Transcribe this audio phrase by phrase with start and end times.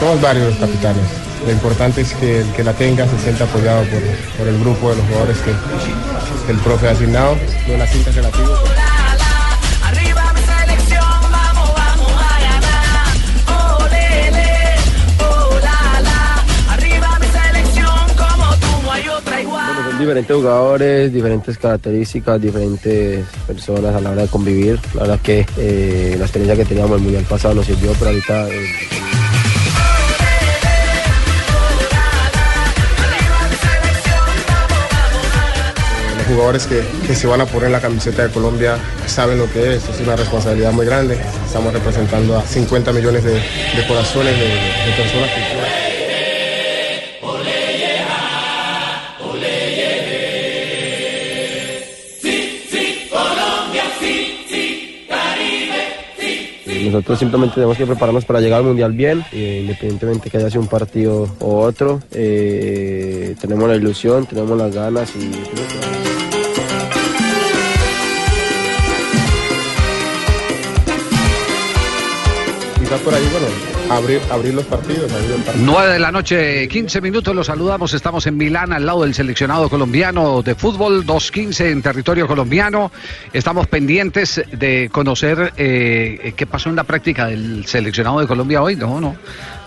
[0.00, 1.04] Somos varios los capitanes.
[1.44, 4.00] Lo importante es que el que la tenga se sienta apoyado por,
[4.38, 5.52] por el grupo de los jugadores que,
[6.46, 7.36] que el profe ha asignado.
[7.68, 8.58] Yo la cinta que la pido.
[9.84, 13.78] Arriba mi selección, vamos, vamos a ganar.
[13.78, 14.76] Olele,
[15.62, 16.72] la la.
[16.72, 19.84] Arriba mi selección, como tú no hay otra igual.
[19.90, 24.80] Son diferentes jugadores, diferentes características, diferentes personas a la hora de convivir.
[24.94, 28.10] La verdad que eh, la experiencia que teníamos en el Mundial pasado nos sirvió, pero
[28.10, 28.48] ahorita...
[28.48, 28.64] eh,
[36.30, 39.88] jugadores que, se van a poner la camiseta de Colombia saben lo que es.
[39.88, 41.18] Es una responsabilidad muy grande.
[41.46, 45.80] Estamos representando a 50 millones de, de corazones de, de personas que...
[56.90, 60.62] Nosotros simplemente tenemos que prepararnos para llegar al Mundial bien, eh, independientemente que haya sido
[60.62, 62.00] un partido o otro.
[62.12, 65.99] eh, tenemos la ilusión, tenemos las ganas y...
[72.90, 73.46] Quizás por ahí, bueno,
[73.88, 75.64] abrir, abrir los partidos, abrir el partido.
[75.64, 77.94] 9 de la noche, 15 minutos, los saludamos.
[77.94, 82.90] Estamos en Milán, al lado del seleccionado colombiano de fútbol, 2.15 en territorio colombiano.
[83.32, 88.74] Estamos pendientes de conocer eh, qué pasó en la práctica del seleccionado de Colombia hoy.
[88.74, 89.14] No, no,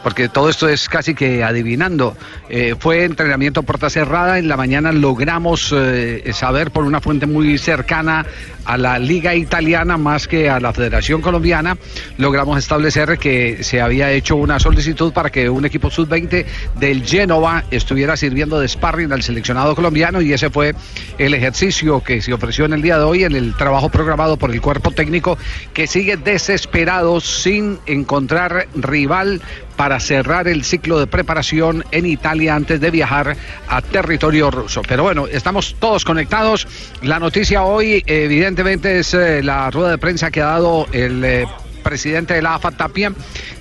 [0.03, 2.15] porque todo esto es casi que adivinando.
[2.49, 4.37] Eh, fue entrenamiento puerta cerrada.
[4.37, 8.25] En la mañana logramos eh, saber por una fuente muy cercana
[8.65, 11.77] a la Liga Italiana más que a la Federación Colombiana,
[12.17, 16.45] logramos establecer que se había hecho una solicitud para que un equipo sub-20
[16.79, 20.75] del Génova estuviera sirviendo de sparring al seleccionado colombiano y ese fue
[21.17, 24.51] el ejercicio que se ofreció en el día de hoy en el trabajo programado por
[24.51, 25.37] el cuerpo técnico
[25.73, 29.41] que sigue desesperado sin encontrar rival
[29.75, 33.35] para cerrar el ciclo de preparación en Italia antes de viajar
[33.67, 34.81] a territorio ruso.
[34.87, 36.67] Pero bueno, estamos todos conectados.
[37.01, 41.47] La noticia hoy, evidentemente, es eh, la rueda de prensa que ha dado el eh,
[41.83, 43.13] presidente de la AFA Tapia,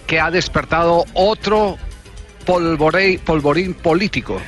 [0.07, 1.77] que ha despertado otro
[2.45, 4.41] polvorín político.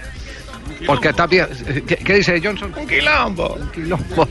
[0.86, 1.48] Porque Tapia,
[1.86, 2.72] ¿qué, qué dice Johnson?
[2.76, 3.54] Un quilombo.
[3.60, 4.22] Un quilombo.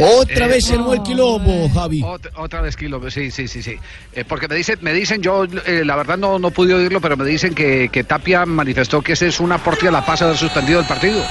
[0.00, 2.02] Otra Eh, vez el quilombo, Javi.
[2.02, 3.76] Otra, otra vez quilombo, sí, sí, sí, sí.
[4.12, 7.16] Eh, porque me dicen, me dicen, yo eh, la verdad no, no pude oírlo, pero
[7.16, 10.80] me dicen que, que Tapia manifestó que ese es una portilla la pasa haber suspendido
[10.80, 11.22] el partido.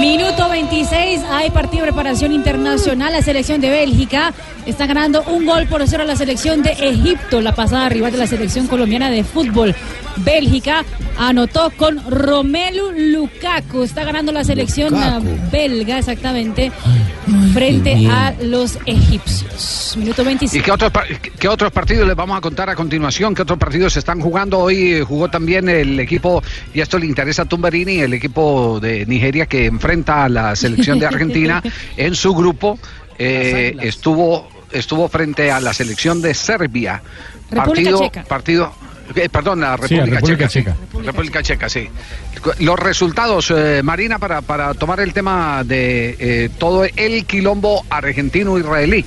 [0.00, 3.12] Minuto 26, hay partido de preparación internacional.
[3.12, 4.32] La selección de Bélgica
[4.66, 8.18] está ganando un gol por cero a la selección de Egipto, la pasada rival de
[8.18, 9.74] la selección colombiana de fútbol.
[10.16, 10.84] Bélgica
[11.18, 13.82] anotó con Romelu Lukaku.
[13.82, 15.26] Está ganando la selección Lukaku.
[15.28, 16.70] eh, belga, exactamente,
[17.52, 19.94] frente a los egipcios.
[19.96, 20.60] Minuto 26.
[20.60, 23.34] ¿Y qué otros, par- qué otros partidos les vamos a contar a continuación?
[23.34, 24.58] ¿Qué otros partidos se están jugando?
[24.58, 26.42] Hoy eh, jugó también el equipo,
[26.74, 30.98] y esto le interesa a Tumberini, el equipo de Nigeria que enfrenta a la selección
[30.98, 31.62] de Argentina
[31.96, 32.78] en su grupo.
[33.18, 37.02] eh, estuvo, estuvo frente a la selección de Serbia.
[37.50, 38.24] República partido, Checa.
[38.24, 38.74] partido,
[39.14, 40.72] eh, perdón, la Sí, la República, República Checa.
[40.72, 41.02] Checa.
[41.04, 41.88] República Checa, sí.
[42.60, 49.04] Los resultados, eh, Marina, para, para tomar el tema de eh, todo el quilombo argentino-israelí.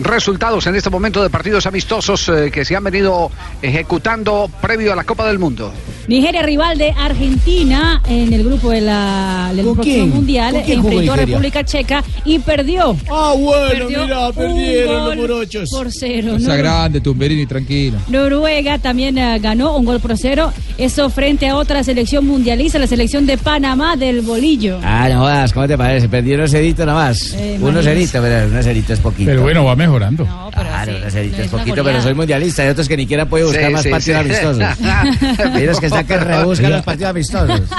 [0.00, 3.30] Resultados en este momento de partidos amistosos eh, que se han venido
[3.62, 5.72] ejecutando previo a la Copa del Mundo.
[6.06, 10.10] Nigeria, rival de Argentina en el grupo de la, del ¿Con próximo quién?
[10.10, 11.16] mundial, ¿Con quién jugó enfrentó a?
[11.16, 12.96] República Checa y perdió.
[13.10, 15.70] Ah, bueno, Perdió mira, un perdieron los gol morochos.
[15.70, 16.32] Por cero.
[16.34, 17.98] Cosa Nor- grande, Tumberini, tranquilo.
[18.08, 20.50] Noruega también eh, ganó un gol por cero.
[20.78, 24.78] Eso frente a otra selección mundialista, la selección de Panamá del bolillo.
[24.82, 26.08] Ah, no jodas, ¿cómo te parece?
[26.08, 27.34] Perdí unos ceritos nomás.
[27.34, 27.88] Eh, unos imagínese.
[28.06, 29.30] ceritos, pero unos ceritos es poquito.
[29.30, 30.24] Pero bueno, va mejorando.
[30.52, 31.84] Claro, unos ceritos es es una poquito, goleada.
[31.98, 32.62] pero soy mundialista.
[32.62, 34.30] Hay otros que ni siquiera pueden buscar Sí, más sí, partidos sí.
[34.30, 34.78] amistosos.
[35.62, 37.60] Unos que están que rebuscan los partidos amistosos.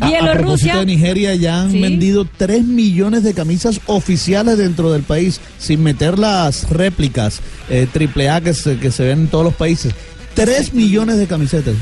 [0.00, 1.80] A, a propósito de Nigeria, ya han Sí.
[1.80, 7.40] vendido 3 millones de camisas oficiales dentro del país, sin meter las réplicas
[7.70, 9.94] eh, triple A que se, que se ven en todos los países.
[10.34, 11.74] 3 millones de camisetas.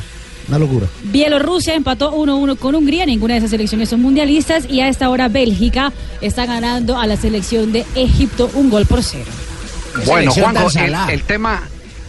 [0.50, 0.88] Una locura.
[1.04, 5.28] Bielorrusia empató 1-1 con Hungría, ninguna de esas selecciones son mundialistas y a esta hora
[5.28, 9.30] Bélgica está ganando a la selección de Egipto un gol por cero.
[10.06, 10.68] Bueno, Juanjo,
[11.08, 11.62] el, tema,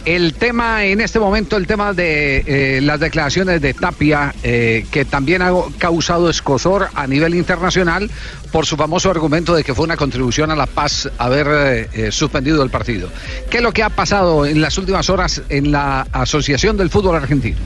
[0.04, 5.04] el tema en este momento, el tema de eh, las declaraciones de Tapia, eh, que
[5.04, 8.10] también ha causado escosor a nivel internacional
[8.50, 12.64] por su famoso argumento de que fue una contribución a la paz haber eh, suspendido
[12.64, 13.08] el partido.
[13.50, 17.14] ¿Qué es lo que ha pasado en las últimas horas en la Asociación del Fútbol
[17.14, 17.58] Argentino?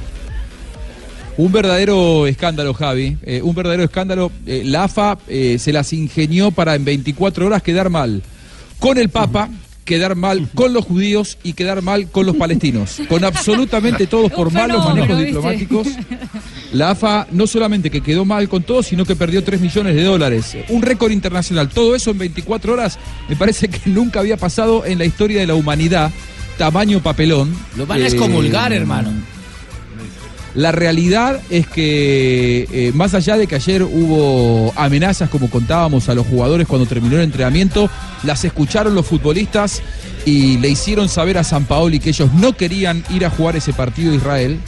[1.38, 3.18] Un verdadero escándalo, Javi.
[3.22, 4.32] eh, un verdadero escándalo.
[4.46, 8.22] Eh, la AFA eh, se las ingenió para en 24 horas quedar mal
[8.78, 9.48] con el Papa,
[9.84, 12.96] quedar mal con los judíos y quedar mal con los palestinos.
[13.08, 15.88] Con absolutamente todos por malos manejos diplomáticos.
[16.72, 20.02] La AFA no solamente que quedó mal con todos, sino que perdió 3 millones de
[20.04, 20.56] dólares.
[20.70, 21.68] Un récord internacional.
[21.68, 22.98] Todo eso en 24 horas
[23.28, 26.10] me parece que nunca había pasado en la historia de la humanidad.
[26.58, 27.54] Tamaño papelón.
[27.76, 29.10] Lo van a Eh, excomulgar, hermano.
[30.56, 36.14] La realidad es que, eh, más allá de que ayer hubo amenazas, como contábamos a
[36.14, 37.90] los jugadores cuando terminó el entrenamiento,
[38.22, 39.82] las escucharon los futbolistas
[40.24, 43.74] y le hicieron saber a San Paoli que ellos no querían ir a jugar ese
[43.74, 44.58] partido de Israel.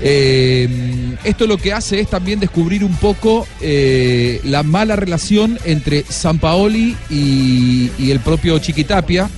[0.00, 6.04] Eh, esto lo que hace es también descubrir un poco eh, la mala relación entre
[6.08, 9.28] San Paoli y, el propio Chiquitapia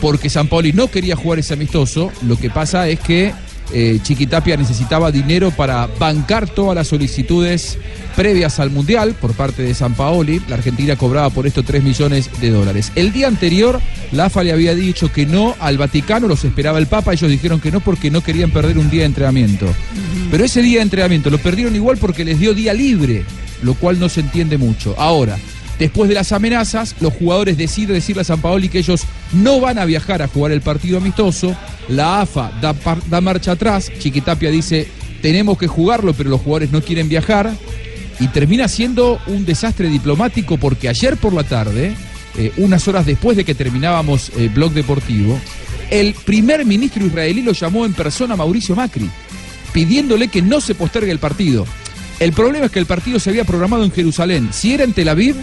[0.00, 2.12] porque San Paoli no quería jugar ese amistoso.
[2.22, 3.32] Lo que pasa es que
[3.72, 7.78] eh, Chiquitapia necesitaba dinero para bancar todas las solicitudes
[8.16, 10.42] previas al Mundial por parte de San Paoli.
[10.48, 12.92] La Argentina cobraba por esto 3 millones de dólares.
[12.94, 13.80] El día anterior,
[14.12, 17.60] la AFA le había dicho que no al Vaticano, los esperaba el Papa, ellos dijeron
[17.60, 19.66] que no porque no querían perder un día de entrenamiento.
[20.30, 23.24] Pero ese día de entrenamiento lo perdieron igual porque les dio día libre,
[23.62, 24.94] lo cual no se entiende mucho.
[24.98, 25.38] Ahora,
[25.82, 29.02] Después de las amenazas, los jugadores deciden decirle a San Paoli que ellos
[29.32, 31.56] no van a viajar a jugar el partido amistoso.
[31.88, 33.90] La AFA da, marcha atrás.
[33.98, 34.86] Chiquitapia dice,
[35.22, 37.52] tenemos que jugarlo, pero los jugadores no quieren viajar.
[38.20, 41.96] Y termina siendo un desastre diplomático porque ayer por la tarde,
[42.38, 45.36] eh, unas horas después de que terminábamos el blog deportivo,
[45.90, 49.10] el primer ministro israelí lo llamó en persona a Mauricio Macri,
[49.72, 51.66] pidiéndole que no se postergue el partido.
[52.20, 54.50] El problema es que el partido se había programado en Jerusalén.
[54.52, 55.34] Si era en Tel Aviv,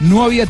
[0.00, 0.46] no había,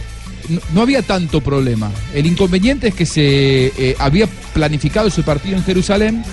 [0.72, 1.90] no, había tanto problema.
[2.14, 6.24] El inconveniente es que se eh, había planificado ese partido en Jerusalén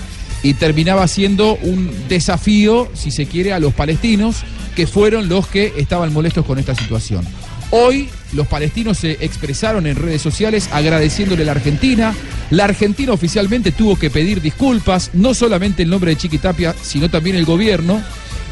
[0.42, 4.36] y terminaba siendo un desafío, si se quiere, a los palestinos,
[4.74, 7.24] que fueron los que estaban molestos con esta situación.
[7.70, 12.14] Hoy los palestinos se expresaron en redes sociales agradeciéndole a la Argentina.
[12.50, 17.36] La Argentina oficialmente tuvo que pedir disculpas, no solamente el nombre de Chiquitapia, sino también
[17.36, 18.02] el gobierno.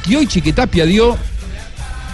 [0.09, 1.19] Y hoy Chiquitapia dio,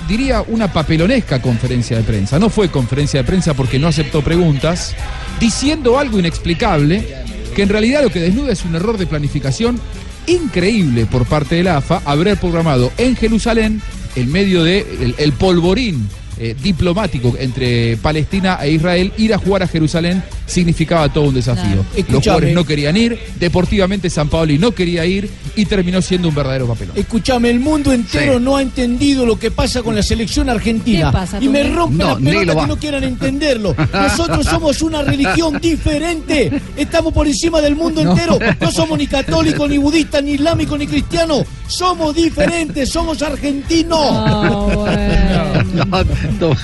[0.09, 2.39] diría, una papelonesca conferencia de prensa.
[2.39, 4.95] No fue conferencia de prensa porque no aceptó preguntas,
[5.41, 7.07] diciendo algo inexplicable,
[7.55, 9.81] que en realidad lo que desnuda es un error de planificación
[10.27, 13.81] increíble por parte de la AFA haber programado en Jerusalén,
[14.15, 19.69] en medio de el polvorín eh, diplomático entre Palestina e Israel, ir a jugar a
[19.69, 21.85] Jerusalén significaba todo un desafío.
[22.09, 26.35] Los jugadores no querían ir, deportivamente San Paoli no quería ir y terminó siendo un
[26.35, 26.97] verdadero papelón.
[26.97, 28.45] Escúchame, el mundo entero Sí.
[28.45, 31.09] no ha entendido lo que pasa con la selección argentina.
[31.09, 33.75] ¿Qué pasa, y me rompe No, la pelota que no quieran entenderlo.
[33.93, 36.51] Nosotros somos una religión diferente.
[36.77, 38.39] Estamos por encima del mundo entero.
[38.61, 41.45] No somos ni católicos, ni budistas, ni islámicos, ni cristianos.
[41.67, 44.77] Somos diferentes, somos argentinos.
[44.77, 45.26] Bueno.
[46.41, 46.57] No, no,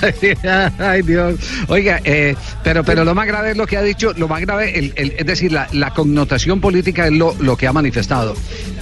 [0.79, 1.35] ay Dios.
[1.67, 4.77] Oiga, eh, pero, pero lo más grave es lo que ha dicho, lo más grave,
[4.77, 8.35] el- el- es decir, la, la connotación política es lo, lo que ha manifestado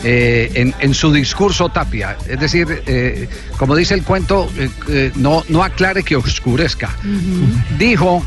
[0.04, 2.18] eh, en, en su discurso Tapia.
[2.28, 4.50] Es decir, eh, como dice el cuento,
[4.90, 6.90] eh, no, no aclare que oscurezca.
[7.78, 8.24] Dijo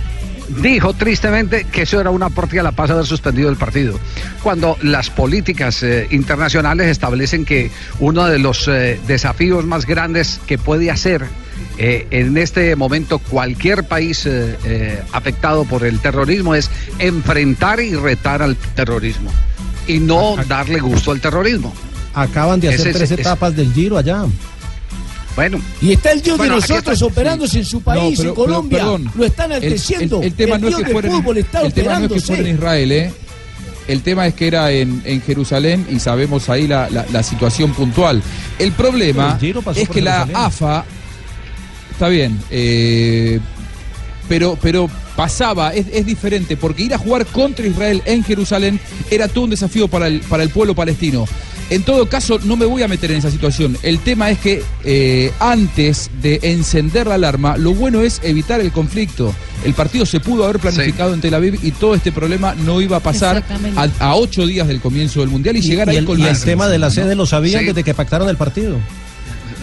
[0.60, 3.98] dijo tristemente que eso era una aporte a la paz haber suspendido el partido.
[4.42, 10.58] Cuando las políticas eh, internacionales establecen que uno de los eh, desafíos más grandes que
[10.58, 11.24] puede hacer
[11.78, 17.94] eh, en este momento cualquier país eh, eh, afectado por el terrorismo es enfrentar y
[17.94, 19.30] retar al terrorismo
[19.86, 21.72] y no darle gusto al terrorismo.
[22.14, 24.24] Acaban de hacer es- tres es- etapas del Giro allá.
[25.36, 25.60] Bueno.
[25.82, 27.06] Y está el Dios Bueno, de nosotros está.
[27.06, 28.78] operándose en su país, No, pero- en Colombia.
[28.78, 29.12] pero, perdón.
[29.16, 32.06] Lo están El- el- tema no es que fuera en, fútbol está el tema no
[32.06, 33.12] es que fuera en Israel, ¿eh?
[33.88, 37.72] El tema es que era en, en Jerusalén y sabemos ahí la, la- la situación
[37.74, 38.22] puntual.
[38.60, 39.38] El problema
[39.74, 40.22] es que la.
[40.32, 40.84] AFA
[41.94, 43.40] está bien, eh,
[44.28, 49.28] pero, pero pasaba, es, es diferente, porque ir a jugar contra Israel en Jerusalén era
[49.28, 51.24] todo un desafío para el, para el pueblo palestino.
[51.70, 53.78] En todo caso, no me voy a meter en esa situación.
[53.82, 58.70] El tema es que eh, antes de encender la alarma, lo bueno es evitar el
[58.70, 59.34] conflicto.
[59.64, 62.98] El partido se pudo haber planificado en Tel Aviv y todo este problema no iba
[62.98, 63.42] a pasar
[63.76, 66.24] a, a ocho días del comienzo del Mundial y, llegar y ahí el, con y
[66.24, 67.66] la- el tema de la sede lo sabían Sí.
[67.68, 68.76] desde que pactaron el partido.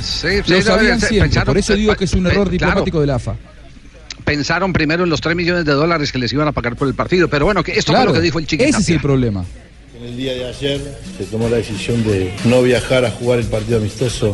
[0.01, 2.51] Sí, Lo sí, sabían no, siempre, pensaron- por eso digo que es un error claro,
[2.51, 3.35] diplomático de la AFA.
[4.25, 6.93] pensaron primero en los 3 millones de dólares que les iban a pagar por el
[6.93, 7.27] partido.
[7.27, 9.43] Pero bueno, que esto Claro, fue lo que dijo el Chiqui ese es el problema.
[9.99, 10.81] En el día de ayer
[11.17, 14.33] se tomó la decisión de no viajar a jugar el partido amistoso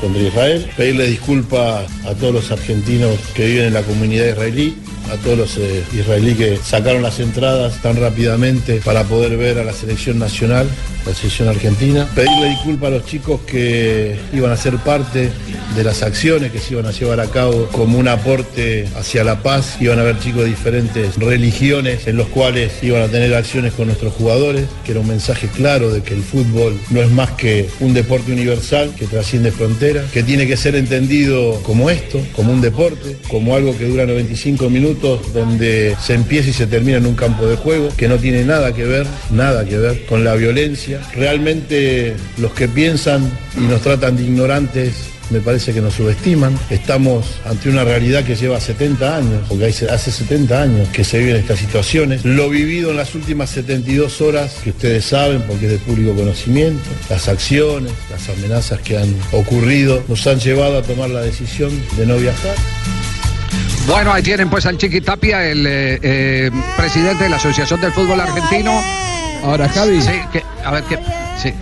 [0.00, 4.76] contra Israel, pedirle disculpas a todos los argentinos que viven en la comunidad israelí,
[5.12, 9.64] a todos los eh, israelíes que sacaron las entradas tan rápidamente para poder ver a
[9.64, 10.68] la selección nacional,
[11.06, 15.30] la selección argentina, pedirle disculpas a los chicos que iban a ser parte
[15.76, 19.42] de las acciones que se iban a llevar a cabo como un aporte hacia la
[19.42, 23.74] paz, iban a haber chicos de diferentes religiones en los cuales iban a tener acciones
[23.74, 27.30] con nuestros jugadores, que era un mensaje claro de que el fútbol no es más
[27.32, 29.76] que un deporte universal que trasciende fronteras,
[30.12, 34.70] que tiene que ser entendido como esto, como un deporte, como algo que dura 95
[34.70, 38.44] minutos, donde se empieza y se termina en un campo de juego, que no tiene
[38.44, 41.00] nada que ver, nada que ver con la violencia.
[41.14, 46.58] Realmente los que piensan y nos tratan de ignorantes me parece que nos subestiman.
[46.70, 51.18] Estamos ante una realidad que lleva 70 años, porque hace hace 70 años que se
[51.18, 52.24] viven estas situaciones.
[52.24, 56.84] Lo vivido en las últimas 72 horas, que ustedes saben porque es de público conocimiento,
[57.08, 62.06] las acciones, las amenazas que han ocurrido, nos han llevado a tomar la decisión de
[62.06, 62.54] no viajar.
[63.86, 67.92] Bueno, ahí tienen pues al Chiqui Tapia, el eh, eh, presidente de la Asociación del
[67.92, 68.80] Fútbol Argentino.
[69.44, 70.00] Ahora, Javi.
[70.00, 70.98] Sí, que, a ver, que,
[71.40, 71.52] sí.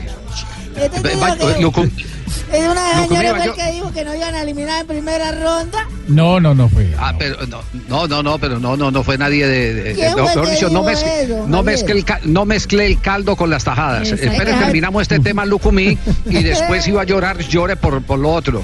[0.77, 2.14] Este
[2.57, 4.81] Es una de las señoras fue yo- el que dijo que no iban a eliminar
[4.81, 5.89] en primera ronda.
[6.09, 6.93] No, no, no fue.
[6.99, 9.75] Ah, pero no, no, no, no, pero no, no, no fue nadie de.
[9.75, 13.37] de- ¿Quién no, fue dicho, no, mezcle, eso, no, mezcle el, no mezcle el caldo
[13.37, 14.09] con las tajadas.
[14.11, 15.97] Espere, terminamos este tema, Lucumí,
[16.27, 18.63] y después iba a llorar, llore por, por lo otro.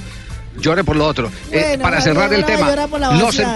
[0.61, 1.28] Llore por lo otro.
[1.50, 3.49] Eh, Bueno, para Javier, cerrar el tema, los, em-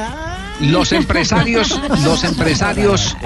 [0.71, 3.17] los empresarios, los empresarios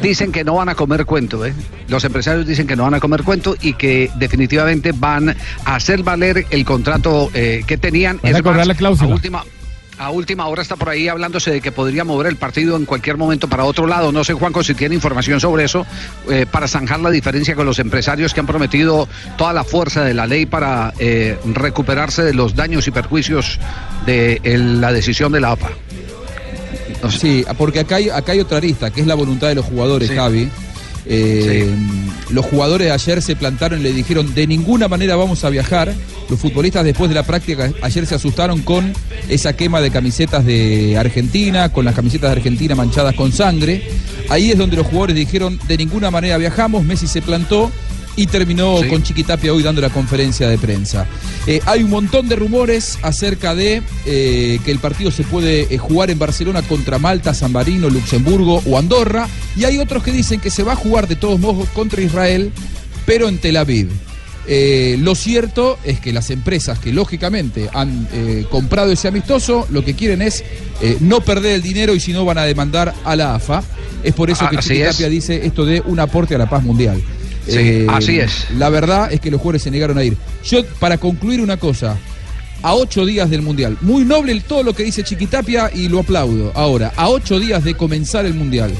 [0.00, 1.52] dicen que no van a comer cuento, ¿eh?
[1.88, 5.30] Los empresarios dicen que no van a comer cuento y que definitivamente van
[5.64, 8.18] a hacer valer el contrato eh, que tenían.
[8.22, 9.10] Van a Es cobrar más, la cláusula.
[9.10, 9.44] A última,
[9.98, 13.16] a última hora está por ahí hablándose de que podría mover el partido en cualquier
[13.16, 14.10] momento para otro lado.
[14.10, 15.86] No sé, Juanco, si tiene información sobre eso,
[16.28, 19.08] eh, para zanjar la diferencia con los empresarios que han prometido
[19.38, 23.60] toda la fuerza de la ley para eh, recuperarse de los daños y perjuicios
[24.04, 25.52] de el- la decisión de la
[27.06, 27.18] AFA.
[27.18, 30.08] Sí, porque acá hay, acá hay otra arista, que es la voluntad de los jugadores,
[30.08, 30.14] Sí.
[30.16, 30.48] Javi.
[31.06, 31.68] Eh,
[32.30, 35.92] Los jugadores ayer se plantaron y le dijeron de ninguna manera vamos a viajar.
[36.30, 38.92] Los futbolistas después de la práctica ayer se asustaron con
[39.28, 43.82] esa quema de camisetas de Argentina, con las camisetas de Argentina manchadas con sangre.
[44.30, 46.84] Ahí es donde los jugadores dijeron de ninguna manera viajamos.
[46.84, 47.70] Messi se plantó
[48.16, 48.88] y terminó Sí.
[48.88, 51.06] con Chiquitapia hoy dando la conferencia de prensa.
[51.46, 55.78] Eh, hay un montón de rumores acerca de eh, que el partido se puede eh,
[55.78, 59.28] jugar en Barcelona contra Malta, San Marino, Luxemburgo o Andorra.
[59.56, 62.52] Y hay otros que dicen que se va a jugar de todos modos contra Israel,
[63.06, 63.88] pero en Tel Aviv.
[64.46, 69.82] Eh, lo cierto es que las empresas que lógicamente han eh, comprado ese amistoso, lo
[69.82, 70.44] que quieren es
[70.82, 73.62] eh, no perder el dinero y si no van a demandar a la AFA.
[74.02, 75.10] Es por eso Ah, que Chiquitapia es.
[75.12, 77.02] dice esto de un aporte a la paz mundial.
[77.46, 78.46] Sí, así es.
[78.58, 80.16] La verdad es que los jugadores se negaron a ir.
[80.44, 81.96] Yo, para concluir una cosa,
[82.62, 86.00] a ocho días del Mundial, muy noble el- todo lo que dice Chiquitapia y lo
[86.00, 86.52] aplaudo.
[86.54, 88.72] Ahora, a ocho días de comenzar el Mundial,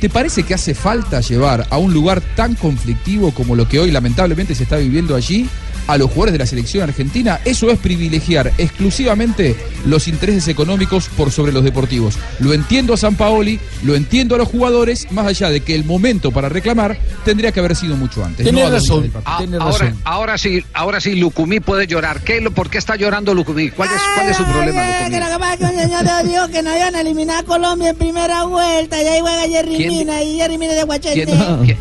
[0.00, 3.90] ¿te parece que hace falta llevar a un lugar tan conflictivo como lo que hoy
[3.92, 5.48] lamentablemente se está viviendo allí
[5.86, 7.40] a los jugadores de la selección argentina?
[7.44, 12.16] Eso es privilegiar exclusivamente los intereses económicos por sobre los deportivos.
[12.40, 15.84] Lo entiendo a San Paoli, lo entiendo a los jugadores, más allá de que el
[15.84, 18.44] momento para reclamar tendría que haber sido mucho antes.
[18.44, 19.12] Tiene no razón.
[19.24, 20.00] Ah, Tiene ahora, razón.
[20.04, 22.20] ahora sí, ahora sí, Lucumí puede llorar.
[22.22, 23.70] ¿Qué, lo- ¿Por qué está llorando Lucumí?
[23.70, 25.10] ¿Cuál es, cuál es su problema, Lucumí?
[25.10, 27.38] que lo que pasa es que un señor te dijo que no iban a eliminar
[27.38, 29.02] a Colombia en primera vuelta.
[29.02, 31.24] Y ahí juega Jerry ¿Quién di- Mina y Jerry Mina de Guachete.
[31.24, 31.78] ¿Quién, quién-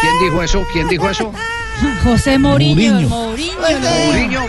[0.00, 0.64] quién dijo eso?
[0.72, 1.32] ¿Quién dijo eso?
[2.02, 3.08] José Mourinho.
[3.08, 3.08] Mourinho.
[3.08, 3.58] Mourinho.
[3.66, 4.42] Oye, Mourinho.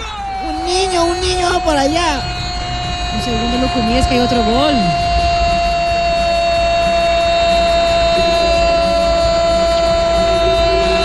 [0.48, 2.22] Un niño, un niño por allá.
[3.16, 4.74] Un segundo Lucumí es que hay otro gol.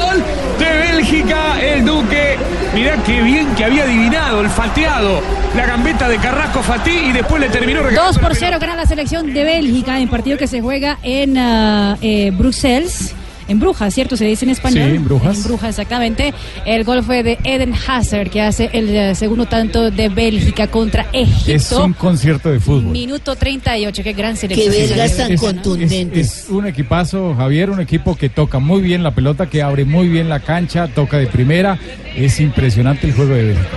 [0.05, 0.25] Gol
[0.59, 2.39] de Bélgica, el Duque.
[2.75, 5.21] Mirá qué bien que había adivinado, el falteado,
[5.57, 9.33] la gambeta de Carrasco Fatí y después le terminó 2 por 0 gana la selección
[9.33, 13.15] de Bélgica en partido que se juega en eh, Bruselas.
[13.49, 14.17] En Brujas, ¿cierto?
[14.17, 14.91] Se dice en español.
[14.91, 15.37] Sí, en Brujas.
[15.39, 16.35] En Brujas, exactamente.
[16.67, 21.07] El gol fue de Eden Hazard, que hace el eh, segundo tanto de Bélgica contra
[21.13, 21.51] Egipto.
[21.53, 22.93] Es un concierto de fútbol.
[22.93, 24.73] Minuto 38, qué gran selección.
[24.85, 24.91] Es-
[25.33, 29.85] es- Es, un equipazo, Javier, un equipo que toca muy bien la pelota, que abre
[29.85, 31.79] muy bien la cancha, toca de primera.
[32.17, 33.69] Es impresionante el juego de Bélgica.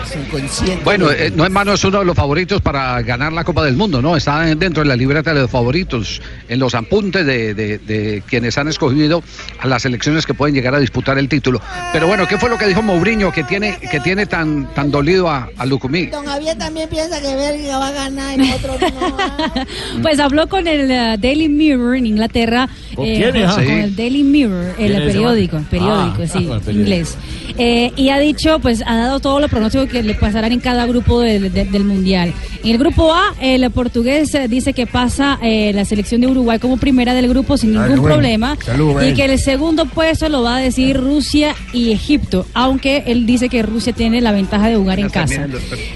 [0.83, 3.75] Bueno, eh, no es mano, es uno de los favoritos para ganar la Copa del
[3.75, 4.17] Mundo, ¿no?
[4.17, 8.57] Está dentro de la libreta de los favoritos, en los apuntes de, de- de quienes
[8.57, 9.23] han escogido
[9.61, 11.61] a las selecciones que pueden llegar a disputar el título.
[11.93, 15.29] Pero bueno, ¿qué fue lo que dijo Mourinho que tiene, que tiene tan, tan dolido
[15.29, 16.07] a, a Lucumí?
[16.07, 20.01] Don Javier también piensa que Bélgica va a ganar y nosotros no.
[20.01, 22.67] Pues habló con el eh, Daily Mirror en Inglaterra.
[22.95, 23.69] ¿Con eh, quién, con Sí.
[23.71, 25.65] el Daily Mirror, ¿Quién el periódico, man?
[25.65, 26.71] periódico, Ah, sí, ah, el periódico.
[26.71, 27.17] inglés.
[27.57, 30.85] Eh, y ha dicho, pues ha dado todos los pronósticos que le pasarán en cada
[30.85, 32.33] grupo del- Mundial.
[32.63, 36.59] En el grupo A, el portugués eh, dice que pasa eh, la selección de Uruguay
[36.59, 38.03] como primera del grupo sin ningún bueno.
[38.03, 38.57] problema.
[38.63, 43.25] Salud, y que el segundo puesto lo va a decir Rusia y Egipto, aunque él
[43.25, 45.47] dice que Rusia tiene la ventaja de jugar en casa.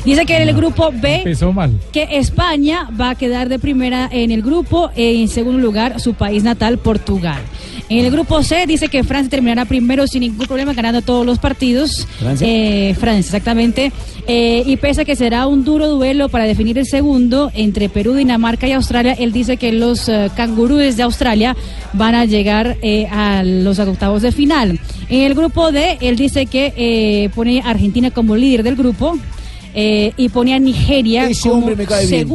[0.03, 1.35] Dice que en el grupo B
[1.91, 6.43] que España va a quedar de primera en el grupo, en segundo lugar su país
[6.43, 7.41] natal, Portugal.
[7.87, 11.37] En el grupo C dice que Francia terminará primero sin ningún problema, ganando todos los
[11.37, 12.07] partidos.
[12.19, 12.47] ¿Francia?
[12.49, 13.91] Eh, Francia, exactamente.
[14.27, 18.13] Eh, y pese a que será un duro duelo para definir el segundo entre Perú,
[18.15, 21.55] Dinamarca y Australia, él dice que los eh, cangurúes de Australia
[21.93, 24.79] van a llegar eh, a los octavos de final.
[25.09, 29.15] En el grupo D, él dice que eh, pone a Argentina como líder del grupo
[29.75, 32.27] eh, y pone a Nigeria Ese como bien.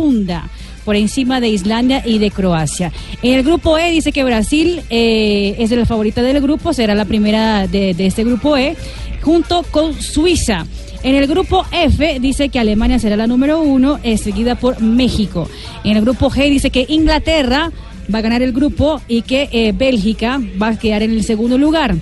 [0.90, 2.90] Por encima de Islandia y de Croacia.
[3.23, 7.04] En el grupo E dice que Brasil eh, es la favorita del grupo, será la
[7.04, 8.76] primera de, de este grupo E,
[9.23, 10.66] junto con Suiza.
[11.04, 15.49] En el grupo F dice que Alemania será la número uno, eh, seguida por México.
[15.85, 17.70] En el grupo G dice que Inglaterra
[18.12, 21.56] va a ganar el grupo y que eh, Bélgica va a quedar en el segundo
[21.56, 21.94] lugar.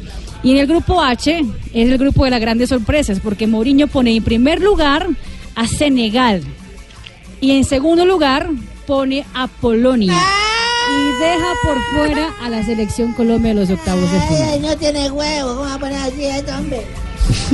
[0.42, 4.16] Y en el grupo H es el grupo de las grandes sorpresas, porque Mourinho pone
[4.16, 5.06] en primer lugar
[5.54, 6.40] a Senegal.
[7.42, 8.48] Y en segundo lugar
[8.88, 10.14] pone a Polonia.
[10.90, 14.62] Y deja por fuera a la selección Colombia de los octavos de final.
[14.62, 16.86] no tiene huevo, ¿cómo va a poner así esto, hombre?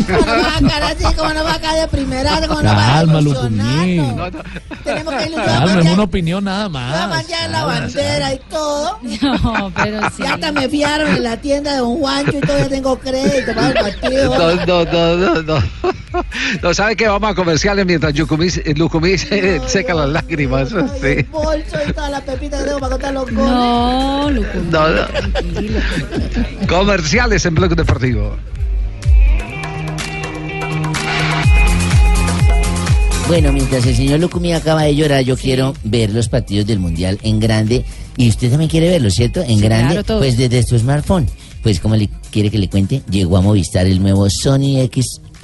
[0.07, 1.05] ¿Cómo nos va a sacar así?
[1.17, 2.41] ¿Cómo nos va a caer de primera?
[2.47, 3.05] ¿Cómo nos va a?
[3.21, 4.01] Lucumí.
[4.85, 5.69] Tenemos que ilusionar.
[5.69, 7.09] Calma, una opinión nada Va a más.
[7.09, 8.99] manchar la bandera y todo.
[9.43, 10.23] No, pero sí.
[10.23, 13.67] Ya hasta me fiaron en la tienda de Don Juancho y todavía tengo crédito para
[13.69, 14.35] el partido.
[14.67, 16.04] No, no, no, no, no.
[16.63, 20.71] No, sabe que vamos a comerciales mientras Lucumí, Lucumí se seca las lágrimas.
[20.71, 21.23] Sí.
[21.31, 23.37] Bolso y que tengo para contar los goles.
[23.37, 24.71] No, Lucumí.
[24.71, 26.67] No, no.
[26.69, 28.37] Comerciales en Blog Deportivo.
[33.27, 37.19] Bueno, mientras el señor Lucumi acaba de llorar, yo quiero ver los partidos del Mundial
[37.23, 37.85] en grande.
[38.17, 39.41] Y usted también quiere verlo, ¿cierto?
[39.41, 41.27] En Sí, grande, claro, pues desde su smartphone.
[41.63, 44.79] Pues como le quiere que le cuente, llegó a Movistar el nuevo Sony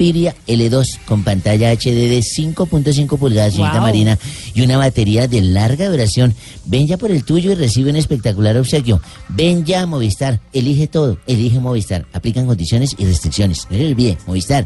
[0.00, 3.86] Xperia L2 con pantalla HD de 5.5 pulgadas, señorita Wow.
[3.86, 4.18] Marina,
[4.54, 6.34] y una batería de larga duración.
[6.64, 9.02] Ven ya por el tuyo y recibe un espectacular obsequio.
[9.28, 12.06] Ven ya a Movistar, elige todo, elige Movistar.
[12.14, 13.66] Aplican condiciones y restricciones.
[13.68, 14.64] No le olvide, Movistar.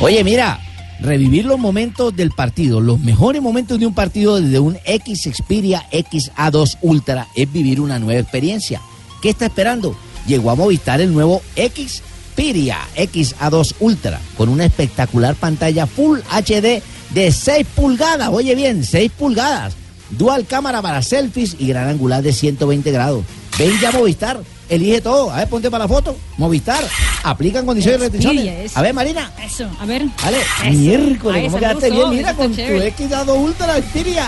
[0.00, 0.60] Oye, mira,
[1.04, 5.84] revivir los momentos del partido, los mejores momentos de un partido desde un X Xperia
[5.92, 8.80] XA2 Ultra es vivir una nueva experiencia.
[9.22, 9.96] ¿Qué está esperando?
[10.26, 17.32] Llegó a Movistar el nuevo Xperia XA2 Ultra con una espectacular pantalla Full HD de
[17.32, 18.30] 6 pulgadas.
[18.32, 19.74] Oye bien, 6 pulgadas.
[20.10, 23.24] Dual cámara para selfies y gran angular de 120 grados.
[23.58, 25.30] Ven ya a Movistar, elige todo.
[25.30, 26.16] A ver, ponte para la foto.
[26.36, 26.82] Movistar,
[27.22, 28.76] aplican condiciones y restricciones.
[28.76, 29.30] A ver, Marina.
[29.42, 30.04] Eso, a ver.
[30.22, 30.70] Vale, Eso.
[30.78, 32.10] miércoles, Ay, ¿cómo quedaste bien?
[32.10, 32.94] Mira, con tu chévere.
[32.96, 34.26] X2 Ultra Xperia.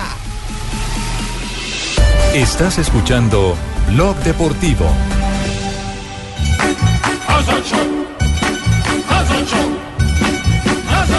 [2.35, 3.57] Estás escuchando
[3.93, 4.87] Blog Deportivo.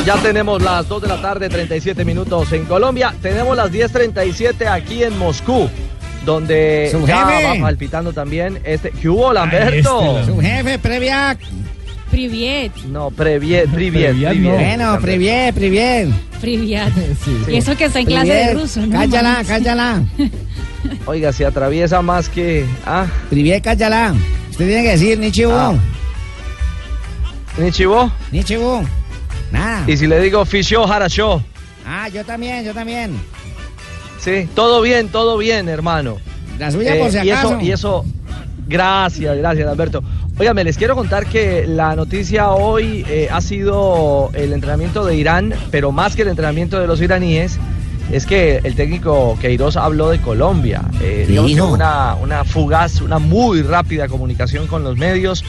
[0.05, 3.13] Ya tenemos las 2 de la tarde, 37 minutos en Colombia.
[3.21, 5.69] Tenemos las 10.37 aquí en Moscú,
[6.27, 7.47] donde Su ya jefe.
[7.47, 8.91] va palpitando también este.
[8.91, 10.23] ¿Qué hubo, Lamberto?
[10.25, 11.39] Su jefe, Previac.
[12.11, 12.75] Priviet.
[12.85, 14.51] No, Previet, Priviet, no.
[14.51, 16.09] Bueno, Priviet, Priviet.
[16.41, 16.91] Priviat.
[17.25, 17.37] Sí.
[17.47, 18.91] Y eso que está en clase de ruso, ¿no?
[18.91, 20.03] Cállala, cállala.
[21.05, 22.65] Oiga, se atraviesa más que.
[22.85, 24.13] Ah, Priviet, cállala.
[24.51, 25.51] Usted tiene que decir, Nichibu.
[25.51, 25.75] Ah.
[27.57, 28.11] Nichibo.
[28.31, 28.83] Nichibo.
[29.51, 29.83] Nada.
[29.87, 31.41] Y si le digo Fisho Harasho.
[31.85, 33.17] Ah, yo también, yo también.
[34.19, 36.17] Sí, todo bien, todo bien, hermano.
[36.59, 37.55] La suya por si y acaso.
[37.55, 38.05] eso, y eso,
[38.67, 40.03] gracias, gracias, Alberto.
[40.39, 45.53] Óigame, les quiero contar que la noticia hoy eh, ha sido el entrenamiento de Irán,
[45.71, 47.57] pero más que el entrenamiento de los iraníes,
[48.11, 50.83] es que el técnico Queiroz habló de Colombia.
[51.01, 51.67] Eh, digamos que Dijo.
[51.73, 55.43] una, una fugaz, una muy rápida comunicación con los medios.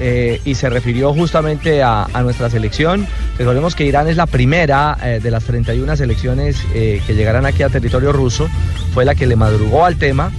[0.00, 3.06] Eh, y se refirió justamente a, a nuestra selección.
[3.38, 7.62] Recordemos que Irán es la primera eh, de las 31 selecciones eh, que llegarán aquí
[7.62, 8.48] a territorio ruso.
[8.94, 10.32] Fue la que le madrugó al tema.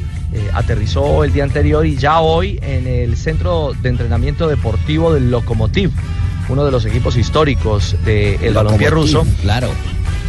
[0.53, 5.91] aterrizó el día anterior y ya hoy en el centro de entrenamiento deportivo del Lokomotiv,
[6.49, 9.27] uno de los equipos históricos del balompié Lokomotiv, ruso.
[9.41, 9.69] Claro.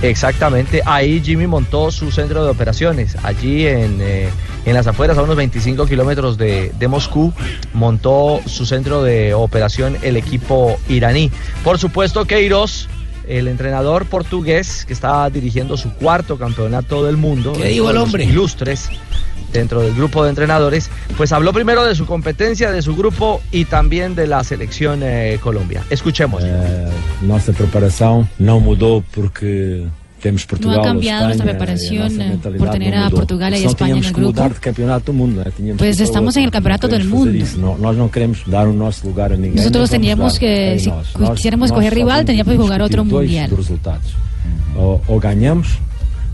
[0.02, 3.98] Exactamente, ahí Jimmy montó su centro de operaciones, allí en,
[4.64, 7.32] en las afueras, a unos 25 kilómetros de, de Moscú,
[7.72, 11.30] montó su centro de operación el equipo iraní.
[11.62, 12.88] Por supuesto, Queiroz,
[13.28, 17.96] el entrenador portugués que está dirigiendo su cuarto campeonato del mundo, ¿Qué dijo uno el
[17.98, 18.24] hombre?
[18.24, 18.90] Ilustres
[19.52, 23.64] dentro del grupo de entrenadores, pues habló primero de su competencia, de su grupo y
[23.66, 25.82] también de la selección eh, Colombia.
[25.90, 26.42] Escuchemos.
[26.44, 26.90] Eh,
[27.22, 29.86] nossa preparação não mudou porque
[30.60, 33.10] No ha cambiado nuestra e a preparación eh, por tener a.
[33.10, 35.12] Portugal y Senão España en el grupo.
[35.12, 35.44] mundo?
[35.56, 37.32] Tínhamos Pues estamos en el campeonato del mundo.
[37.78, 39.56] nós não queremos dar o nosso lugar a ninguém.
[39.56, 41.12] Nosotros teníamos que, si nós.
[41.34, 43.48] Quisiéramos nós coger rival, teníamos que jugar otro mundial.
[44.76, 45.78] Ou, ou ganhamos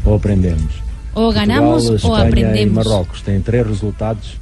[0.04, 0.72] ou aprendemos.
[1.14, 2.74] O ganamos Portugal, o aprendemos.
[2.86, 4.38] Marrocos têm três resultados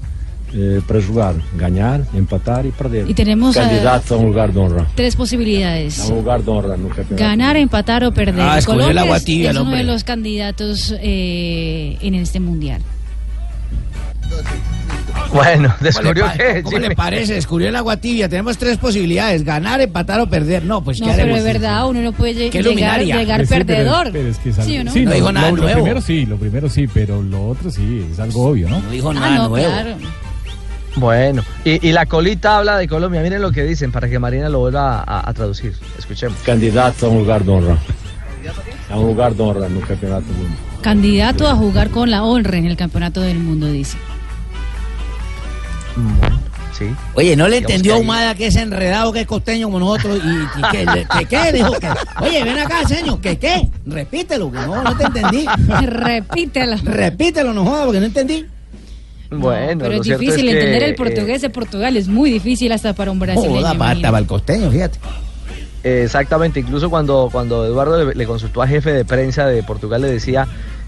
[0.55, 3.09] eh, para jogar: ganhar, empatar e perder.
[3.09, 4.87] E teremos, eh, candidatos a um lugar de honra.
[4.95, 6.01] Tres posibilidades.
[6.01, 7.17] A um lugar de honra no campeonato.
[7.17, 8.41] Ganar, empatar o perder.
[8.45, 12.15] Ah, escogió el Colombia agua es- tibia, es, el uno de los candidatos eh, en
[12.15, 12.83] este mundial.
[15.33, 17.35] Bueno, ¿Cómo le, descubrió que ¿Cómo le parece?
[17.35, 18.29] Descubrió el agua tibia.
[18.29, 20.65] Tenemos tres posibilidades: ganar, empatar o perder.
[20.65, 23.17] No, pues No, ¿qué pero es verdad, uno no puede llegar, luminaria.
[23.19, 24.09] llegar sí, perdedor.
[24.13, 24.93] pero es que es algo- ¿Sí o no?
[24.93, 25.81] Sí, No lo- dijo nada lo, lo nuevo.
[25.83, 28.81] primero sí, lo primero sí, pero lo otro sí, es algo obvio, ¿no?
[28.81, 29.71] No dijo Ah, nada no, nuevo.
[29.71, 29.97] claro.
[31.01, 33.21] Bueno, y, y la colita habla de Colombia.
[33.23, 35.75] Miren lo que dicen para que Marina lo vuelva a, a traducir.
[35.99, 36.39] Escuchemos.
[36.45, 37.79] Candidatos a um lugar de honra.
[38.91, 40.57] A um lugar de honra no campeonato do mundo.
[40.83, 43.99] Candidato a jugar con la honra en el campeonato del mundo, dice.
[46.79, 46.87] Sí.
[47.15, 49.81] Oye, ¿no le Digamos entendió a que Humada que es enredado, que es costeño como
[49.81, 50.21] nosotros?
[50.25, 51.53] ¿Y, y que, le- que qué?
[51.53, 51.89] Dijo que,
[52.21, 53.69] oye, ven acá, señor, ¿que qué?
[53.85, 55.45] Repítelo, que no, no te entendí.
[55.87, 56.77] Repítelo.
[56.85, 58.47] Repítelo, no jodas, porque no entendí.
[59.31, 62.31] Bueno, Pero lo es cierto difícil que, entender el eh, portugués de Portugal, es muy
[62.31, 63.57] difícil hasta para un brasileño.
[63.61, 64.03] Joda, imagínate.
[64.03, 64.99] para el costeño, fíjate.
[65.85, 70.09] Exactamente, incluso cuando, cuando Eduardo le, le consultó a jefe de prensa de Portugal, le
[70.09, 70.47] decía,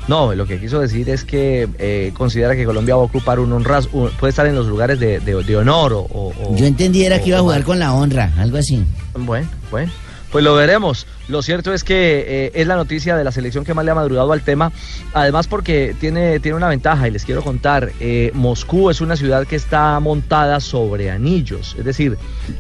[0.09, 3.53] no, lo que quiso decir es que eh, considera que Colombia va a ocupar un
[3.53, 7.20] honras, un- puede estar en los lugares de, de- de honor o, Yo entendí era
[7.22, 8.83] que iba a o- jugar con la honra, algo así.
[9.14, 9.92] Bueno, bueno.
[10.31, 11.07] Pues lo veremos.
[11.29, 13.95] Lo cierto es que eh, es la noticia de la selección que más le ha
[13.97, 14.71] madrugado al tema.
[15.12, 17.90] Además porque tiene, tiene una ventaja y les quiero contar.
[18.01, 21.75] eh, Moscú es una ciudad que está montada sobre anillos.
[21.79, 22.16] Es decir,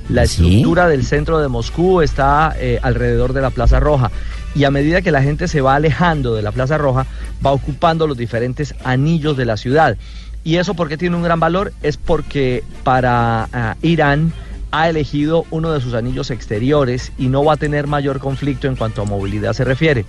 [0.08, 0.44] la ¿Sí?
[0.44, 4.10] estructura del centro de Moscú está eh, alrededor de la Plaza Roja.
[4.54, 7.06] Y a medida que la gente se va alejando de la Plaza Roja,
[7.44, 9.96] va ocupando los diferentes anillos de la ciudad.
[10.42, 11.72] ¿Y eso por qué tiene un gran valor?
[11.82, 14.32] Es porque para ah, Irán
[14.72, 18.76] ha elegido uno de sus anillos exteriores y no va a tener mayor conflicto en
[18.76, 20.04] cuanto a movilidad se refiere.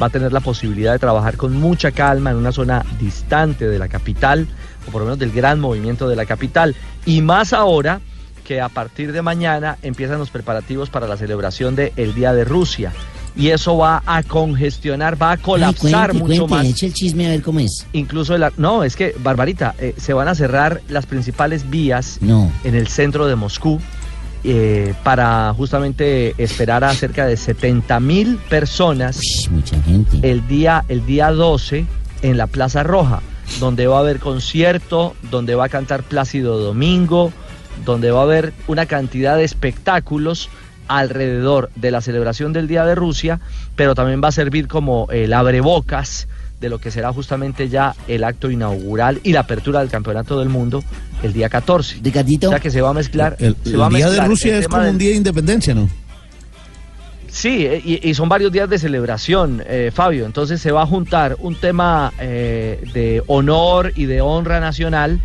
[0.00, 3.78] Va a tener la posibilidad de trabajar con mucha calma en una zona distante de
[3.78, 4.46] la capital,
[4.86, 6.74] o por lo menos del gran movimiento de la capital.
[7.06, 8.00] Y más ahora
[8.44, 12.92] que a partir de mañana empiezan los preparativos para la celebración del Día de Rusia.
[13.34, 16.92] Y eso va a congestionar, va a colapsar Ay, cuente, mucho cuente, más eche el
[16.92, 17.86] chisme a ver cómo es.
[17.94, 22.52] incluso el no es que Barbarita eh, se van a cerrar las principales vías No.
[22.64, 23.80] en el centro de Moscú
[24.44, 30.18] eh, para justamente esperar a cerca de 70 mil personas Mucha gente.
[30.22, 31.86] el día el día 12
[32.22, 33.20] en la Plaza Roja
[33.60, 37.32] donde va a haber concierto donde va a cantar Plácido Domingo
[37.84, 40.48] donde va a haber una cantidad de espectáculos
[40.88, 43.40] alrededor de la celebración del Día de Rusia,
[43.76, 46.28] pero también va a servir como el abrebocas
[46.62, 50.48] de lo que será justamente ya el acto inaugural y la apertura del Campeonato del
[50.48, 50.82] Mundo
[51.22, 51.98] el día 14.
[52.02, 52.46] Ricardito.
[52.46, 53.36] O sea que se va a mezclar.
[53.38, 55.74] El, se el va a día de Rusia es como del- un día de independencia,
[55.74, 55.90] ¿no?
[57.28, 60.26] Sí, eh, y, y son varios días de celebración, eh, Fabio.
[60.26, 65.20] Entonces se va a juntar un tema eh, de honor y de honra nacional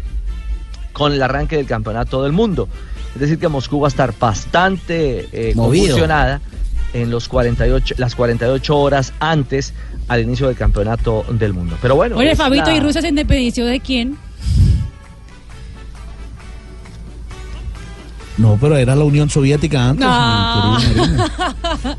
[0.93, 2.67] con el arranque del campeonato del mundo.
[3.13, 6.41] Es decir, que Moscú va a estar bastante eh, convulsionada
[6.93, 9.73] en los 48, las 48 horas antes
[10.07, 11.77] al inicio del campeonato del mundo.
[11.81, 12.17] Pero bueno.
[12.17, 14.17] Oye, Fabito, la- ¿y Rusia se independenció de quién?
[18.37, 20.05] No, pero era la Unión Soviética antes.
[20.05, 20.77] No.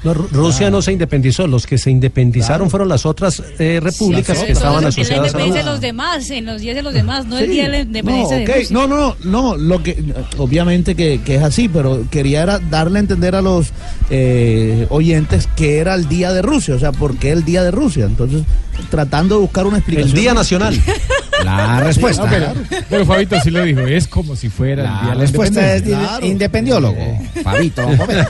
[0.04, 4.38] No, Ru- Rusia no se independizó, los que se independizaron fueron las otras eh, repúblicas
[4.38, 6.82] que estaban Entonces, es la asociadas a independencia de los demás, en los días de
[6.82, 7.50] los demás, no el Sí.
[7.52, 8.68] día de la No, independencia ok, de Rusia.
[8.70, 10.02] no, no, no, lo que
[10.38, 13.68] obviamente que, que es así, pero quería era darle a entender a los
[14.10, 17.70] eh, oyentes que era el día de Rusia, o sea, ¿por qué el día de
[17.70, 18.04] Rusia?
[18.06, 18.42] Entonces,
[18.90, 20.14] tratando de buscar una explicación.
[20.14, 20.80] Día Nacional.
[21.44, 22.24] La respuesta.
[22.24, 22.52] No, pero,
[22.88, 25.96] pero Fabito sí lo dijo, es como si fuera el día La respuesta es de-
[26.26, 27.18] independiólogo.
[27.42, 28.28] Fabito, a ver.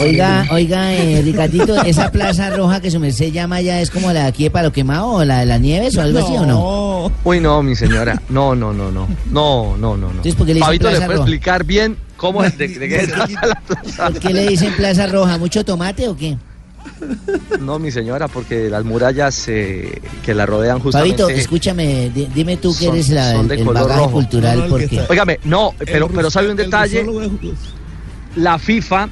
[0.00, 4.22] Oiga, oiga, eh, Ricardito, esa plaza roja que su merced llama ya es como la
[4.22, 7.12] de aquí de Palo Quemado o la de las Nieves o algo así, ¿o no?
[7.24, 8.20] Uy, no, mi señora.
[8.28, 9.06] No, no, no, no.
[9.30, 10.08] No, no, no, no.
[10.08, 11.16] Entonces, ¿por qué le dicen Fabito le puede Roja?
[11.22, 14.10] explicar bien cómo es de, de qué se trata la plaza.
[14.10, 15.38] ¿Por qué le dicen plaza roja?
[15.38, 16.36] ¿Mucho tomate o qué?
[17.60, 21.22] No, mi señora, porque las murallas eh, que la rodean justamente.
[21.22, 24.00] Fabito, escúchame, di- dime tú que son- eres la, son el, de el color bagaje
[24.00, 24.12] rojo.
[24.12, 24.96] cultural, No, no, el ¿por que qué?
[24.96, 27.04] está- Óigame, no, pero, pero sabe un detalle.
[28.36, 29.08] La FIFA,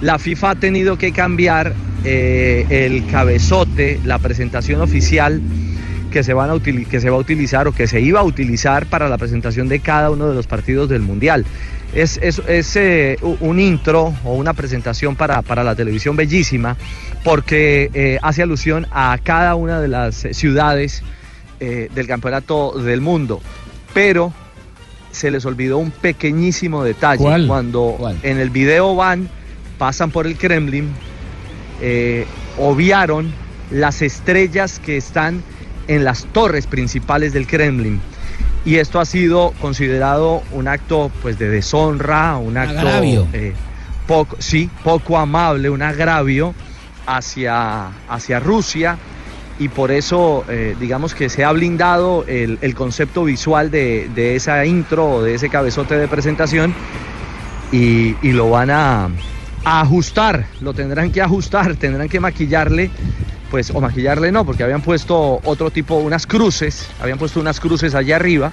[0.00, 5.40] la FIFA ha tenido que cambiar eh, el cabezote, la presentación oficial
[6.10, 8.86] que se, van a que se va a utilizar o que se iba a utilizar
[8.86, 11.44] para la presentación de cada uno de los partidos del Mundial.
[11.94, 16.76] Es, es- es, eh, un intro o una presentación para, para la televisión bellísima
[17.24, 21.02] porque eh, hace alusión a cada una de las ciudades
[21.58, 23.40] eh, del campeonato del mundo.
[23.92, 24.32] Pero
[25.10, 27.22] se les olvidó un pequeñísimo detalle.
[27.24, 27.46] ¿Cuál?
[27.48, 29.28] Cuando en el video van,
[29.76, 30.90] pasan por el Kremlin,
[32.58, 33.32] obviaron
[33.70, 35.42] las estrellas que están
[35.88, 38.00] en las torres principales del Kremlin.
[38.64, 43.26] Y esto ha sido considerado un acto pues de deshonra, un acto Agravio.
[43.32, 43.54] eh,
[44.06, 46.54] poco, sí, poco amable, un agravio
[47.06, 48.98] hacia, hacia Rusia
[49.58, 54.36] y por eso eh, digamos que se ha blindado el, el concepto visual de, de
[54.36, 56.74] esa intro o de ese cabezote de presentación
[57.72, 59.04] y, y lo van a,
[59.64, 62.90] a ajustar, lo tendrán que ajustar, tendrán que maquillarle,
[63.50, 67.94] pues, o maquillarle no, porque habían puesto otro tipo, unas cruces, habían puesto unas cruces
[67.94, 68.52] allá arriba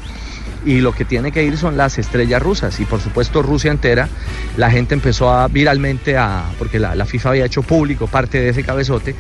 [0.66, 4.10] y lo que tiene que ir son las estrellas rusas y por supuesto Rusia entera,
[4.58, 8.50] la gente empezó a viralmente a, porque la, la FIFA había hecho público parte de
[8.50, 9.16] ese cabezote,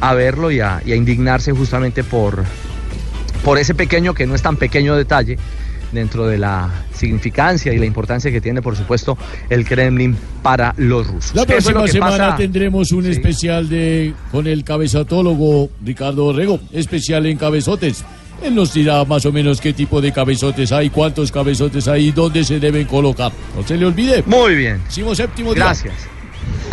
[0.00, 2.42] a verlo y a, y a indignarse justamente por,
[3.44, 5.38] por ese pequeño, que no es tan pequeño detalle,
[5.92, 9.16] dentro de la significancia y la importancia que tiene, por supuesto,
[9.48, 11.34] el Kremlin para los rusos.
[11.34, 17.26] La es próxima semana pasa- tendremos un especial de con el cabezatólogo Ricardo Orrego, especial
[17.26, 18.04] en cabezotes.
[18.42, 22.12] Él nos dirá más o menos qué tipo de cabezotes hay, cuántos cabezotes hay y
[22.12, 23.32] dónde se deben colocar.
[23.56, 24.22] No se le olvide.
[24.26, 24.80] Muy bien.
[24.88, 25.64] Séptimo día.
[25.64, 25.94] Gracias.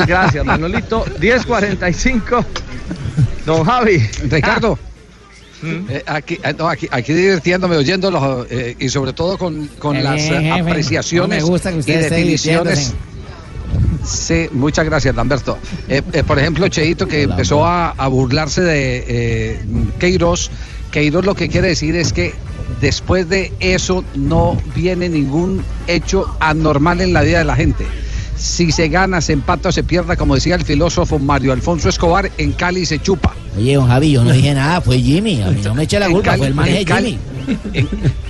[0.06, 1.04] Gracias, Manolito.
[1.20, 2.46] 10.45.
[3.48, 3.98] Don Javi.
[4.30, 4.78] Ricardo.
[5.64, 10.04] Eh, aquí, eh, no, aquí, aquí divirtiéndome, oyéndolo eh, y sobre todo con, con Eh,
[10.04, 12.94] las jefe, apreciaciones no me gusta que usted y definiciones.
[14.04, 15.58] Sí, muchas gracias, Lamberto.
[15.90, 19.60] Eh, por ejemplo, Cheito, que empezó a, a burlarse de
[20.00, 20.52] Queiroz.
[20.92, 22.34] Queiroz lo que quiere decir es que
[22.80, 27.86] después de eso no viene ningún hecho anormal en la vida de la gente.
[28.38, 32.32] Si se gana, se empata o se pierda, como decía el filósofo Mario Alfonso Escobar,
[32.38, 33.34] en Cali se chupa.
[33.58, 35.42] Oye, don Javi, yo no dije nada, fue Jimmy.
[35.42, 37.20] A mí no me eche la En culpa, Cali- fue el manejo de Jimmy.
[37.74, 37.88] En,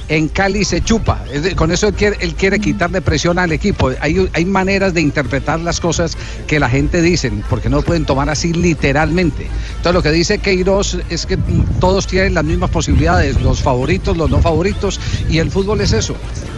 [0.09, 1.23] en Cali se chupa.
[1.55, 3.89] Con eso él quiere, él quiere quitarle presión al equipo.
[4.01, 6.15] Hay, hay maneras de interpretar las cosas
[6.45, 9.47] que la gente dice, porque no lo pueden tomar así literalmente.
[9.77, 11.37] Entonces lo que dice Queiroz es que
[11.79, 16.15] todos tienen las mismas posibilidades, los favoritos, los no favoritos, y el fútbol es eso.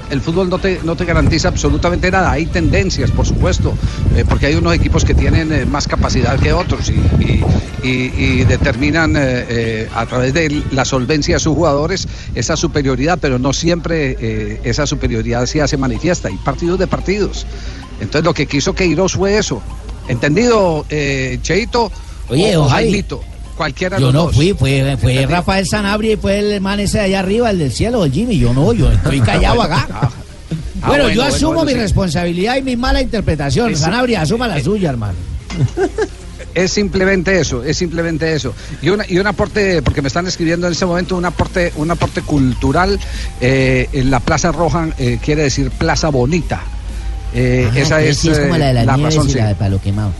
[0.09, 2.31] El fútbol no te, no te garantiza absolutamente nada.
[2.31, 3.73] Hay tendencias, por supuesto,
[4.15, 7.43] eh, porque hay unos equipos que tienen eh, más capacidad que otros y, y-
[7.83, 13.37] y- y determinan eh, a través de la solvencia de sus jugadores esa superioridad, pero
[13.39, 16.27] no siempre esa superioridad se hace manifiesta.
[16.29, 17.45] Hay partidos de partidos.
[17.99, 19.61] Entonces lo que quiso Queiroz fue eso.
[20.07, 20.85] ¿Entendido,
[21.41, 21.91] Cheito?
[22.29, 23.23] Oye, o, Jaimito?
[23.57, 25.25] Cualquiera de Yo no fui, fue, fue.
[25.25, 28.37] Rafael Sanabria y fue el man ese de allá arriba, el del cielo, el Jimmy.
[28.37, 29.87] Yo no, yo estoy callado acá.
[30.79, 31.79] Ah, bueno, bueno, yo bueno, asumo bueno, mi sí.
[31.79, 33.69] responsabilidad y mi mala interpretación.
[33.69, 33.77] Sí.
[33.81, 35.15] Sanabria, asuma la suya, hermano.
[36.53, 38.53] Es simplemente eso, es simplemente eso.
[38.81, 41.89] Y, una, y un aporte, porque me están escribiendo en este momento, un aporte, un
[41.91, 42.99] aporte cultural.
[43.41, 46.61] eh, en la Plaza Roja eh, quiere decir Plaza Bonita.
[47.33, 49.29] Eh, Ah, esa es sí, es como eh, la de nieves razón.
[49.29, 49.37] y sí.
[49.37, 50.11] la de Palo Quemado.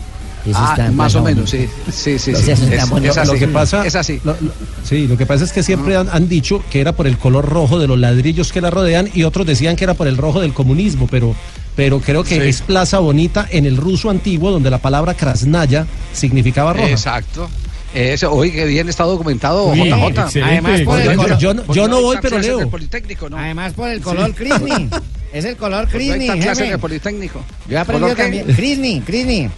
[0.50, 1.68] Eso Ah, está más o menos, sí.
[1.92, 2.50] Sí, sí, sí.
[2.50, 3.38] Es- lo así.
[3.38, 4.20] que pasa Es así.
[4.24, 4.52] lo- lo-
[4.84, 7.44] sí lo que pasa es que siempre han, han dicho que era por el color
[7.48, 10.40] rojo de los ladrillos que la rodean y otros decían que era por el rojo
[10.40, 11.34] del comunismo pero
[11.76, 12.48] pero creo que Sí.
[12.48, 17.48] es plaza bonita en el ruso antiguo donde la palabra krasnaya significaba roja Exacto.
[17.94, 20.42] Eso, hoy que bien está documentado, JJ.
[20.44, 22.68] Además, por el Yo, color- yo no- yo voy, pero leo.
[22.68, 23.38] Politécnico, ¿no?
[23.38, 24.88] Además por el color Crisni.
[25.32, 27.44] Es el color Pues Crisni, tan clases en el Politécnico.
[27.68, 28.46] Yo he aprendido también.
[28.46, 29.50] Crisni, Crisni.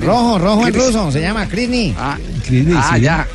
[0.00, 1.94] Rojo, rojo en ruso, se llama Crisni.
[1.96, 2.18] Ah,
[2.76, 3.26] ah, ya.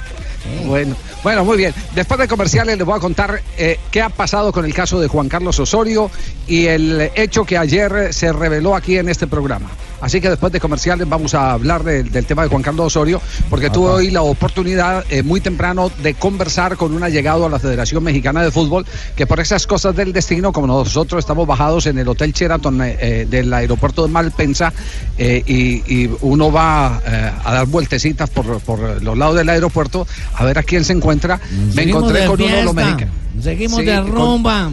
[0.66, 1.74] Bueno, bueno, muy bien.
[1.94, 5.08] Después de comerciales les voy a contar eh, qué ha pasado con el caso de
[5.08, 6.10] Juan Carlos Osorio
[6.48, 9.70] y el hecho que ayer se reveló aquí en este programa.
[10.00, 13.20] Así que después de comerciales vamos a hablar del, del tema de Juan Carlos Osorio,
[13.50, 17.58] porque tuve hoy la oportunidad eh, muy temprano de conversar con un allegado a la
[17.60, 21.98] Federación Mexicana de Fútbol, que por esas cosas del destino, como nosotros estamos bajados en
[21.98, 24.72] el Hotel Sheraton eh, eh, del aeropuerto de Malpensa,
[25.18, 30.06] eh, y, y uno va a dar vueltecitas por, por los lados del aeropuerto
[30.36, 31.40] a ver a quién se encuentra.
[31.74, 33.16] Me encontré con uno de los fiesta, mexicanos.
[33.44, 34.72] Seguimos Sí, de con- rumba.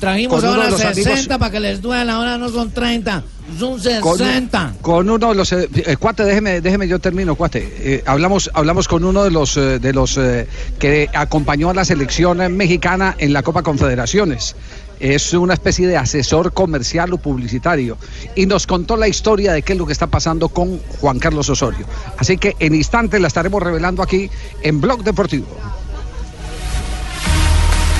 [0.00, 2.14] Trajimos con uno ahora de los 60 amigos- para que les duela.
[2.14, 3.22] Ahora no son 30,
[3.58, 4.74] son con, 60.
[4.80, 7.72] con uno de los eh, eh, cuate déjeme déjeme yo termino cuate.
[7.78, 11.84] Eh, hablamos hablamos con uno de los eh, de los eh, que acompañó a la
[11.84, 14.56] selección mexicana en la Copa Confederaciones.
[15.00, 17.98] Es una especie de asesor comercial o publicitario.
[18.36, 21.48] Y nos contó la historia de qué es lo que está pasando con Juan Carlos
[21.48, 21.84] Osorio.
[22.16, 24.30] Así que en instantes la estaremos revelando aquí
[24.62, 25.46] en Blog Deportivo.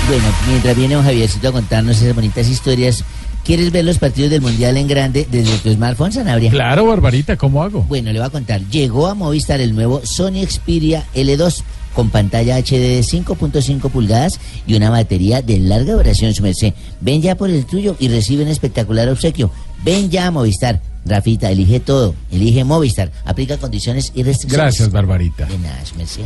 [0.06, 3.04] Bueno, mientras viene Javiercito a contarnos esas bonitas historias,
[3.44, 6.50] ¿quieres ver los partidos del Mundial en grande desde tu smartphone, Sanabria?
[6.50, 7.82] Claro, Barbarita, ¿cómo hago?
[7.82, 8.60] Bueno, le voy a contar.
[8.68, 11.62] Llegó a Movistar el nuevo Sony Xperia L2
[11.94, 16.74] con pantalla HD de 5.5 pulgadas y una batería de larga duración, su merced.
[17.00, 19.50] Ven ya por el tuyo y recibe un espectacular obsequio.
[19.84, 20.80] Ven ya a Movistar.
[21.06, 22.14] Rafita, elige todo.
[22.32, 23.12] Elige Movistar.
[23.24, 24.64] Aplica condiciones y restricciones.
[24.64, 25.46] Gracias, Barbarita.
[25.46, 26.24] De nada, su merced.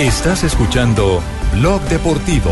[0.00, 1.20] Estás escuchando
[1.52, 2.50] Blog Deportivo.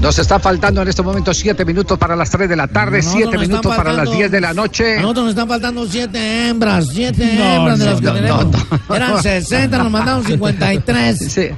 [0.00, 3.38] Nos está faltando en este momento siete minutos para las 3 de la tarde, siete
[3.38, 4.98] minutos para las 10 de la noche.
[4.98, 8.12] A nosotros nos están faltando siete hembras, siete No, hembras de no, las que no,
[8.12, 8.46] tenemos.
[8.90, 9.22] Eran.
[9.22, 11.18] 60, nos mandaron 53.
[11.18, 11.48] Sí.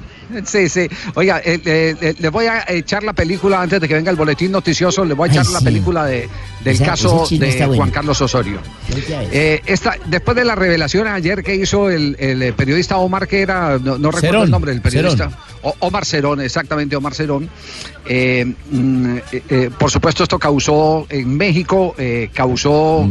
[0.44, 0.86] Sí, sí.
[1.14, 4.16] Oiga, eh, eh, eh, le voy a echar la película antes de que venga el
[4.16, 5.04] boletín noticioso.
[5.04, 6.28] Le voy a Ay, echar la película de,
[6.62, 7.74] del caso de bueno.
[7.76, 8.58] Juan Carlos Osorio.
[9.32, 13.40] Eh, esta, después de la revelación ayer que hizo el, el, eh, periodista Omar, que
[13.40, 15.34] era, no, no recuerdo Cerón, el nombre del periodista, Cerón.
[15.62, 17.48] O- Omar Cerón, exactamente Omar Cerón.
[18.06, 23.08] eh, mm, eh, por supuesto, esto causó en México, eh, causó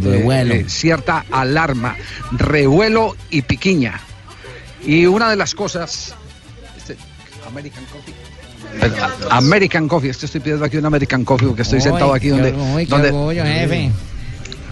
[0.68, 1.96] cierta alarma,
[2.32, 4.00] revuelo y piquiña.
[4.86, 6.14] Y una de las cosas.
[7.48, 8.14] American Coffee.
[8.82, 8.92] Eh,
[9.30, 12.52] American Coffee, esto estoy pidiendo aquí un American Coffee porque estoy sentado aquí donde.
[12.86, 13.92] donde- orgullo, jefe.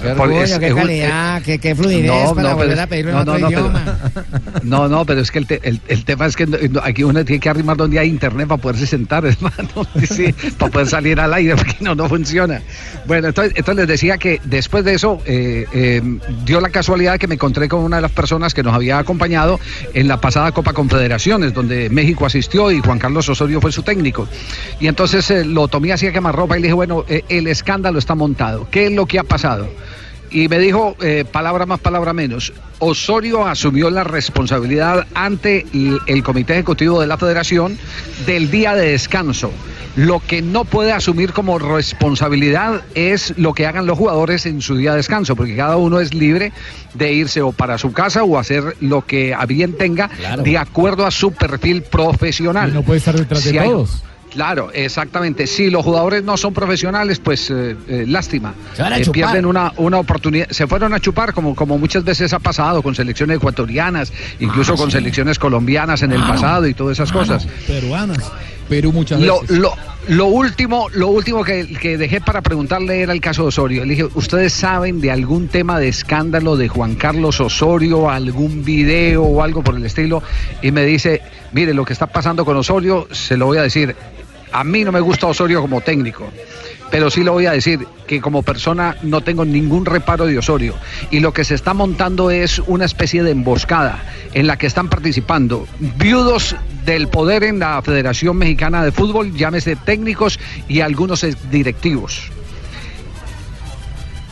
[0.01, 2.87] Qué orgullo, es- qué es calidad, qué, qué fluidez no, para no, volver pero- a
[2.87, 3.99] pedirlo no, en no, otro no, pero- idioma.
[4.63, 6.47] No, no, pero es que el, te- el- el tema es que
[6.83, 10.87] aquí uno tiene que arrimar donde hay internet para poderse sentar, hermano, sí, para poder
[10.87, 12.61] salir al aire, porque no, no funciona.
[13.05, 16.01] Bueno, entonces, entonces les decía que después de eso eh, eh,
[16.45, 19.59] dio la casualidad que me encontré con una de las personas que nos había acompañado
[19.93, 24.27] en la pasada Copa Confederaciones, donde México asistió y Juan Carlos Osorio fue su técnico.
[24.79, 27.99] Y entonces eh, lo tomé así a quemarropa y le dije, bueno, eh, el escándalo
[27.99, 28.67] está montado.
[28.71, 29.67] ¿Qué es lo que ha pasado?
[30.35, 36.23] Y me dijo, eh, palabra más, palabra menos, Osorio asumió la responsabilidad ante el, el
[36.23, 37.77] Comité Ejecutivo de la Federación
[38.25, 39.49] del día de descanso.
[39.95, 44.75] Lo que no puede asumir como responsabilidad es lo que hagan los jugadores en su
[44.75, 46.51] día de descanso, porque cada uno es libre
[46.95, 50.09] de irse o para su casa o hacer lo que a bien tenga
[50.43, 52.71] de acuerdo a su perfil profesional.
[52.71, 54.03] Y no puede estar detrás de hay- todos.
[54.35, 55.47] Claro, exactamente.
[55.47, 58.53] Si los jugadores no son profesionales, pues eh, eh, lástima.
[58.75, 59.13] Se van a Eh, chupar.
[59.13, 60.49] pierden una, una oportunidad.
[60.49, 64.77] Se fueron a chupar, como, como muchas veces ha pasado con selecciones ecuatorianas, incluso Ah,
[64.77, 64.97] con sí.
[64.97, 67.47] selecciones colombianas en el pasado y todas esas cosas.
[67.65, 68.31] Peruanas.
[68.67, 69.57] Perú muchas Lo, veces.
[69.59, 69.71] lo,
[70.09, 73.85] lo último, lo último que, que dejé para preguntarle era el caso de Osorio.
[73.85, 79.23] Le dije, ¿ustedes saben de algún tema de escándalo de Juan Carlos Osorio, algún video
[79.23, 80.23] o algo por el estilo?
[80.63, 81.21] Y me dice,
[81.53, 83.95] mire, lo que está pasando con Osorio, se lo voy a decir.
[84.55, 86.31] A mí no me gusta Osorio como técnico,
[86.89, 90.75] pero sí lo voy a decir que como persona no tengo ningún reparo de Osorio.
[91.11, 94.01] Y lo que se está montando es una especie de emboscada
[94.33, 99.75] en la que están participando viudos del poder en la Federación Mexicana de Fútbol, llámese
[99.75, 100.39] técnicos
[100.69, 102.31] y algunos directivos.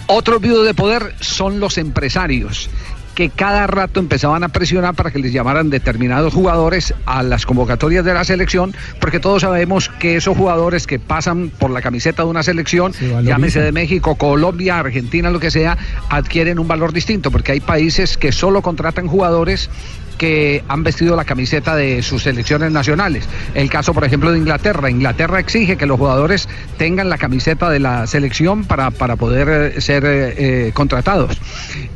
[0.07, 2.69] Otro viudo de poder son los empresarios
[3.15, 8.04] que cada rato empezaban a presionar para que les llamaran determinados jugadores a las convocatorias
[8.06, 12.30] de la selección, porque todos sabemos que esos jugadores que pasan por la camiseta de
[12.30, 13.26] una selección, valorizan.
[13.26, 15.78] llámese de México, Colombia, Argentina, lo que sea,
[16.10, 19.69] adquieren un valor distinto, porque hay países que solo contratan jugadores
[20.17, 23.28] que han vestido la camiseta de sus selecciones nacionales.
[23.53, 24.89] El caso, por ejemplo, de Inglaterra.
[24.89, 26.47] Inglaterra exige que los jugadores
[26.78, 31.39] tengan la camiseta de la selección para, para poder eh, ser eh, eh, contratados.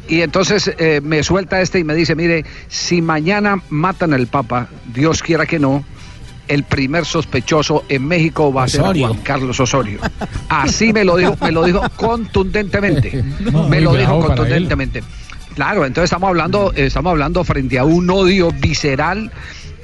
[0.07, 4.67] Y entonces eh, me suelta este y me dice, mire, si mañana matan al Papa,
[4.93, 5.83] Dios quiera que no,
[6.47, 8.81] el primer sospechoso en México va a ser.
[8.81, 9.99] Juan Carlos Osorio.
[10.47, 13.23] Así me lo dijo, me lo dijo contundentemente.
[13.51, 14.67] No, me lo dijo él.
[15.57, 19.31] Claro, entonces estamos hablando, eh, estamos hablando frente a un odio visceral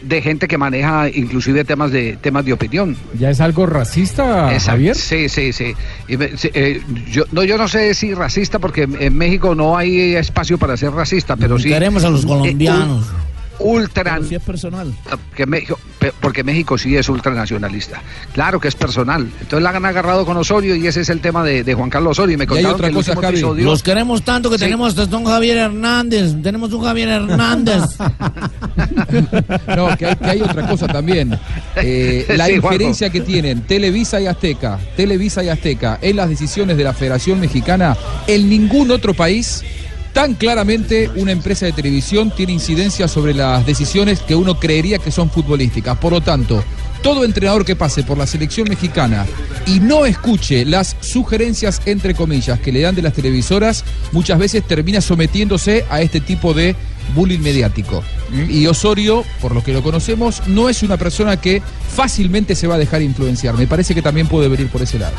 [0.03, 2.95] de gente que maneja inclusive temas de temas de opinión.
[3.17, 4.71] ¿Ya es algo racista, Exacto.
[4.74, 4.95] Javier?
[4.95, 5.74] Sí, sí, sí.
[6.07, 6.80] Y me- sí, eh,
[7.11, 10.91] yo, no, yo no sé si racista, porque en- México no hay espacio para ser
[10.91, 11.69] racista, pero sí.
[11.69, 13.07] Queremos a los eh, colombianos.
[13.07, 14.19] un- ultra.
[14.27, 14.93] Sí es personal.
[15.35, 15.79] Que México,
[16.19, 18.01] porque México sí es ultranacionalista.
[18.33, 19.23] Claro que es personal.
[19.41, 22.11] Entonces la han agarrado con Osorio y ese es el tema de, de Juan Carlos
[22.11, 22.33] Osorio.
[22.33, 23.27] Y me hay contaron otra que cosa, Javi.
[23.27, 24.65] episodio- Los queremos tanto que Sí.
[24.65, 26.33] tenemos hasta un Javier Hernández.
[26.41, 27.81] Tenemos un Javier Hernández.
[29.75, 31.37] No, que hay, que hay otra cosa también.
[31.75, 32.73] Eh, la Sí, Juanjo.
[32.73, 37.39] injerencia que tienen Televisa y Azteca, Televisa y Azteca en las decisiones de la Federación
[37.39, 37.95] Mexicana,
[38.27, 39.63] en ningún otro país
[40.14, 45.11] tan claramente una empresa de televisión tiene incidencia sobre las decisiones que uno creería que
[45.11, 45.97] son futbolísticas.
[45.97, 46.64] Por lo tanto,
[47.01, 49.26] todo entrenador que pase por la selección mexicana
[49.66, 54.66] y no escuche las sugerencias, entre comillas, que le dan de las televisoras, muchas veces
[54.66, 56.76] termina sometiéndose a este tipo de
[57.16, 58.03] bullying mediático.
[58.49, 61.61] Y Osorio, por lo que lo conocemos, no es una persona que
[61.93, 63.55] fácilmente se va a dejar influenciar.
[63.55, 65.16] Me parece que también puede venir por ese lado.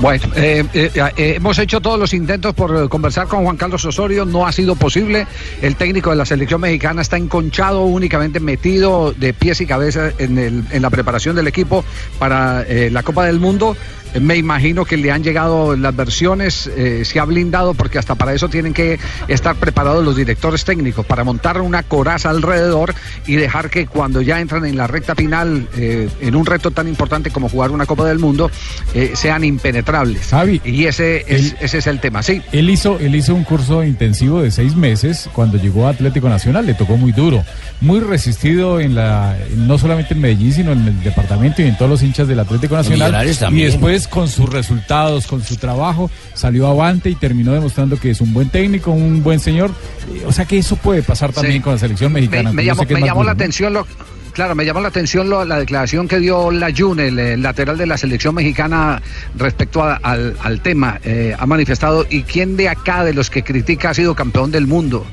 [0.00, 4.24] Bueno, eh, eh, eh, hemos hecho todos los intentos por conversar con Juan Carlos Osorio,
[4.24, 5.26] no ha sido posible.
[5.60, 10.64] El técnico de la selección mexicana está enconchado, únicamente metido de pies y cabeza en,
[10.72, 11.84] la preparación del equipo
[12.18, 13.76] para la Copa del Mundo.
[14.18, 18.34] Me imagino que le han llegado las versiones, eh, se ha blindado porque hasta para
[18.34, 18.98] eso tienen que
[19.28, 22.94] estar preparados los directores técnicos, para montar una coraza alrededor
[23.26, 26.88] y dejar que cuando ya entran en la recta final, eh, en un reto tan
[26.88, 28.50] importante como jugar una Copa del Mundo,
[28.94, 30.30] eh, sean impenetrables.
[30.64, 32.42] y ese es, ese es el tema, sí.
[32.52, 36.66] Él hizo, él hizo un curso intensivo de seis meses cuando llegó a Atlético Nacional,
[36.66, 37.44] le tocó muy duro,
[37.80, 41.90] muy resistido en la, no solamente en Medellín, sino en el departamento y en todos
[41.90, 43.28] los hinchas del Atlético Nacional.
[43.28, 43.70] Y también.
[44.08, 48.48] Con sus resultados, con su trabajo, salió avante y terminó demostrando que es un buen
[48.50, 49.70] técnico, un buen señor.
[50.12, 51.60] Eh, O sea que eso puede pasar también Sí.
[51.60, 52.52] con la selección mexicana.
[52.52, 53.86] Me, llamó, sé me la atención lo,
[54.32, 57.86] claro, me llamó la atención lo- la declaración que dio Layun, el, eh, lateral de
[57.86, 59.02] la selección mexicana,
[59.36, 61.00] respecto a- al, al tema.
[61.04, 64.66] Eh, ha manifestado, ¿y quién de acá, de los que critica, ha sido campeón del
[64.66, 65.04] mundo?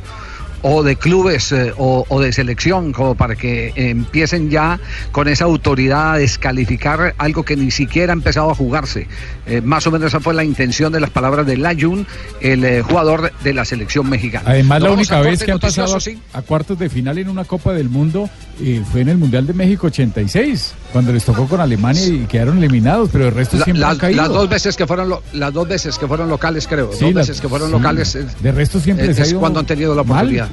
[0.61, 4.79] O de clubes eh, o, o de selección, como para que empiecen ya
[5.11, 9.07] con esa autoridad a descalificar algo que ni siquiera ha empezado a jugarse.
[9.45, 12.05] Eh, más o menos esa fue la intención de las palabras de Layun,
[12.41, 14.45] el eh, jugador de la selección mexicana.
[14.49, 16.19] Además, la única vez que han pasado sí.
[16.33, 18.29] a cuartos de final en una Copa del Mundo
[18.91, 23.09] fue en el Mundial de México 86, cuando les tocó con Alemania y quedaron eliminados,
[23.11, 24.21] pero el resto La- siempre las, han caído.
[24.23, 27.13] las dos veces que fueron lo- las dos veces que fueron locales creo Sí, dos
[27.13, 27.73] las- veces que fueron sí.
[27.73, 30.46] locales De resto siempre les ha ido cuando han tenido la mal.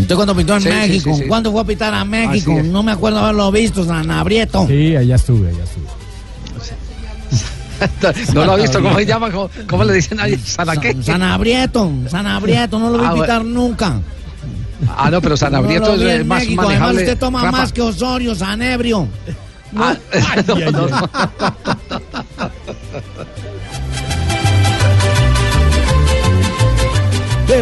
[0.00, 1.28] Usted cuando pintó en Sí, México, sí, sí.
[1.28, 2.58] ¿cuándo fue a pitar a México?
[2.64, 4.66] No me acuerdo haberlo visto, Sanabrieto.
[4.66, 5.86] Sí, allá estuve, allá estuve.
[8.34, 12.78] no lo ha visto cómo se llama cómo, cómo le dicen ahí Sanaqué Sanabrieto, Sanabrieto,
[12.78, 13.22] no lo vi Ah, bueno.
[13.24, 14.00] pitar nunca.
[14.96, 17.58] ah no pero Sanabrieto No lo vi es más México, además usted toma Rafa.
[17.58, 19.06] más que Osorio, Sanebrio.
[19.76, 19.96] Ah,
[20.46, 20.86] no, no,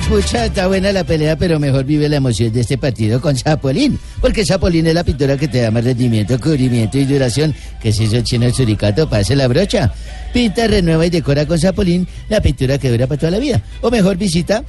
[0.00, 3.98] Pucha, está buena la pelea, pero mejor vive la emoción de este partido con Zapolín.
[4.22, 7.54] Porque Zapolín es la pintura que te da más rendimiento, cubrimiento y duración.
[7.80, 9.92] Que si eso chino el suricato, pase la brocha.
[10.32, 13.60] Pinta, renueva y decora con Zapolín la pintura que dura para toda la vida.
[13.82, 14.64] O mejor visita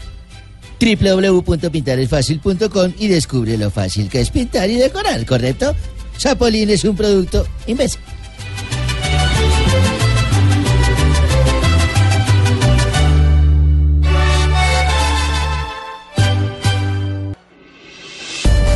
[0.80, 5.74] www.pintaresfacil.com y descubre lo fácil que es pintar y decorar, ¿correcto?
[6.20, 8.02] Zapolín es un producto imbécil.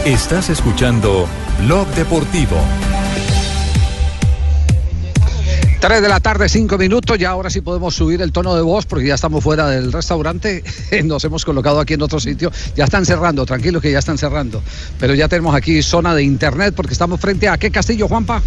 [0.08, 1.28] Estás escuchando
[1.66, 2.56] Blog Deportivo.
[5.82, 7.20] 3 de la tarde, 5 minutos.
[7.20, 10.64] Ya ahora sí podemos subir el tono de voz porque ya estamos fuera del restaurante.
[11.04, 12.54] Nos hemos colocado aquí en otro sitio.
[12.74, 14.64] Ya están cerrando, tranquilos que ya están cerrando.
[14.98, 18.42] Pero ya tenemos aquí zona de internet porque estamos frente a qué castillo, Juanpa.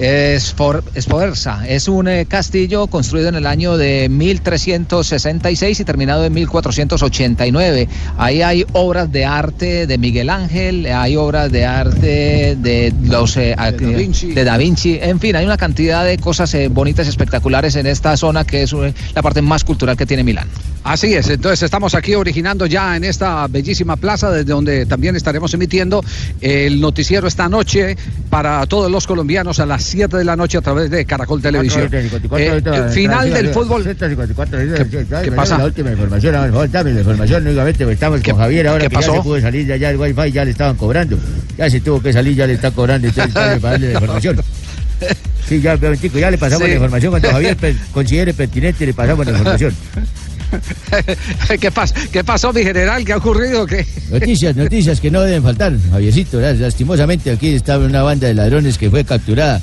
[0.00, 1.68] Es por Espoerza.
[1.68, 7.86] Es un eh, castillo construido en el año de 1366 y terminado en 1489.
[8.16, 13.54] Ahí hay obras de arte de Miguel Ángel, hay obras de arte de los eh,
[13.58, 14.32] Da Vinci.
[14.32, 14.98] de Da Vinci.
[15.02, 18.62] En fin, hay una cantidad de cosas eh, bonitas y espectaculares en esta zona que
[18.62, 18.74] es
[19.14, 20.48] la parte más cultural que tiene Milán.
[20.82, 25.52] Así es, entonces estamos aquí originando ya en esta bellísima plaza desde donde también estaremos
[25.52, 26.02] emitiendo
[26.40, 27.98] el noticiero esta noche
[28.30, 31.88] para todos los colombianos a las 7 de la noche a través de Caracol Televisión.
[31.92, 33.84] Eh, final del fútbol.
[33.84, 35.58] ¿Qué, pasa?
[35.58, 36.32] La última información,
[36.70, 39.14] dame la información, nuevamente, porque estamos con Javier ahora que ya pasó?
[39.16, 41.18] se pudo salir de allá el wifi, ya le estaban cobrando.
[41.58, 44.36] Ya se tuvo que salir, ya le están cobrando, entonces para darle la información.
[45.48, 47.56] Sí, ya, ya le pasamos la información cuando Javier
[47.90, 49.74] considere pertinente, le pasamos la información.
[51.60, 53.04] ¿Qué, pas- ¿Qué pasó, mi general?
[53.04, 53.66] ¿Qué ha ocurrido?
[53.66, 53.86] ¿Qué?
[54.10, 56.40] Noticias, noticias que no deben faltar, Javiercito.
[56.40, 59.60] Lastimosamente aquí estaba una banda de ladrones que fue capturada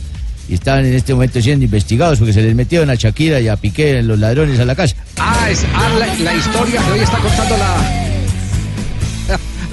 [0.50, 3.56] y estaban en este momento siendo investigados porque se les metieron a Shakira y a
[3.58, 4.96] Piqué los ladrones a la casa.
[5.18, 8.04] Ah, es ah, la, la historia que hoy está contando la.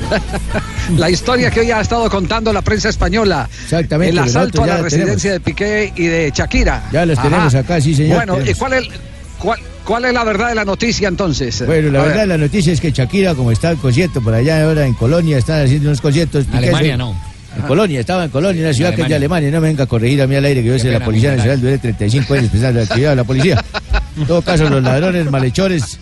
[0.99, 3.49] La historia que hoy ha estado contando la prensa española.
[3.64, 6.89] Exactamente, El asalto a la residencia de Piqué y de Shakira.
[6.93, 7.29] Ya los Ajá.
[7.29, 8.85] tenemos acá, sí, señor, Bueno, ¿y cuál es,
[9.39, 11.64] cuál, cuál es la verdad de la noticia entonces?
[11.64, 12.11] Bueno, la A ver.
[12.12, 15.39] verdad, la noticia es que Shakira, como está en concierto por allá ahora en Colonia,
[15.39, 16.45] están haciendo unos conciertos.
[16.45, 17.18] Piqué Alemania, se- no.
[17.57, 19.51] En Colonia, estaba en Colonia, una ciudad que es de Alemania.
[19.51, 21.37] No me venga a corregir a mí al aire que yo soy de la Policía
[21.37, 23.65] Nacional, duré 35 años pensando en la actividad de la policía.
[24.17, 25.99] En todo caso, los ladrones malhechores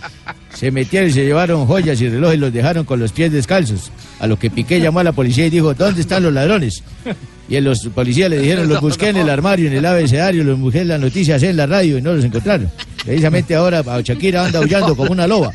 [0.53, 3.91] se metieron y se llevaron joyas y relojes y los dejaron con los pies descalzos.
[4.19, 6.83] A lo que Piqué llamó a la policía y dijo, ¿dónde están los ladrones?
[7.49, 10.81] Y los policías le dijeron, los busqué en el armario, en el abecedario, los busqué
[10.81, 12.69] en las noticias, en la radio y no los encontraron.
[13.03, 15.51] Precisamente ahora a Shakira anda aullando como una loba.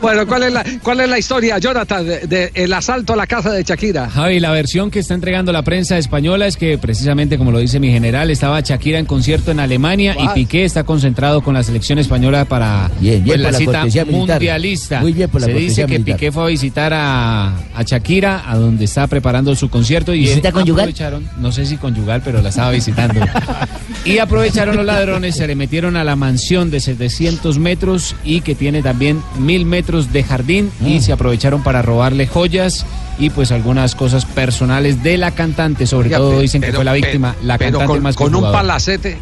[0.00, 3.26] Bueno, ¿cuál es, la, ¿cuál es la historia, Jonathan, del de, el asalto a la
[3.26, 4.10] casa de Shakira?
[4.10, 7.80] Javi, la versión que está entregando la prensa española es que precisamente como lo dice
[7.80, 10.32] mi general, estaba Shakira en concierto en Alemania y.
[10.32, 14.04] Piqué está concentrado con la selección española para Bien, bien pues, la por la cita
[14.06, 15.00] mundialista.
[15.00, 16.16] Muy bien por la Se dice que militar.
[16.16, 20.52] Piqué fue a visitar a, a Shakira, a donde está preparando su concierto y ¿Visita
[20.52, 20.84] conyugal?
[20.84, 23.20] aprovecharon, no sé si conyugal, pero la estaba visitando.
[24.04, 28.54] y aprovecharon los ladrones, se le metieron a la mansión de 700 metros y que
[28.54, 31.00] tiene también mil metros de jardín y Mm.
[31.00, 32.86] se aprovecharon para robarle joyas
[33.18, 36.92] y pues algunas cosas personales de la cantante, sobre Oiga, todo dicen que fue la
[36.92, 39.18] víctima, la pero cantante con, más con un palacete.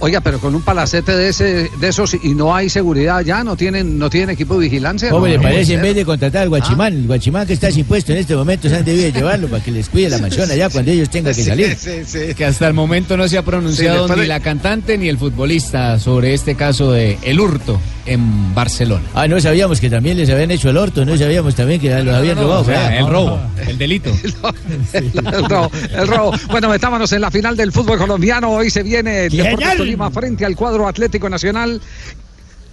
[0.00, 3.56] Oiga, pero con un palacete de ese, de esos y no hay seguridad ya, no
[3.56, 5.10] tienen, no tienen equipo de vigilancia.
[5.10, 6.94] ¿Cómo no, parece en vez de contratar al guachimán?
[6.94, 9.72] El guachimán que está sin puesto en este momento se han debido llevarlo para que
[9.72, 11.76] les cuide la mansión allá cuando ellos tengan que salir.
[12.34, 16.32] Que hasta el momento no se ha pronunciado ni la cantante ni el futbolista sobre
[16.32, 19.04] este caso de El Hurto en Barcelona.
[19.14, 22.14] Ah, no sabíamos que también les habían hecho el orto, no sabíamos también que los
[22.14, 22.60] habían no, robado.
[22.62, 22.98] o sea, ¿verdad?
[22.98, 24.10] el robo, el delito.
[24.92, 25.12] el,
[25.48, 26.32] robo, el robo.
[26.50, 28.50] Bueno, metámonos en la final del fútbol colombiano.
[28.50, 29.32] Hoy se viene el.
[29.88, 31.80] Tolima frente al cuadro Atlético Nacional.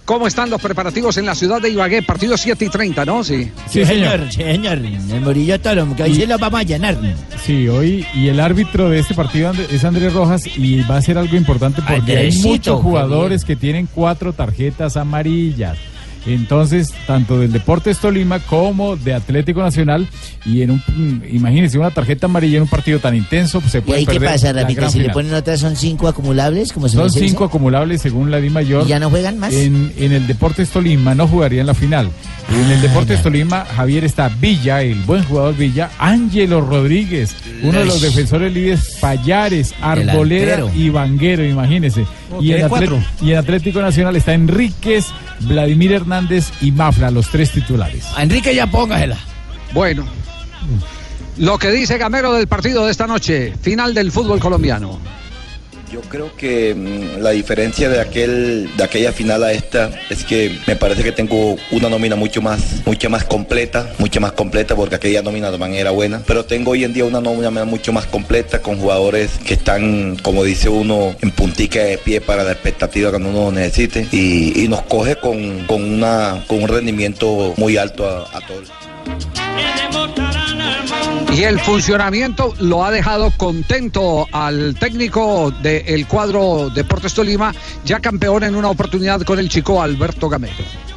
[0.04, 2.02] ¿Cómo están los preparativos en la ciudad de Ibagué?
[2.02, 3.24] Partido 7 y 30, ¿no?
[3.24, 3.50] Sí.
[3.68, 4.78] Sí, señor, sí, señor.
[4.78, 6.96] El Morillo Toro, que ahí se lo vamos a llenar.
[7.42, 11.16] Sí, hoy y el árbitro de este partido es Andrés Rojas y va a ser
[11.16, 15.78] algo importante porque hay muchos jugadores que tienen cuatro tarjetas amarillas.
[16.26, 20.08] Entonces, tanto del Deportes Tolima como de Atlético Nacional
[20.44, 23.80] y en un imagínense una tarjeta amarilla en un partido tan intenso pues, se ¿Y
[23.82, 24.80] puede ahí qué perder pasa, la Rafita?
[24.80, 27.20] gran Si le ponen otras, son cinco acumulables, como se Son dice.
[27.20, 28.84] cinco acumulables según la Di Mayor.
[28.84, 29.52] ¿Y ya no juegan más?
[29.54, 32.10] En, en el Deportes Tolima no jugaría en la final.
[32.48, 37.84] En el Deportes Tolima, Javier está Villa, el buen jugador Villa, Ángelo Rodríguez, uno de
[37.86, 40.70] los defensores líderes, Payares, Arboleda Delantero.
[40.76, 42.04] y Vanguero, imagínese.
[42.40, 45.06] Y, en Atlético Nacional está Enríquez,
[45.40, 48.06] Vladimir Hernández y Mafla, los tres titulares.
[48.16, 49.18] A Enrique ya póngasela.
[49.72, 50.04] Bueno.
[51.38, 54.98] Lo que dice Gamero del partido de esta noche, final del fútbol colombiano.
[55.92, 60.58] Yo creo que mm, la diferencia de aquel de aquella final a esta es que
[60.66, 64.96] me parece que tengo una nómina mucho más mucho más completa, mucho más completa porque
[64.96, 68.60] aquella nómina también era buena, pero tengo hoy en día una nómina mucho más completa
[68.62, 73.28] con jugadores que están, como dice uno, en puntica de pie para la expectativa cuando
[73.30, 78.85] uno necesite y, nos coge con, con una con un rendimiento muy alto a todos.
[81.36, 88.44] Y el funcionamiento lo ha dejado contento al técnico del cuadro Deportes Tolima, ya campeón
[88.44, 90.54] en una oportunidad con el chico Alberto Gamero.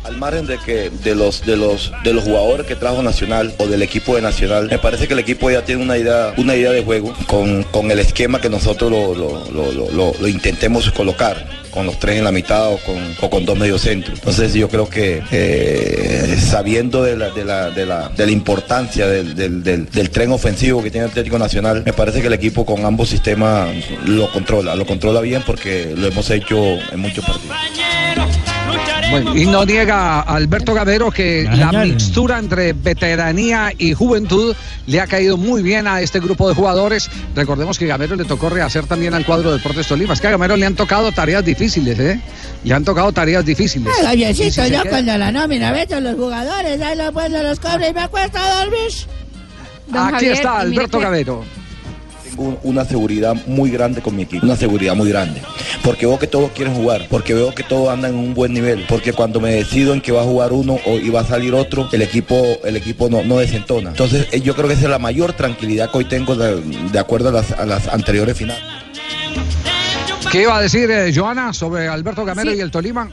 [0.10, 3.68] Al margen de que de los de los de los jugadores que trajo Nacional o
[3.68, 6.72] del equipo de Nacional, me parece que el equipo ya tiene una idea una idea
[6.72, 11.99] de juego con, con el esquema que nosotros lo, lo- lo- intentemos colocar con los
[11.99, 14.18] tres en la mitad o con, o con dos mediocentros.
[14.18, 19.07] Entonces yo creo que eh, sabiendo de la, de la, de la, de la importancia
[19.07, 22.86] del- del tren ofensivo que tiene el Atlético Nacional, me parece que el equipo con
[22.86, 23.70] ambos sistemas
[24.05, 26.57] lo controla, lo controla bien porque lo hemos hecho
[26.91, 27.55] en muchos partidos.
[29.12, 34.55] Bueno, y no niega Alberto Gamero que la mixtura entre veteranía y juventud
[34.86, 37.10] le ha caído muy bien a este grupo de jugadores.
[37.36, 40.14] Recordemos que Gamero le tocó rehacer también al cuadro de Deportes Tolima.
[40.14, 42.20] Es que a Gamero le han tocado tareas difíciles, ¿eh?
[42.64, 43.91] Le han tocado tareas difíciles.
[44.34, 47.93] Si se yo queda- cuando la nómina los jugadores, ahí los pues los cobro y
[47.93, 48.91] me acuesta dormir.
[49.93, 51.43] Aquí está Alberto Gamero.
[52.63, 55.41] Una seguridad muy grande con mi equipo, una seguridad muy grande,
[55.83, 58.85] porque veo que todos quieren jugar, porque veo que todos andan en un buen nivel,
[58.87, 61.53] porque cuando me decido en que va a jugar uno o y va a salir
[61.53, 63.89] otro, el equipo, el equipo no, no desentona.
[63.89, 66.99] Entonces eh, yo creo que esa es la mayor tranquilidad que hoy tengo de, de
[66.99, 68.63] acuerdo a las, a las anteriores finales.
[70.31, 72.57] ¿Qué iba a decir eh, Joana sobre Alberto Gamero Sí.
[72.57, 73.09] y el Tolima?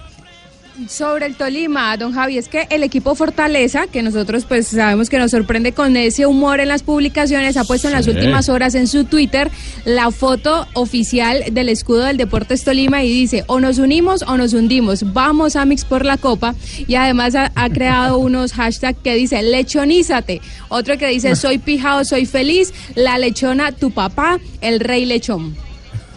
[0.89, 5.19] Sobre el Tolima, don Javi, es que el equipo Fortaleza, que nosotros pues sabemos que
[5.19, 8.87] nos sorprende con ese humor en las publicaciones, ha puesto en las últimas horas en
[8.87, 9.51] su Twitter
[9.87, 14.53] la foto oficial del escudo del Deportes Tolima y dice, o nos unimos o nos
[14.53, 16.55] hundimos, vamos a Mix por la copa
[16.87, 22.05] y además ha, ha creado unos hashtags que dice, lechonízate, otro que dice, soy pijao,
[22.05, 25.57] soy feliz, la lechona, tu papá, el rey lechón.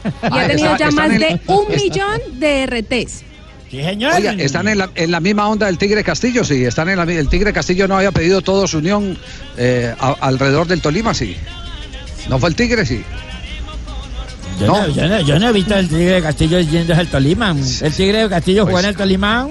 [0.04, 3.29] Y Ah, ha tenido ya más de un millón de RTs.
[3.70, 4.14] Sí, señor.
[4.16, 6.66] Oiga, están en la, en la misma onda del Tigre Castillo, sí.
[6.66, 9.18] Están en la, mi- el Tigre Castillo no había pedido todo su unión
[9.58, 11.36] eh, a- alrededor del Tolima, sí.
[12.30, 13.04] ¿No fue el Tigre, sí?
[14.60, 17.56] Yo no, yo no, yo no he visto el Tigre de Castillo yendo al Tolima.
[17.82, 19.48] ¿El Tigre de Castillo jugó Pues- en el Tolima?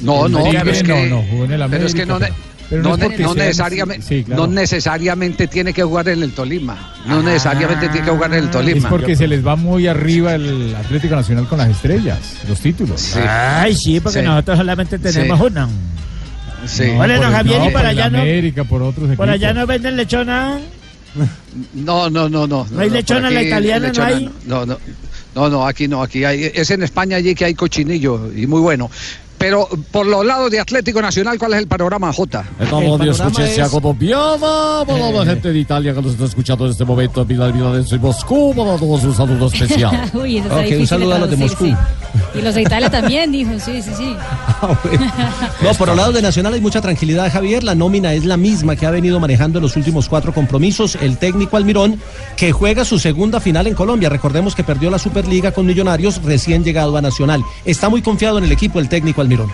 [0.00, 2.36] No, no, pero es que, no, jugó en el pero es que no, América,
[2.70, 4.46] pero no no es no necesariamente, sí, claro.
[4.46, 6.94] no necesariamente tiene que jugar en el Tolima.
[7.06, 8.88] No necesariamente tiene que jugar en el Es Tolima.
[8.90, 13.16] porque se les va muy arriba el Atlético Nacional con las estrellas, los títulos.
[13.16, 14.24] Ay, sí, porque Sí.
[14.24, 15.44] nosotros solamente tenemos Sí.
[15.46, 15.68] una.
[16.66, 16.82] Sí.
[16.96, 18.18] Vale, por don el- Javier, y no, por el allá no.
[18.18, 20.58] América, por otros Por allá no venden lechona.
[21.74, 22.66] No, no, no, no.
[22.70, 24.30] ¿No hay lechona en la italiana, no lechona hay?
[24.46, 24.78] No, no,
[25.34, 28.60] no, no, aquí no, aquí hay, es en España allí que hay cochinillo y muy
[28.60, 28.90] bueno.
[29.38, 32.44] Pero por los lados de Atlético Nacional, ¿cuál es el panorama, Jota?
[32.70, 36.24] Como Dios escuche, es- se hago bombiada para la gente de Italia que nos está
[36.24, 37.24] escuchando en este momento.
[37.24, 40.10] Milán, Milán, y Moscú, para todos un saludo especial.
[40.14, 41.64] Uy, eso está Ok, un saludo a los de Moscú.
[41.66, 41.74] sí.
[42.34, 44.16] Y los de Italia también, dijo, sí, sí, sí.
[45.62, 47.62] No, por el lado de Nacional hay mucha tranquilidad, Javier.
[47.62, 50.96] La nómina es la misma que ha venido manejando en los últimos cuatro compromisos.
[51.00, 52.00] El técnico Almirón,
[52.36, 54.08] que juega su segunda final en Colombia.
[54.08, 57.42] Recordemos que perdió la Superliga con Millonarios recién llegado a Nacional.
[57.64, 59.27] Está muy confiado en el equipo el técnico Almirón.
[59.28, 59.50] Almirón.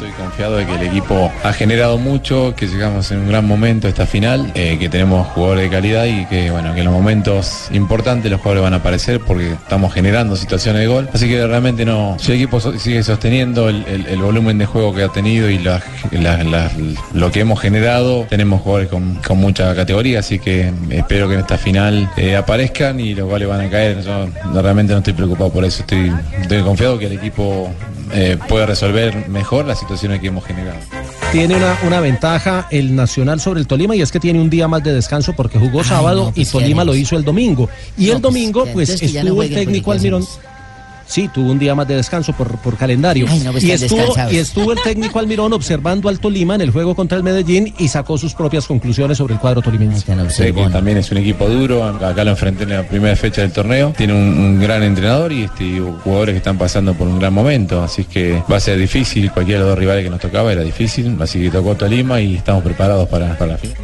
[0.00, 3.86] Estoy confiado de que el equipo ha generado mucho, que llegamos en un gran momento
[3.86, 7.68] esta final, eh, que tenemos jugadores de calidad y que bueno, que en los momentos
[7.70, 11.10] importantes los jugadores van a aparecer porque estamos generando situaciones de gol.
[11.12, 13.82] Así que realmente no, si el equipo sigue sosteniendo el,
[14.22, 15.82] volumen de juego que ha tenido y la-
[16.12, 16.70] la- la-
[17.12, 21.58] lo que hemos generado, tenemos jugadores con, mucha categoría, así que espero que en esta
[21.58, 24.02] final eh, aparezcan y los goles van a caer.
[24.02, 27.68] Yo no- realmente no estoy preocupado por eso, estoy, estoy confiado que el equipo
[28.12, 30.78] eh, pueda resolver mejor las situaciones que hemos generado.
[31.32, 34.68] Tiene una, una ventaja el Nacional sobre el Tolima y es que tiene un día
[34.68, 37.68] más de descanso porque jugó sábado no, pues, y Tolima ¿qué lo hizo el domingo.
[37.98, 40.26] Y No, el pues, domingo, pues no estuvo el técnico porque ¿qué Almirón.
[41.10, 43.26] Sí, tuvo un día más de descanso por, por calendario.
[43.28, 44.32] Ay, no, pues, y, estuvo, descansados.
[44.32, 47.88] y estuvo el técnico Almirón observando al Tolima en el juego contra el Medellín y
[47.88, 50.06] sacó sus propias conclusiones sobre el cuadro tolimense.
[50.28, 53.50] Sé que también es un equipo duro, acá lo enfrenté en la primera fecha del
[53.50, 57.18] torneo, tiene un, un gran entrenador y este, y jugadores que están pasando por un
[57.18, 60.20] gran momento, así que va a ser difícil, cualquiera de los dos rivales que nos
[60.20, 63.76] tocaba era difícil, así que tocó Tolima y estamos preparados para, para la final.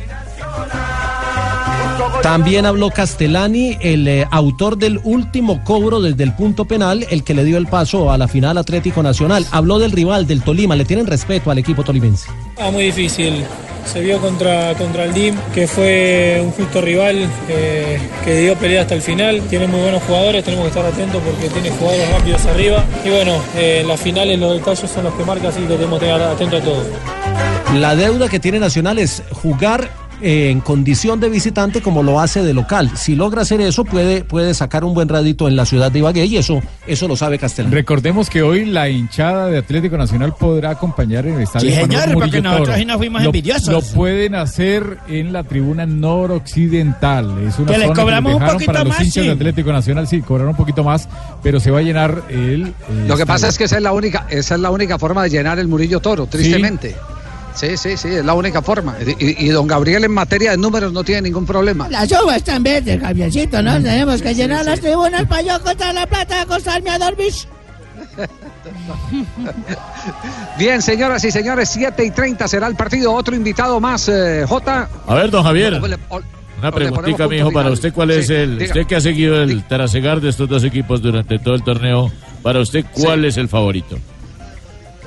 [2.23, 7.35] También habló Castellani, el eh, autor del último cobro desde el punto penal, el que
[7.35, 9.47] le dio el paso a la final Atlético Nacional.
[9.53, 10.75] Habló del rival, del Tolima.
[10.77, 12.29] Le tienen respeto al equipo tolimense.
[12.59, 13.45] Ah, muy difícil.
[13.85, 18.83] Se vio contra, contra el DIM, que fue un justo rival eh, que dio pelea
[18.83, 19.41] hasta el final.
[19.49, 22.85] Tiene muy buenos jugadores, tenemos que estar atentos porque tiene jugadores rápidos arriba.
[23.05, 26.07] Y bueno, eh, las finales, los detalles son los que marcan, así que tenemos que
[26.07, 26.83] estar atentos a todo.
[27.75, 29.89] La deuda que tiene Nacional es jugar
[30.21, 32.91] en condición de visitante como lo hace de local.
[32.97, 36.25] Si logra hacer eso, puede, puede sacar un buen radito en la ciudad de Ibagué
[36.27, 37.75] y eso, eso lo sabe Castellani.
[37.75, 41.71] Recordemos que hoy la hinchada de Atlético Nacional podrá acompañar en el estadio.
[41.71, 43.69] Sí, señor, porque nosotros nos fuimos Lo- envidiosos.
[43.69, 47.39] Lo pueden hacer en la tribuna noroccidental.
[47.47, 49.29] Es una Que les cobramos un poquito para los más, hinchas sí.
[49.29, 51.09] de Atlético Nacional, sí, cobraron un poquito más,
[51.43, 52.73] pero se va a llenar el.
[53.07, 55.31] Lo que pasa es que esa es la única, esa es la única forma de
[55.31, 56.91] llenar el Murillo Toro, tristemente.
[56.91, 56.97] Sí,
[57.77, 58.97] sí, sí, es la única forma.
[59.19, 61.89] Y, y- y don Gabriel en materia de números no tiene ningún problema.
[61.89, 63.75] Las uvas están verdes, Javiercito, ¿no?
[63.83, 67.33] Tenemos que llenar las tribunas para yo contar la plata, acostarme a dormir.
[70.59, 73.13] Bien, señoras y señores, 7 y 30 será el partido.
[73.13, 74.89] Otro invitado más, eh, J.
[75.07, 75.75] A ver, don Javier.
[76.09, 76.21] O-
[76.59, 78.59] Una preguntita, mijo, para usted, ¿cuál es Sí, el...
[78.59, 78.71] diga.
[78.73, 82.11] Usted que ha seguido el trasegar de estos dos equipos durante todo el torneo,
[82.43, 83.99] Para usted, ¿cuál es el favorito?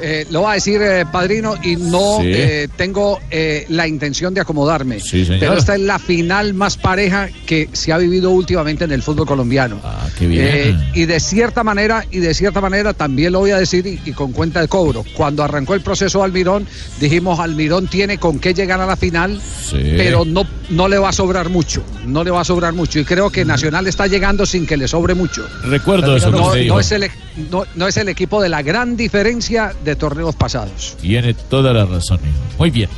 [0.02, 2.32] Eh, lo va a decir eh, Padrino y no Sí.
[2.34, 5.00] eh, tengo eh, la intención de acomodarme.
[5.00, 5.39] Sí, señor.
[5.39, 9.26] Pero esta es la final más pareja que se ha vivido últimamente en el fútbol
[9.28, 9.80] colombiano.
[9.84, 10.45] Ah, qué bien.
[10.47, 14.00] Eh, y de cierta manera, y de cierta manera también lo voy a decir y,
[14.06, 15.04] y con cuenta de cobro.
[15.16, 16.66] Cuando arrancó el proceso Almirón,
[17.00, 19.39] dijimos Almirón tiene con qué llegar a la final,
[19.72, 21.84] pero no, no le va a sobrar mucho.
[22.06, 23.00] No le va a sobrar mucho.
[23.00, 25.45] Y creo que Nacional está llegando sin que le sobre mucho.
[25.64, 27.10] Recuerdo eso que no, es el,
[27.51, 30.95] no- no es el equipo de la gran diferencia de torneos pasados.
[31.01, 32.37] Tiene toda la razón, hijo.
[32.59, 32.89] Muy bien.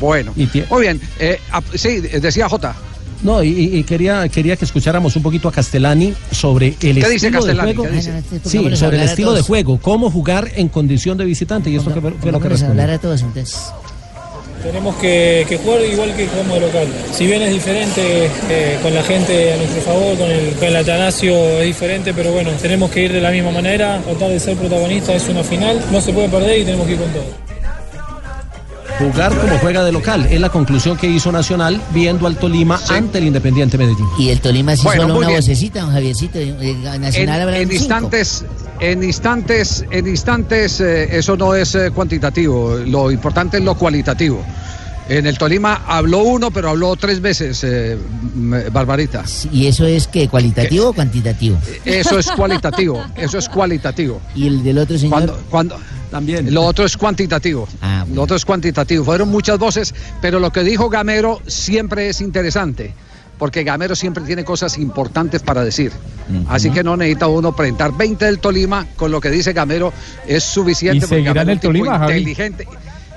[0.00, 0.32] Bueno,
[0.70, 1.00] muy bien.
[1.18, 2.74] Eh, ap- sí, decía Jota.
[3.22, 7.30] No, y, quería, quería que escucháramos un poquito a Castellani sobre el ¿Qué estilo dice
[7.54, 7.82] de juego.
[7.84, 8.10] ¿Qué dice?
[8.12, 11.70] Ah, este, Sí, sobre el estilo de juego, cómo jugar en condición de visitante.
[11.70, 12.82] Y esto que fue lo que Vamos a respondió.
[12.82, 13.72] hablar a todos entonces.
[14.66, 16.88] Tenemos que, jugar igual que jugamos de local.
[17.12, 20.76] Si bien es diferente eh, con la gente a nuestro favor, con el, con el
[20.76, 24.56] Atanasio es diferente, pero bueno, tenemos que ir de la misma manera, tratar de ser
[24.56, 27.45] protagonistas, es una final, no se puede perder y tenemos que ir con todo.
[28.98, 30.26] Jugar como juega de local.
[30.30, 34.06] Es la conclusión que hizo Nacional viendo al Tolima ante el Independiente Medellín.
[34.18, 35.40] Y el Tolima sí Bueno, solo una bien.
[35.40, 36.38] vocecita, don Javiercito.
[36.38, 38.44] eh, Nacional en, habrá en instantes,
[38.80, 42.76] en instantes, en instantes, eh, eso no es eh, cuantitativo.
[42.86, 44.42] Lo importante es lo cualitativo.
[45.08, 47.96] En el Tolima habló uno, pero habló tres veces, eh,
[48.72, 49.22] Barbarita.
[49.52, 51.58] ¿Y eso es que cualitativo o cuantitativo?
[51.84, 54.20] Eso es cualitativo, eso es cualitativo.
[54.34, 55.12] ¿Y el del otro señor?
[55.12, 55.78] Cuando, cuando,
[56.10, 56.52] También.
[56.52, 57.68] Lo otro es cuantitativo.
[58.12, 59.04] Lo otro es cuantitativo.
[59.04, 62.94] Fueron muchas voces, pero lo que dijo Gamero siempre es interesante.
[63.38, 65.92] Porque Gamero siempre tiene cosas importantes para decir.
[66.48, 69.92] Así que no necesita uno presentar 20 del Tolima con lo que dice Gamero.
[70.26, 70.98] Es suficiente.
[70.98, 72.14] ¿Y porque seguirá en el Javi?
[72.18, 72.66] inteligente.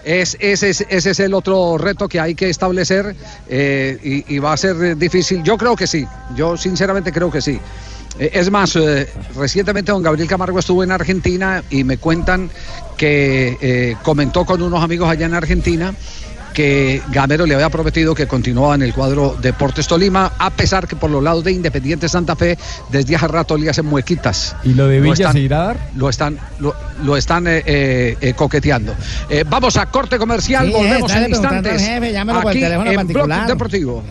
[0.03, 3.15] Es, ese, es, ese es el otro reto que hay que establecer
[3.47, 5.43] eh, y, y va a ser difícil.
[5.43, 6.05] Yo creo que sí.
[6.35, 7.59] Yo sinceramente creo que sí.
[8.19, 12.49] Eh, Es más, eh, recientemente don Gabriel Camargo estuvo en Argentina y me cuentan
[12.97, 15.93] que eh, comentó con unos amigos allá en Argentina
[16.53, 20.95] que Gamero le había prometido que continuaba en el cuadro Deportes Tolima, a pesar que
[20.95, 22.57] por los lados de Independiente Santa Fe
[22.91, 24.55] desde hace rato le hacen muequitas.
[24.63, 25.77] ¿Y lo de Lo Villa están- se irá a dar?
[25.95, 28.95] Lo están, lo, lo están eh, eh, eh, coqueteando.
[29.29, 31.81] Eh, vamos a corte comercial, Sí, volvemos en instantes.
[31.81, 33.47] jefe, llámelo por aquí teléfono en particular.
[33.47, 34.03] Deportivo.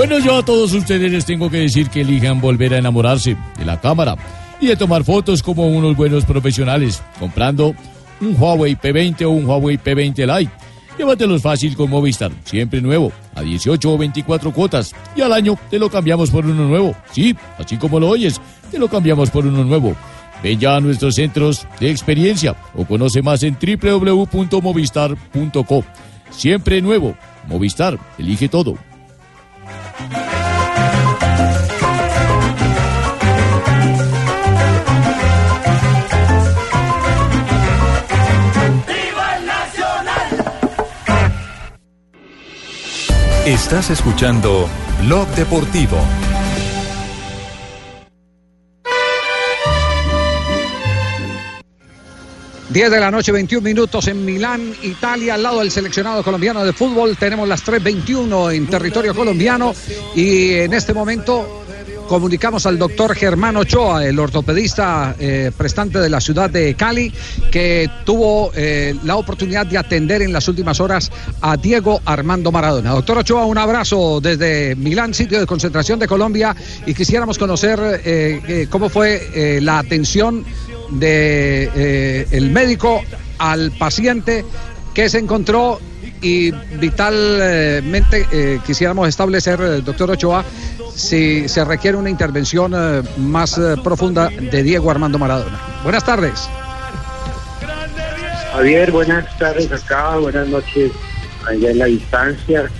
[0.00, 3.64] Bueno, yo a todos ustedes les tengo que decir que elijan volver a enamorarse de
[3.66, 4.16] la cámara
[4.58, 7.74] y de tomar fotos como unos buenos profesionales, comprando
[8.22, 10.50] un Huawei P20 o un Huawei P20 Lite.
[10.96, 14.94] Llévatelos fácil con Movistar, siempre nuevo, a 18 o 24 cuotas.
[15.14, 16.96] Y al año te lo cambiamos por uno nuevo.
[17.12, 18.40] Sí, así como lo oyes,
[18.70, 19.94] te lo cambiamos por uno nuevo.
[20.42, 25.84] Ven ya a nuestros centros de experiencia o conoce más en www.movistar.co.
[26.30, 27.14] Siempre nuevo.
[27.46, 28.78] Movistar, elige todo.
[43.46, 44.68] Estás escuchando
[45.00, 45.96] Blog Deportivo.
[52.68, 56.74] Diez de la noche, 21 minutos en Milán, Italia, al lado del seleccionado colombiano de
[56.74, 57.16] fútbol.
[57.16, 59.74] Tenemos las 3.21 en territorio colombiano
[60.14, 61.64] y en este momento
[62.10, 67.14] comunicamos al doctor Germán Ochoa, el ortopedista eh, prestante de la ciudad de Cali,
[67.52, 71.08] que tuvo eh, la oportunidad de atender en las últimas horas
[71.40, 72.90] a Diego Armando Maradona.
[72.90, 78.66] Doctor Ochoa, un abrazo desde Milán, sitio de concentración de Colombia, y quisiéramos conocer eh,
[78.68, 80.44] cómo fue la atención
[80.90, 83.02] de eh, el médico
[83.38, 84.44] al paciente
[84.94, 85.78] que se encontró
[86.22, 90.44] y vitalmente eh, quisiéramos establecer, eh, doctor Ochoa,
[90.94, 95.58] si se requiere una intervención eh, más eh, profunda de Diego Armando Maradona.
[95.82, 96.48] Buenas tardes.
[98.52, 100.92] Javier, buenas tardes acá, buenas noches
[101.46, 102.70] allá en la distancia.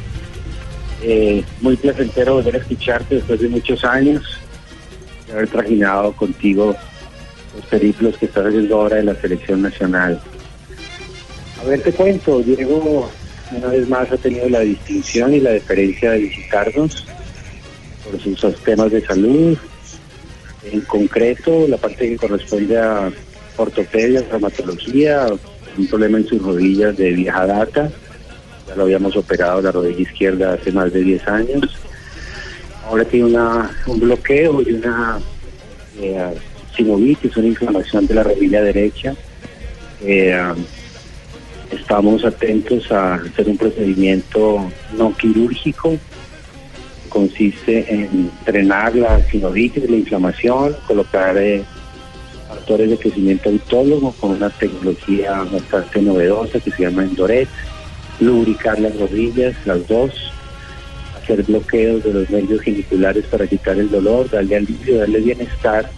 [1.02, 4.22] Eh, muy placentero volver a escucharte después de muchos años,
[5.26, 6.76] de haber trajinado contigo
[7.56, 10.20] los periplos que estás haciendo ahora de la selección nacional.
[11.60, 13.10] A ver, te cuento, Diego
[13.52, 17.06] una vez más ha tenido la distinción y la deferencia de visitarnos
[18.04, 19.56] por sus temas de salud.
[20.70, 23.10] En concreto, la parte que corresponde a
[23.56, 25.26] ortopedia, traumatología,
[25.76, 27.90] un problema en sus rodillas de vieja data.
[28.68, 31.78] Ya lo habíamos operado la rodilla izquierda hace más de 10 años.
[32.86, 35.18] Ahora tiene una, un bloqueo y una
[36.00, 36.34] eh,
[36.76, 39.14] sinovitis, una inflamación de la rodilla derecha.
[40.02, 40.40] Eh,
[41.70, 45.96] Estamos atentos a hacer un procedimiento no quirúrgico.
[47.08, 51.64] Consiste en drenar la sinovitis, la inflamación, colocar eh,
[52.78, 57.48] de crecimiento autólogo con una tecnología bastante novedosa que se llama Endoret,
[58.20, 60.12] lubricar las rodillas, las dos,
[61.20, 65.90] hacer bloqueos de los nervios geniculares para quitar el dolor, darle alivio, darle bienestar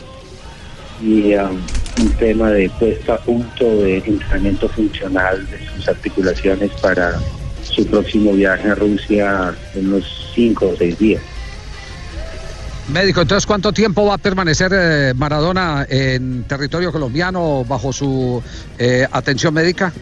[1.02, 1.60] y um,
[1.98, 7.18] un tema de puesta a punto de entrenamiento funcional de sus articulaciones para
[7.62, 11.22] su próximo viaje a Rusia en unos cinco o seis días.
[12.88, 18.42] Médico, entonces, ¿cuánto tiempo va a permanecer eh, Maradona en territorio colombiano bajo su
[18.78, 19.92] eh, atención médica?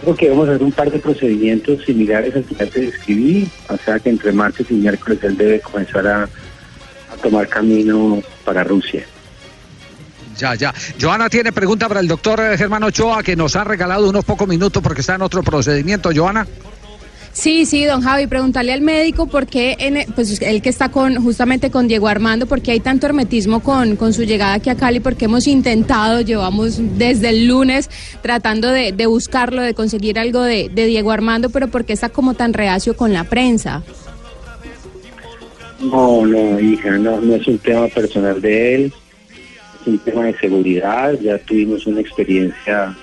[0.00, 3.48] Creo que vamos a hacer un par de procedimientos similares al que ya te describí,
[3.68, 8.64] o sea que entre martes y miércoles él debe comenzar a, a tomar camino para
[8.64, 9.06] Rusia.
[10.38, 10.74] Ya, ya.
[11.00, 14.48] Joana tiene pregunta para el doctor eh, Germán Ochoa, que nos ha regalado unos pocos
[14.48, 16.10] minutos porque está en otro procedimiento.
[16.14, 16.46] Joana.
[17.34, 21.16] Sí, sí, don Javi, preguntarle al médico por qué, en, pues él que está con
[21.16, 24.76] justamente con Diego Armando, por qué hay tanto hermetismo con, con su llegada aquí a
[24.76, 27.90] Cali, porque hemos intentado, llevamos desde el lunes
[28.22, 32.08] tratando de, de buscarlo, de conseguir algo de, de Diego Armando, pero por qué está
[32.08, 33.82] como tan reacio con la prensa.
[35.80, 38.92] No, no, hija, no, no es un tema personal de él,
[39.86, 41.18] un tema de seguridad.
[41.20, 42.94] Ya tuvimos una experiencia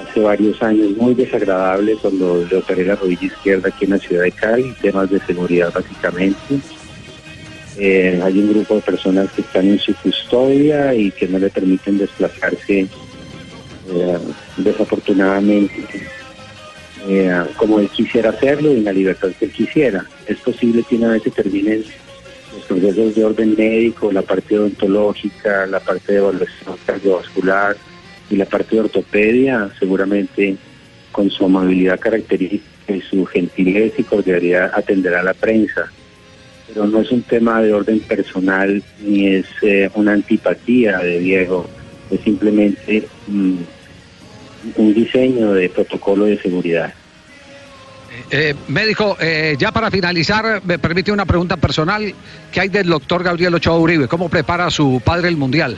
[0.00, 4.22] hace varios años muy desagradable cuando le operé la rodilla izquierda aquí en la ciudad
[4.22, 6.60] de Cali, temas de seguridad básicamente.
[7.78, 11.48] Eh, hay un grupo de personas que están en su custodia y que no le
[11.50, 14.18] permiten desplazarse eh,
[14.56, 15.72] desafortunadamente
[17.08, 20.04] eh, como él quisiera hacerlo y en la libertad que él quisiera.
[20.26, 21.84] Es posible que una vez se terminen
[22.54, 27.76] los procesos de orden médico, la parte odontológica, la parte de evaluación cardiovascular
[28.28, 30.56] y la parte de ortopedia, seguramente
[31.12, 35.90] con su amabilidad característica y su gentileza y cordialidad atenderá a la prensa.
[36.68, 41.68] Pero no es un tema de orden personal ni es eh, una antipatía de Diego,
[42.10, 43.56] es simplemente mm,
[44.76, 46.94] un diseño de protocolo de seguridad.
[48.32, 52.14] Eh, médico, eh, ya para finalizar, me permite una pregunta personal.
[52.52, 54.06] ¿Qué hay del doctor Gabriel Ochoa Uribe?
[54.06, 55.76] ¿Cómo prepara a su padre el Mundial?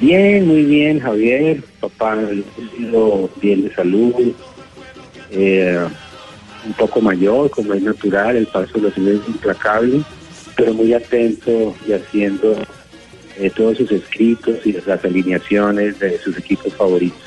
[0.00, 1.62] Bien, muy bien, Javier.
[1.80, 2.18] Papá
[2.76, 4.14] sido bien de salud,
[5.30, 5.86] eh,
[6.66, 10.02] un poco mayor, como es natural, el paso de los años es implacable,
[10.56, 12.56] pero muy atento y haciendo
[13.38, 17.18] eh, todos sus escritos y las alineaciones de sus equipos favoritos.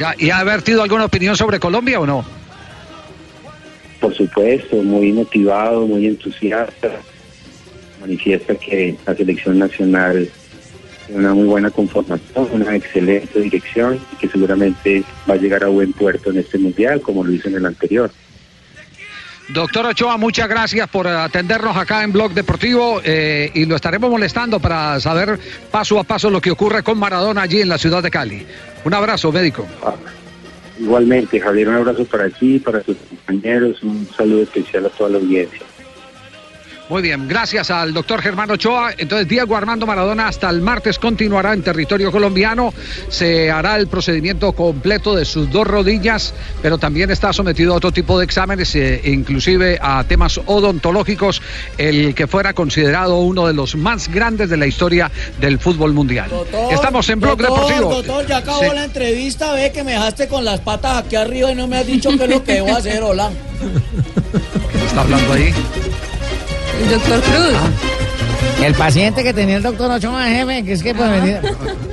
[0.00, 2.24] Ya, ¿Y ha vertido alguna opinión sobre Colombia o no?
[4.00, 6.88] Por supuesto, muy motivado, muy entusiasta.
[8.00, 10.26] Manifiesta que la selección nacional
[11.06, 15.66] tiene una muy buena conformación, una excelente dirección y que seguramente va a llegar a
[15.66, 18.10] buen puerto en este mundial como lo hizo en el anterior.
[19.52, 24.60] Doctor Ochoa, muchas gracias por atendernos acá en Blog Deportivo eh, y lo estaremos molestando
[24.60, 25.38] para saber
[25.70, 28.46] paso a paso lo que ocurre con Maradona allí en la ciudad de Cali.
[28.84, 29.66] Un abrazo, médico.
[30.78, 35.18] Igualmente, Javier, un abrazo para ti, para tus compañeros, un saludo especial a toda la
[35.18, 35.60] audiencia.
[36.90, 38.90] Muy bien, gracias al doctor Germán Ochoa.
[38.98, 42.74] Entonces, Diego Armando Maradona hasta el martes continuará en territorio colombiano.
[43.08, 47.92] Se hará el procedimiento completo de sus dos rodillas, pero también está sometido a otro
[47.92, 51.40] tipo de exámenes, eh, inclusive a temas odontológicos,
[51.78, 56.28] el que fuera considerado uno de los más grandes de la historia del fútbol mundial.
[56.72, 57.94] Estamos en Blog doctor, Deportivo.
[57.94, 58.74] Doctor, ya acabó Sí.
[58.74, 61.86] la entrevista, ve que me dejaste con las patas aquí arriba y no me has
[61.86, 63.30] dicho qué es lo que debo hacer, hola.
[64.88, 65.54] está hablando ahí?
[66.80, 67.56] El doctor Cruz.
[68.64, 71.40] El paciente que tenía el doctor Ochoa, jefe, que es que por, venir,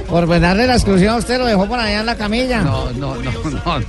[0.08, 2.62] por pues, darle la exclusión a usted lo dejó por allá en la camilla.
[2.62, 3.86] No, no, no, no, no.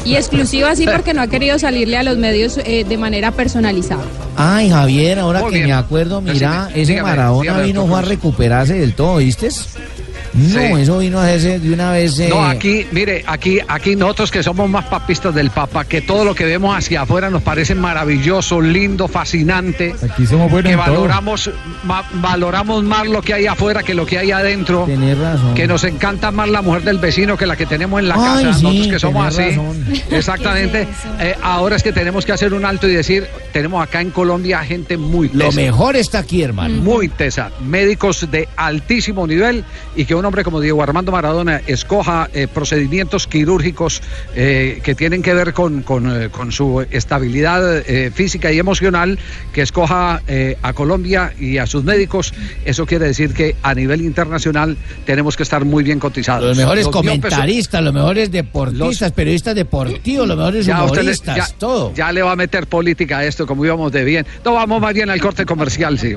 [0.04, 4.02] Y exclusiva así porque no ha querido salirle a los medios eh, de manera personalizada.
[4.36, 5.68] Ay, Javier, ahora Muy que bien.
[5.68, 9.48] me acuerdo, mira, ese dígame, Maradona dígame, vino fue a recuperarse del todo, ¿viste?
[10.34, 10.82] No, Sí.
[10.82, 12.18] eso vino a hacerse de una vez.
[12.18, 16.24] eh, No, aquí, mire, aquí, aquí nosotros que somos más papistas del Papa, que todo
[16.24, 19.94] lo que vemos hacia afuera nos parece maravilloso, lindo, fascinante.
[20.02, 21.50] Aquí somos buenos que valoramos,
[21.84, 24.84] ma- valoramos más lo que hay afuera que lo que hay adentro.
[24.86, 25.54] Tenés razón.
[25.54, 28.44] Que nos encanta más la mujer del vecino que la que tenemos en la Ay,
[28.44, 28.58] casa.
[28.58, 29.42] sí, nosotros que somos así.
[29.50, 29.84] razón.
[30.10, 30.88] Exactamente.
[31.20, 34.60] Eh, ahora es que tenemos que hacer un alto y decir, tenemos acá en Colombia
[34.64, 35.60] gente muy Lo tesa.
[35.60, 36.80] mejor está aquí, hermano.
[36.82, 37.50] Muy tesa.
[37.60, 39.64] Médicos de altísimo nivel
[39.96, 44.00] y que uno un hombre como Diego Armando Maradona escoja eh, procedimientos quirúrgicos
[44.36, 49.18] eh, que tienen que ver con, con, eh, con su estabilidad eh, física y emocional,
[49.52, 52.32] que escoja eh, a Colombia y a sus médicos,
[52.64, 56.44] eso quiere decir que a nivel internacional tenemos que estar muy bien cotizados.
[56.44, 61.36] Los mejores Los comentaristas, los mejores deportistas, periodistas deportivos, los mejores Ya, usted le- humoristas,
[61.36, 61.92] ya- todo.
[61.94, 64.24] ya le va a meter política a esto, como íbamos de bien.
[64.44, 66.14] No, vamos más bien al corte comercial, sí.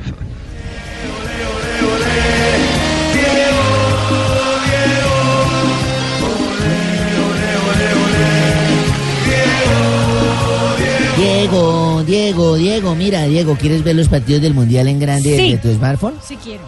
[11.18, 15.51] Diego, Diego, Diego, mira, Diego, ¿quieres ver los partidos del Mundial en grande Sí.
[15.53, 16.16] desde tu smartphone?
[16.28, 16.63] Sí quiero.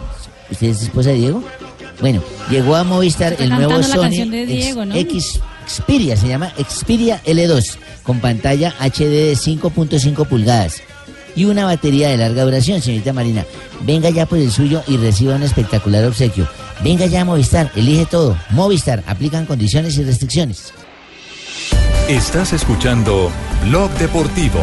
[0.50, 1.42] ¿Usted es esposa de Diego?
[2.00, 4.24] Bueno, llegó a Movistar el nuevo Sony.
[4.94, 10.76] X- Xperia, se llama Xperia L2, con pantalla HD de 5.5 pulgadas
[11.36, 13.44] y una batería de larga duración, señorita Marina.
[13.82, 16.48] Venga ya por el suyo y reciba un espectacular obsequio.
[16.82, 18.38] Venga ya a Movistar, elige todo.
[18.50, 20.72] Movistar, aplican condiciones y restricciones.
[22.08, 23.30] Estás escuchando
[23.62, 24.60] Blog Deportivo.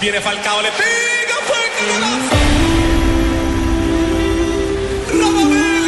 [0.00, 2.43] Viene Falcao, le pega fuerte.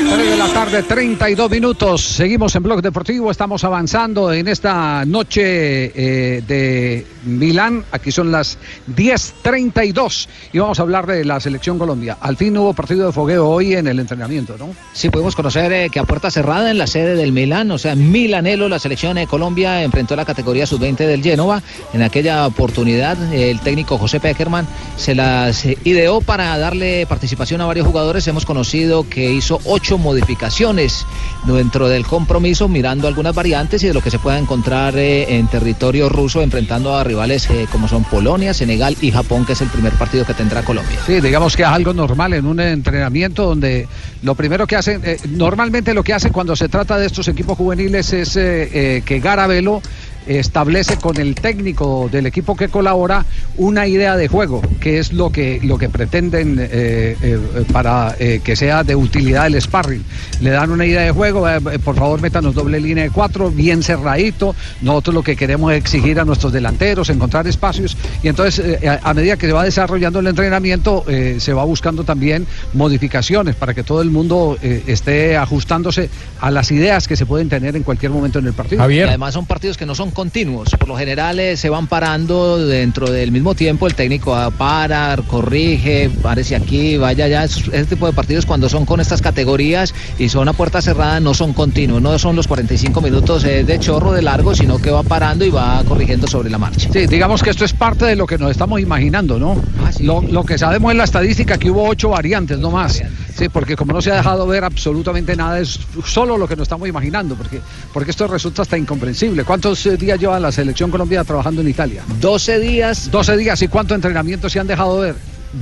[0.08, 2.02] 3 de la tarde, 32 minutos.
[2.02, 3.30] Seguimos en Blog Deportivo.
[3.30, 7.84] Estamos avanzando en esta noche eh, de Milán.
[7.90, 8.58] Aquí son las
[8.94, 12.18] 10:32 y vamos a hablar de la selección Colombia.
[12.20, 14.70] Al fin hubo partido de fogueo hoy en el entrenamiento, ¿no?
[14.92, 17.92] Sí, pudimos conocer eh, que a puerta cerrada en la sede del Milán, o sea,
[17.92, 21.62] en Milanelo, la selección de Colombia enfrentó la categoría sub-20 del Génova.
[21.92, 27.60] En aquella oportunidad, eh, el técnico José Peckerman se las eh, ideó para darle participación
[27.60, 28.26] a varios jugadores.
[28.28, 31.04] Hemos conocido que hizo ocho modificaciones
[31.44, 35.48] dentro del compromiso, mirando algunas variantes y de lo que se pueda encontrar eh, en
[35.48, 39.68] territorio ruso, enfrentando a rivales eh, como son Polonia, Senegal y Japón, que es el
[39.68, 40.98] primer partido que tendrá Colombia.
[41.04, 43.88] Sí, digamos que es algo normal en un entrenamiento donde
[44.22, 47.58] lo primero que hacen, eh, normalmente lo que hacen cuando se trata de estos equipos
[47.58, 49.82] juveniles es que Garabelo
[50.26, 53.24] establece con el técnico del equipo que colabora
[53.56, 57.38] una idea de juego, que es lo que, lo que pretenden eh, eh,
[57.72, 60.04] para eh, que sea de utilidad el sparring.
[60.40, 61.46] Le dan una idea de juego,
[61.84, 64.54] por favor métanos doble línea de cuatro, bien cerradito.
[64.82, 69.10] Nosotros lo que queremos es exigir a nuestros delanteros, encontrar espacios, y entonces eh, a,
[69.10, 73.74] a medida que se va desarrollando el entrenamiento, eh, se va buscando también modificaciones para
[73.74, 76.08] que todo el mundo eh, esté ajustándose
[76.40, 78.90] a las ideas que se pueden tener en cualquier momento en el partido.
[78.90, 80.70] Y además son partidos que no son continuos.
[80.70, 83.86] Por lo general eh, se van parando dentro del mismo tiempo.
[83.86, 87.44] El técnico va a parar, corrige, parece aquí, vaya allá.
[87.44, 91.34] Ese tipo de partidos cuando son con estas categorías y son a puerta cerrada no
[91.34, 92.00] son continuos.
[92.00, 95.50] No son los 45 minutos eh, de chorro de largo, sino que va parando y
[95.50, 96.88] va corrigiendo sobre la marcha.
[96.90, 99.60] Sí, digamos que esto es parte de lo que nos estamos imaginando, ¿no?
[100.00, 103.02] lo, lo que sabemos en la estadística que hubo ocho variantes, no más.
[103.36, 106.62] Sí, porque como no se ha dejado ver absolutamente nada, es solo lo que nos
[106.62, 107.60] estamos imaginando, porque,
[107.92, 109.44] porque esto resulta hasta incomprensible.
[109.44, 112.02] ¿Cuántos eh, días lleva la selección Colombia trabajando en Italia?
[112.20, 113.10] 12 días.
[113.10, 115.14] 12 días, ¿y cuánto entrenamiento se han dejado ver?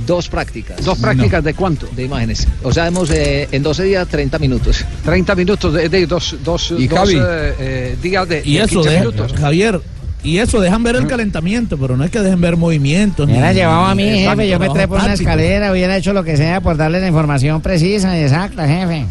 [0.07, 0.83] Dos prácticas.
[0.83, 1.87] ¿Dos prácticas de cuánto?
[1.95, 2.47] De imágenes.
[2.63, 4.83] O sea, hemos eh, en 12 días 30 minutos.
[5.05, 7.15] 30 minutos de, de dos, dos, Y dos, Javi.
[7.15, 9.33] eh, eh, días de, Y de eso 15 deja- minutos.
[9.39, 9.81] Javier,
[10.23, 13.27] y eso dejan ver el calentamiento, pero no es que dejen ver movimientos.
[13.27, 15.29] Me hubiera llevado a mí, jefe, yo me trepo una táctico.
[15.29, 19.05] escalera, hubiera hecho lo que sea por darle la información precisa y exacta, jefe.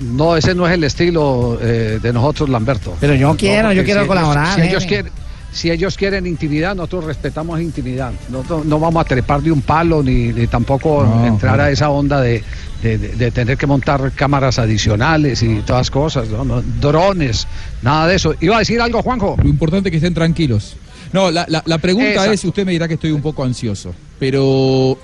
[0.00, 2.96] No, ese no es el estilo eh, de nosotros, Lamberto.
[3.00, 4.86] Pero yo No, quiero, yo quiero si ellos- colaborar, si ellos jefe.
[4.88, 5.12] quieren,
[5.52, 8.12] si ellos quieren intimidad, nosotros respetamos intimidad.
[8.30, 11.64] Nosotros no vamos a trepar de un palo ni, ni tampoco No, entrar no.
[11.64, 12.42] a esa onda de,
[12.82, 16.44] de- de- de tener que montar cámaras adicionales y todas cosas, ¿no?
[16.44, 17.46] No, drones,
[17.82, 18.34] nada de eso.
[18.40, 19.36] ¿Iba a decir algo, Juanjo?
[19.42, 20.76] Lo importante es que estén tranquilos.
[21.12, 22.32] No, la, la- la pregunta Exacto.
[22.32, 24.96] es, usted me dirá que estoy un poco ansioso, pero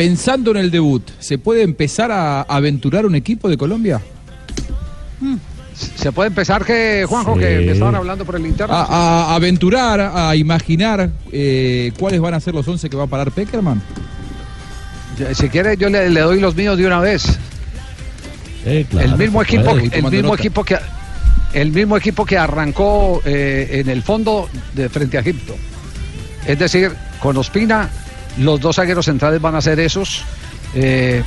[0.00, 4.00] pensando en el debut, ¿se puede empezar a aventurar un equipo de Colombia?
[5.76, 7.64] Se puede empezar que, Juanjo, que, Sí.
[7.66, 8.74] que estaban hablando por el interno.
[8.74, 13.30] A, aventurar, a imaginar eh, cuáles van a ser los 11 que va a parar
[13.30, 13.82] Peckerman.
[15.34, 17.38] Si quiere, yo le, le doy los míos de una vez.
[18.64, 19.98] el mismo se equipo, puede.
[19.98, 20.42] El mismo nota.
[20.42, 20.78] equipo que
[21.52, 25.54] el mismo equipo que arrancó eh, en el fondo de frente a Egipto.
[26.46, 26.90] Es decir,
[27.20, 27.90] con Ospina,
[28.40, 30.22] los dos zagueros centrales van a ser esos.
[30.74, 31.22] eh,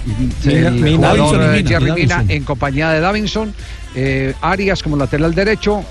[0.45, 3.53] Mina- el Mina- jugador, Davinson y eh, Mina, Mina en compañía de Davinson,
[3.95, 5.84] eh, Arias como lateral derecho,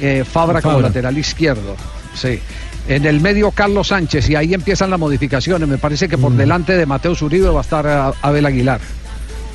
[0.00, 1.76] eh, Fabra como lateral izquierdo.
[2.14, 2.38] Sí.
[2.86, 5.66] En el medio Carlos Sánchez y ahí empiezan las modificaciones.
[5.68, 6.36] Me parece que por Mm.
[6.36, 8.80] delante de Mateo Zuribe va a estar Abel Aguilar.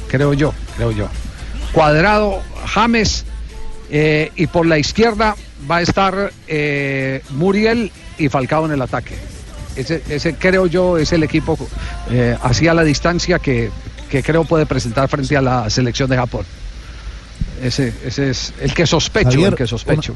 [0.10, 1.08] Creo yo, creo yo.
[1.72, 3.24] Cuadrado, James
[3.92, 5.36] eh, y por la izquierda
[5.70, 9.16] va a estar eh, Muriel y Falcao en el ataque.
[9.80, 11.58] Ese, ese creo yo es el equipo
[12.12, 13.70] eh, hacia la distancia que,
[14.10, 16.46] que creo puede presentar frente a la selección de Japón.
[17.64, 20.16] Ese, ese es el que sospecho, Javier, el que sospecho.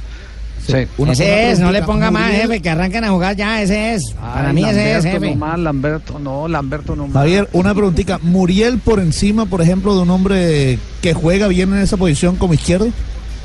[0.65, 0.87] Sí.
[1.09, 4.11] ese es, no le ponga más, jefe, que arranquen a jugar ya, ese es.
[4.11, 5.31] Para Ay, mí ese es, Lamberto jefe.
[5.31, 7.13] no más, Lamberto no, Lamberto no más.
[7.15, 8.17] Javier, una preguntita.
[8.21, 12.53] ¿Muriel por encima, por ejemplo, de un hombre que juega bien en esa posición como
[12.53, 12.89] izquierdo?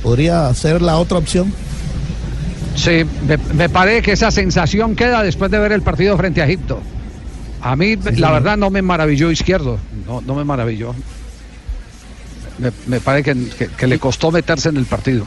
[0.02, 1.52] ¿Podría ser la otra opción?
[2.78, 6.44] Sí, me, me parece que esa sensación queda después de ver el partido frente a
[6.46, 6.80] Egipto.
[7.60, 9.78] A mí, la verdad, no me maravilló izquierdo.
[10.06, 10.94] No, no me maravilló.
[12.58, 15.26] Me, me parece que, que- que le costó meterse en el partido.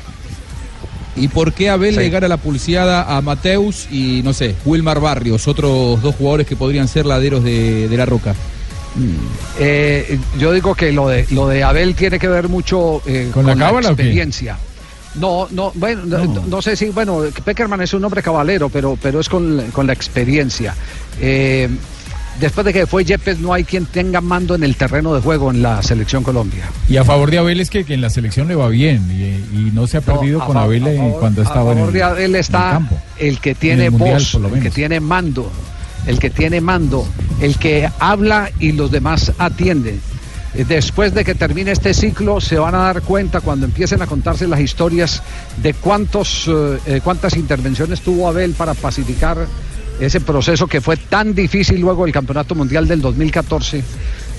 [1.15, 1.99] ¿Y por qué Abel Sí.
[1.99, 6.55] le gana la pulseada a Mateus y, no sé, Wilmar Barrios, otros dos jugadores que
[6.55, 8.33] podrían ser laderos de, de la Roca?
[9.59, 13.45] Eh, yo digo que lo de, lo de Abel tiene que ver mucho eh, ¿Con
[13.45, 14.03] la cábala o qué?
[15.15, 16.43] No, no, bueno, no.
[16.47, 19.93] no sé si, bueno, Peckerman es un hombre cabalero, pero, pero es con, con la
[19.93, 20.73] experiencia.
[21.19, 21.67] Eh,
[22.39, 25.51] después de que fue Yepes, no hay quien tenga mando en el terreno de juego
[25.51, 26.63] en la selección Colombia.
[26.87, 29.57] Y a favor de Abel es que, que en la selección le va bien y,
[29.57, 31.93] y no se ha perdido No, con Abel favor- cuando a estaba en favor el,
[31.93, 32.97] de Abel en el está campo.
[33.19, 35.51] el que En tiene el Mundial, voz, el que tiene mando,
[36.07, 37.05] el que tiene mando,
[37.41, 39.99] el que habla y los demás atienden.
[40.53, 44.47] Después de que termine este ciclo, se van a dar cuenta cuando empiecen a contarse
[44.47, 45.23] las historias
[45.61, 49.47] de cuántos, eh, eh, cuántas intervenciones tuvo Abel para pacificar
[49.99, 53.83] ese proceso que fue tan difícil luego del Campeonato Mundial del 2014,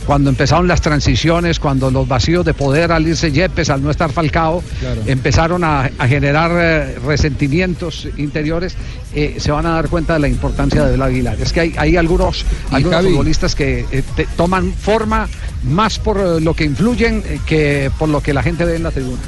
[0.06, 4.10] cuando empezaron las transiciones, cuando los vacíos de poder al irse Yepes, al no estar
[4.12, 5.02] Falcao, Claro.
[5.06, 8.74] empezaron a, a generar eh, resentimientos interiores,
[9.14, 11.36] eh, se van a dar cuenta de la importancia de Abel Aguilar.
[11.40, 13.10] Es que hay, hay algunos, algunos Javi.
[13.10, 15.28] futbolistas que eh, te- toman forma
[15.64, 19.20] más por lo que influyen que por lo que la gente ve en la tribuna.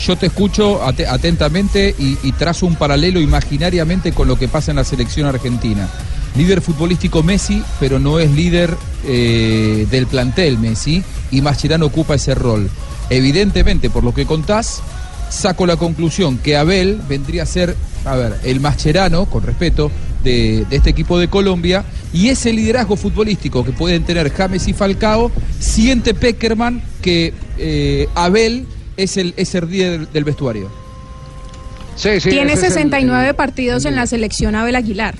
[0.00, 4.70] Yo te escucho ate- atentamente y, y trazo un paralelo imaginariamente con lo que pasa
[4.70, 5.88] en la selección argentina.
[6.36, 12.34] Líder futbolístico Messi, pero no es líder eh, del plantel Messi, y Mascherano ocupa ese
[12.34, 12.68] rol.
[13.10, 14.80] Evidentemente, por lo que contás,
[15.30, 17.74] saco la conclusión que Abel vendría a ser,
[18.04, 19.90] a ver, el Mascherano, con respeto,
[20.22, 24.72] de, de este equipo de Colombia, y ese liderazgo futbolístico que pueden tener James y
[24.74, 28.66] Falcao, siente Peckerman que eh, Abel
[28.96, 30.70] es el, es el líder del vestuario.
[31.96, 35.14] Sí, sí, Tiene ese es el- 69 partidos en la selección Abel Aguilar.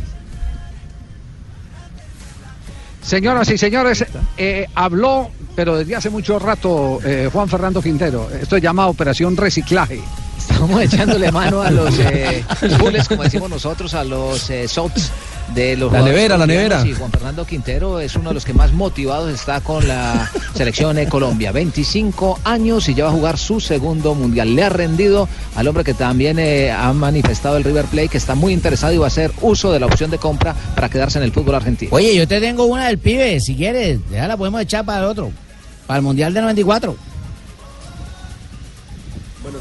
[3.09, 4.05] Señoras y señores,
[4.37, 8.29] eh, habló, pero desde hace mucho rato, eh, Juan Fernando Quintero.
[8.31, 9.99] Esto es llamado Operación Reciclaje.
[10.37, 12.45] Estamos echándole mano a los eh,
[13.09, 15.11] como decimos nosotros, a los eh, sots
[15.55, 16.85] de los La nevera, la nevera.
[16.87, 20.97] Y Juan Fernando Quintero es uno de los que más motivados está con la selección
[20.97, 21.53] de Colombia.
[21.53, 24.55] 25 años y ya va a jugar su segundo mundial.
[24.55, 28.35] Le ha rendido al hombre que también eh, ha manifestado el River Plate, que está
[28.35, 31.25] muy interesado y va a hacer uso de la opción de compra para quedarse en
[31.25, 31.91] el fútbol argentino.
[31.95, 35.05] Oye, yo te tengo una del pibe, si quieres, ya la podemos echar para el
[35.05, 35.31] otro,
[35.87, 37.08] para el Mundial del 94.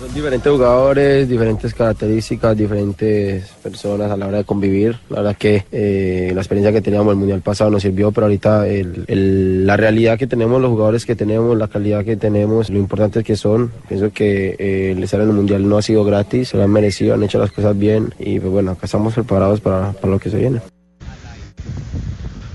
[0.08, 4.98] Son diferentes jugadores, diferentes características, diferentes personas a la hora de convivir.
[5.10, 8.66] La verdad que eh, la experiencia que teníamos el Mundial pasado nos sirvió, pero ahorita
[8.66, 13.36] la realidad que tenemos, los jugadores que tenemos, la calidad que tenemos, lo importante que
[13.36, 13.70] son.
[13.90, 16.72] Pienso que eh, el estar en el Mundial no ha sido gratis, se lo han
[16.72, 20.20] merecido, han hecho las cosas bien y pues bueno, acá estamos preparados para, para lo
[20.20, 20.62] que se viene.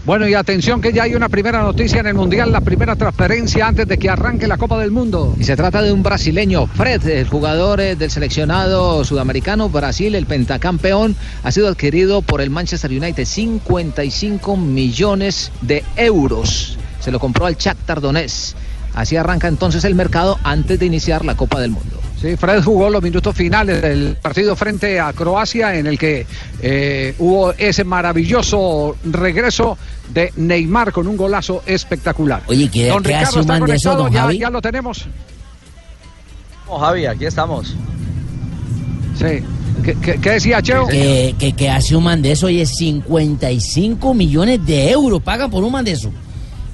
[0.05, 3.68] Bueno, y atención que ya hay una primera noticia en el Mundial, la primera transferencia
[3.68, 5.36] antes de que arranque la Copa del Mundo.
[5.38, 10.26] Y se trata de un brasileño, Fred, el jugador eh, del seleccionado sudamericano Brasil, el
[10.26, 16.76] pentacampeón, ha sido adquirido por el Manchester United 55 millones de euros.
[16.98, 18.57] Se lo compró al Shakhtar Donetsk.
[18.94, 22.01] Así arranca entonces el mercado antes de iniciar la Copa del Mundo.
[22.23, 26.25] Sí, Fred jugó los minutos finales del partido frente a Croacia en el que
[26.61, 29.77] eh, hubo ese maravilloso regreso
[30.14, 32.45] de Neymar con un golazo espectacular.
[32.47, 34.39] Oye, ¿qué- don qué Ricardo hace un está man de esos, conectado, don ya, Javi?
[34.39, 35.05] ya lo tenemos.
[36.68, 37.75] Oh, Javi, aquí estamos.
[39.18, 39.43] Sí.
[39.85, 40.87] ¿Qué, qué- qué decía Cheo?
[40.87, 45.64] Que, que, que hace un man de eso, oye, 55 millones de euros pagan por
[45.64, 46.12] un man de eso.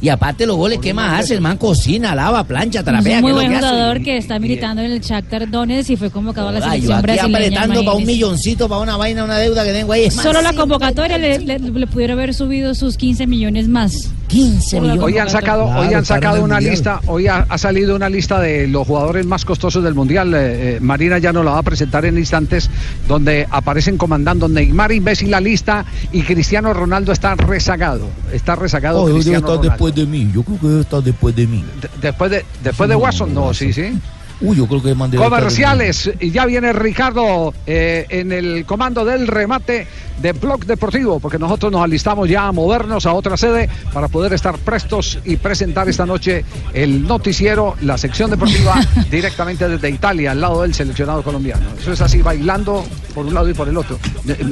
[0.01, 1.34] Y aparte los goles, ¿qué más hace?
[1.34, 3.20] El man cocina, lava, plancha, Es trapea.
[3.20, 6.11] muy ¿qué es lo buen jugador que está militando en el Shakhtar Donetsk y fue
[6.11, 7.36] convocado a la selección brasileña.
[7.38, 10.09] apretando para un milloncito, para una vaina, una deuda que tengo ahí.
[10.11, 14.11] Solo la convocatoria le, le- le pudiera haber subido sus 15 millones más.
[14.28, 18.38] 15 Hoy han sacado, hoy han sacado una lista, hoy ha, ha salido una lista
[18.40, 20.34] de los jugadores más costosos del mundial.
[20.34, 22.68] Eh, eh, Marina ya nos la va a presentar en instantes,
[23.08, 28.08] donde aparecen comandando Neymar imbécil la lista y Cristiano Ronaldo está rezagado.
[28.32, 29.70] Está rezagado Oh, debe Cristiano estar Ronaldo.
[29.70, 30.30] después de mí.
[30.34, 31.64] Yo creo que debe estar después de mí.
[31.80, 33.98] De- después de después de Watson, no, sí, sí.
[34.41, 39.27] Uy, yo creo que mandé Comerciales, y ya viene Ricardo eh, en el comando del
[39.27, 39.86] remate
[40.20, 44.32] de Blog Deportivo, porque nosotros nos alistamos ya a movernos a otra sede para poder
[44.32, 50.40] estar prestos y presentar esta noche el noticiero, la sección deportiva directamente desde Italia, al
[50.40, 51.65] lado del seleccionado colombiano.
[51.81, 52.85] Eso es así, bailando
[53.15, 53.98] por un lado y por el otro.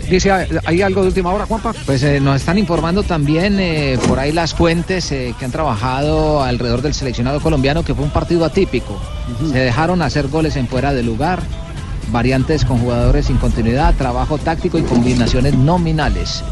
[0.09, 0.31] Dice,
[0.65, 1.73] ¿hay algo de última hora, Juanpa?
[1.85, 6.43] Pues eh, nos están informando también eh, por ahí las fuentes eh, que han trabajado
[6.43, 9.01] alrededor del seleccionado colombiano que fue un partido atípico.
[9.51, 11.39] Se dejaron hacer goles en fuera de lugar,
[12.11, 16.43] variantes con jugadores sin continuidad, trabajo táctico y combinaciones nominales.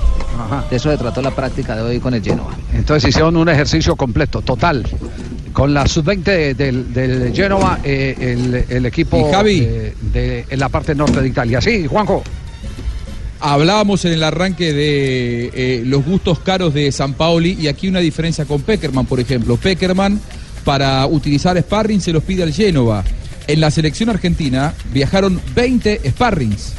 [0.68, 2.54] De eso se trató la práctica de hoy con el Genoa.
[2.74, 4.86] Entonces hicieron un ejercicio completo, total.
[5.54, 9.58] Con la sub-20 del, del Genoa, eh, el, el equipo Y Javi.
[9.62, 11.62] eh, de, en la parte norte de Italia.
[11.62, 12.22] Sí, Juanjo.
[13.40, 18.00] Hablábamos en el arranque de eh, los gustos caros de San Paoli y aquí una
[18.00, 19.56] diferencia con Peckerman, por ejemplo.
[19.56, 20.20] Peckerman,
[20.64, 23.04] para utilizar sparring, se los pide al Génova.
[23.46, 26.72] En la selección argentina viajaron 20 sparrings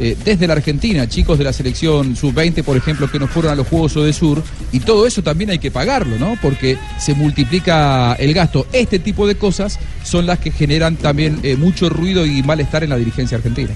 [0.00, 3.54] eh, desde la Argentina, chicos de la selección sub-20, por ejemplo, que no fueron a
[3.56, 4.42] los Juegos de Sur,
[4.72, 6.36] y todo eso también hay que pagarlo, ¿no?
[6.42, 8.66] Porque se multiplica el gasto.
[8.72, 12.90] Este tipo de cosas son las que generan también eh, mucho ruido y malestar en
[12.90, 13.70] la dirigencia argentina.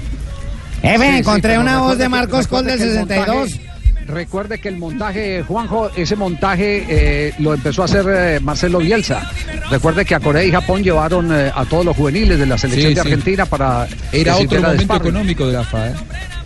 [0.81, 3.51] Jefe, Sí, sí, encontré una voz de Marcos Col del recuerde que el 62.
[3.51, 3.72] montaje-
[4.13, 9.23] Recuerde que el montaje, Juanjo, ese montaje eh, lo empezó a hacer eh, Marcelo Bielsa.
[9.71, 12.91] Recuerde que a Corea y Japón llevaron eh, a todos los juveniles de la selección
[12.91, 13.09] Sí, de sí.
[13.09, 13.89] Argentina para...
[14.13, 15.95] Era otro de momento económico de la AFA, ¿eh?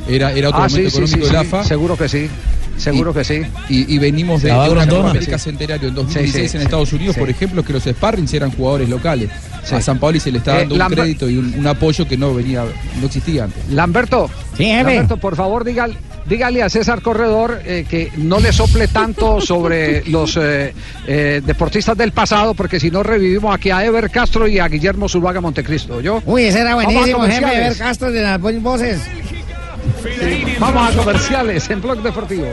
[0.09, 1.65] Era, era otro Ah, momento sí, económico sí, de la sí, AFA.
[1.65, 2.29] Seguro que sí.
[2.77, 3.43] Seguro que sí.
[3.71, 4.87] Y, y venimos de, de una.
[4.87, 5.39] Copa América.
[5.39, 6.63] Centenario en 2016 Sí, sí, en.
[6.63, 7.21] Estados Unidos, Sí.
[7.21, 9.31] por ejemplo, que los sparrings eran jugadores locales.
[9.73, 12.17] A San Paoli se le está Eh, dando un crédito y un, un apoyo que
[12.17, 12.65] no venía,
[13.01, 13.67] no existía antes.
[13.71, 14.31] Lamberto.
[14.59, 15.97] Lamberto, por favor, dígale,
[16.29, 20.75] dígale a César Corredor eh, que no le sople tanto sobre los eh,
[21.07, 25.09] eh, deportistas del pasado, porque si no revivimos aquí a Ever Castro y a Guillermo
[25.09, 26.01] Zuluaga Montecristo.
[26.01, 26.23] ¿yo?
[26.27, 27.79] Uy, ese era buenísimo, jefe, comerciales.
[27.79, 29.01] ver Castro de las buenas voces.
[30.59, 32.47] Vamos a comerciales en Blog Deportivo.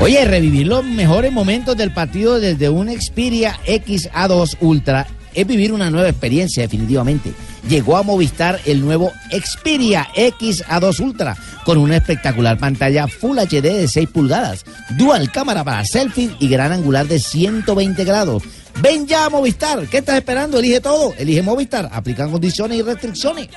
[0.00, 5.90] Oye, revivir los mejores momentos del partido desde un Xperia XA2 Ultra es vivir una
[5.90, 7.32] nueva experiencia definitivamente.
[7.68, 13.88] Llegó a Movistar el nuevo Xperia XA2 Ultra con una espectacular pantalla Full HD de
[13.88, 14.64] 6 pulgadas,
[14.96, 18.42] dual cámara para selfie y gran angular de 120 grados.
[18.80, 20.58] Ven ya a Movistar, ¿qué estás esperando?
[20.58, 23.48] Elige todo, elige Movistar, aplican condiciones y restricciones.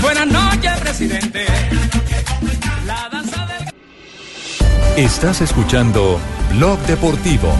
[0.00, 1.46] Buenas noches, presidente.
[2.84, 5.04] La danza del...
[5.04, 6.18] Estás escuchando
[6.50, 7.54] Blog Deportivo.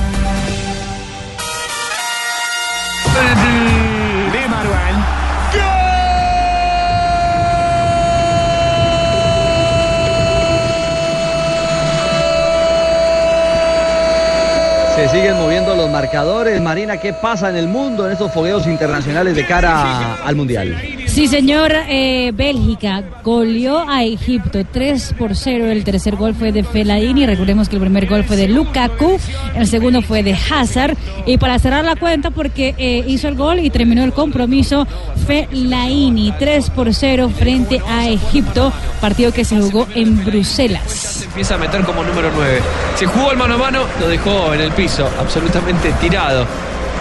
[15.02, 16.62] Se siguen moviendo los marcadores.
[16.62, 20.76] Marina, ¿qué pasa en el mundo en estos fogueos internacionales de cara al Mundial?
[21.12, 21.72] Sí, señor.
[21.88, 25.66] eh, Bélgica goleó a Egipto 3 por 0.
[25.66, 27.26] El tercer gol fue de Fellaini.
[27.26, 29.18] Recordemos que el primer gol fue de Lukaku.
[29.54, 30.96] El segundo fue de Hazard.
[31.26, 34.86] Y para cerrar la cuenta, porque eh, hizo el gol y terminó el compromiso,
[35.26, 38.72] Fellaini 3 por 0 frente a Egipto.
[39.02, 40.90] Partido que se jugó en Bruselas.
[40.90, 42.60] Se empieza a meter como número 9.
[42.96, 46.46] Se jugó el mano a mano, lo dejó en el piso, absolutamente tirado.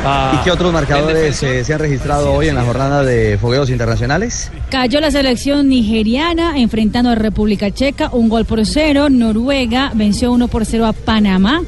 [0.03, 3.69] Ah, ¿Y qué otros marcadores eh, se han registrado hoy en la jornada de fogueos
[3.69, 4.51] internacionales?
[4.69, 9.09] Cayó la selección nigeriana enfrentando a República Checa, un gol por cero.
[9.09, 11.61] Noruega venció uno por cero a Panamá.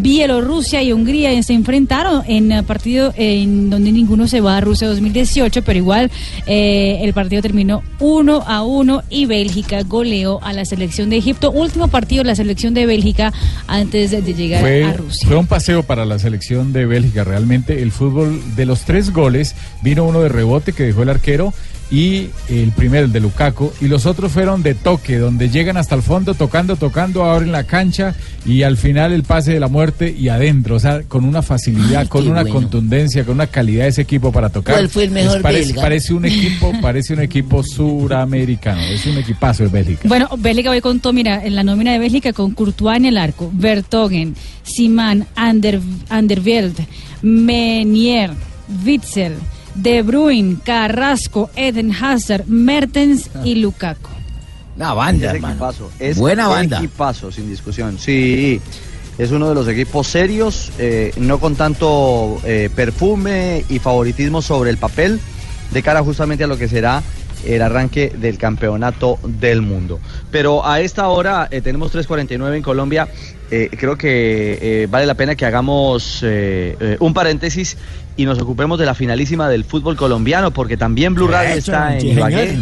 [0.00, 4.88] Bielorrusia y Hungría se enfrentaron en eh, partido en donde ninguno se va a Rusia
[4.88, 6.10] 2018, pero igual
[6.46, 11.50] eh, el partido terminó 1 a 1 y Bélgica goleó a la selección de Egipto.
[11.50, 13.32] Último partido de la selección de Bélgica
[13.66, 15.26] antes de, llegar a Rusia.
[15.26, 17.24] fue un paseo para la selección de Bélgica.
[17.24, 21.52] Realmente el fútbol de los tres goles vino uno de rebote que dejó el arquero
[21.90, 25.94] y el primero, el de Lukaku, y los otros fueron de toque, donde llegan hasta
[25.94, 30.14] el fondo, tocando, tocando, abren la cancha y al final el pase de la muerte
[30.16, 32.54] y adentro, o sea, con una facilidad, Ay, con una bueno.
[32.56, 34.74] contundencia, con una calidad de ese equipo para tocar.
[34.74, 35.82] ¿Cuál fue el mejor Es- parece, belga?
[35.82, 40.02] parece un equipo, parece un equipo suramericano, es un equipazo de Bélgica.
[40.08, 43.50] Bueno, Bélgica hoy contó, mira, en la nómina de Bélgica con Courtois en el arco,
[43.54, 46.76] Vertogen, Simán, Ander, Anderveld,
[47.22, 48.30] Menier,
[48.84, 49.34] Witzel,
[49.82, 54.10] De Bruyne, Carrasco, Eden Hazard, Mertens y Lukaku.
[54.76, 55.54] Una banda, hermano.
[55.54, 56.78] equipazo, es Buena un banda.
[56.78, 57.98] equipazo, sin discusión.
[57.98, 58.60] Sí,
[59.18, 64.70] es uno de los equipos serios, eh, no con tanto eh, perfume y favoritismo sobre
[64.70, 65.20] el papel,
[65.72, 67.02] de cara justamente a lo que será
[67.46, 70.00] el arranque del campeonato del mundo.
[70.32, 73.08] Pero a esta hora eh, tenemos 3.49 en Colombia
[73.50, 77.78] eh, creo que eh, vale la pena que hagamos eh, eh, un paréntesis
[78.18, 82.04] y nos ocupemos de la finalísima del fútbol colombiano, porque también Blue Radio está en
[82.04, 82.58] Ibagué.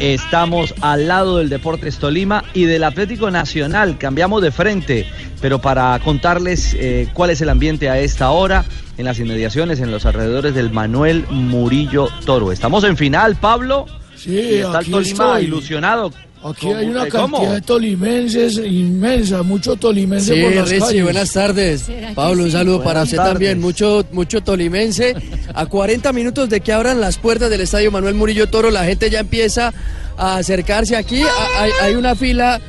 [0.00, 3.98] Estamos al lado del Deportes Tolima y del Atlético Nacional.
[3.98, 5.06] Cambiamos de frente,
[5.40, 8.64] pero para contarles eh, cuál es el ambiente a esta hora
[8.96, 12.50] en las inmediaciones, en los alrededores del Manuel Murillo Toro.
[12.50, 13.86] Estamos en final, Pablo.
[14.16, 15.44] Sí, y está el Tolima estoy.
[15.44, 16.10] ilusionado.
[16.44, 17.36] Aquí hay una ¿Cómo?
[17.38, 21.02] cantidad de tolimenses inmensa, mucho tolimense Sí, por las Richie, calles.
[21.02, 21.80] buenas tardes.
[21.82, 22.52] ¿Será que Pablo, un sí?
[22.52, 23.32] saludo Buenas para usted tardes.
[23.32, 23.60] también.
[23.60, 25.14] Mucho, mucho tolimense.
[25.52, 29.10] A 40 minutos de que abran las puertas del estadio Manuel Murillo Toro, la gente
[29.10, 29.72] ya empieza
[30.16, 31.22] a acercarse aquí.
[31.22, 32.60] A- Hay, hay una fila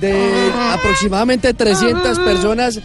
[0.00, 0.14] de
[0.72, 2.78] aproximadamente 300 personas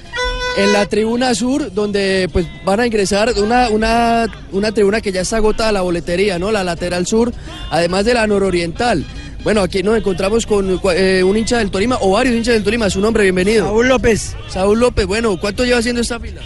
[0.58, 5.22] en la tribuna sur, donde pues van a ingresar una, una, una tribuna que ya
[5.22, 6.52] está agotada la boletería, ¿no?
[6.52, 7.34] La lateral sur,
[7.72, 9.06] además de la nororiental.
[9.44, 12.90] Bueno, aquí nos encontramos con eh, un hincha del Tolima, o varios hinchas del Tolima,
[12.90, 13.66] su nombre, bienvenido.
[13.66, 14.36] Saúl López.
[14.50, 16.42] Saúl López, bueno, ¿cuánto lleva haciendo esta fila?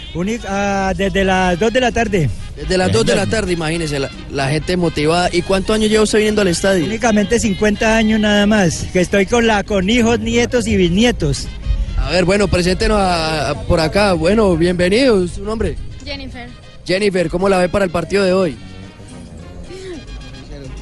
[0.48, 2.30] ah, desde las 2 de la tarde.
[2.56, 5.28] Desde las 2 de la tarde, imagínese, la, la gente motivada.
[5.32, 6.84] ¿Y cuántos años lleva usted viniendo al estadio?
[6.84, 8.86] Únicamente 50 años nada más.
[8.92, 11.48] Que estoy con la con hijos, nietos y bisnietos.
[11.98, 14.12] A ver, bueno, preséntenos a- a- por acá.
[14.12, 15.32] Bueno, bienvenidos.
[15.32, 15.74] ¿Su nombre?
[16.04, 16.48] Jennifer.
[16.86, 18.56] Jennifer, ¿cómo la ve para el partido de hoy?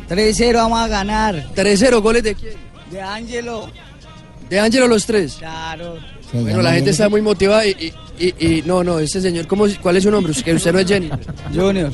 [0.09, 1.47] 3-0 vamos a ganar.
[1.55, 2.55] 3-0, ¿goles de quién?
[2.91, 3.71] De Ángelo.
[4.49, 5.35] De Ángelo los tres.
[5.39, 5.99] Claro.
[6.33, 7.71] Bueno, la gente está muy motivada y,
[8.19, 10.33] y, y- y- no, no, ese señor, ¿cómo, ¿cuál es su nombre?
[10.43, 11.19] Que usted no es Jennifer.
[11.55, 11.93] Junior.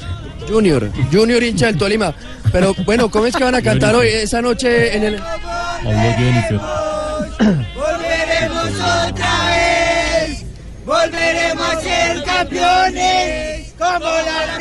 [0.49, 2.15] Junior, Junior hincha del Tolima.
[2.53, 5.21] Pero bueno, ¿cómo es que van a cantar hoy, esa noche en el...
[7.75, 8.71] Volveremos
[9.09, 10.45] otra vez.
[10.85, 13.73] Volveremos a ser campeones.
[13.79, 14.59] Como la.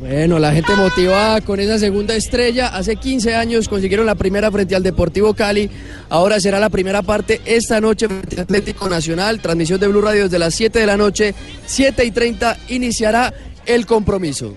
[0.00, 2.68] Bueno, la gente motivada con esa segunda estrella.
[2.68, 5.70] Hace 15 años consiguieron la primera frente al Deportivo Cali.
[6.08, 9.40] Ahora será la primera parte esta noche frente al Atlético Nacional.
[9.40, 11.34] Transmisión de Blue Radio desde las 7 de la noche.
[11.66, 13.32] 7 y 30 iniciará
[13.66, 14.54] el compromiso.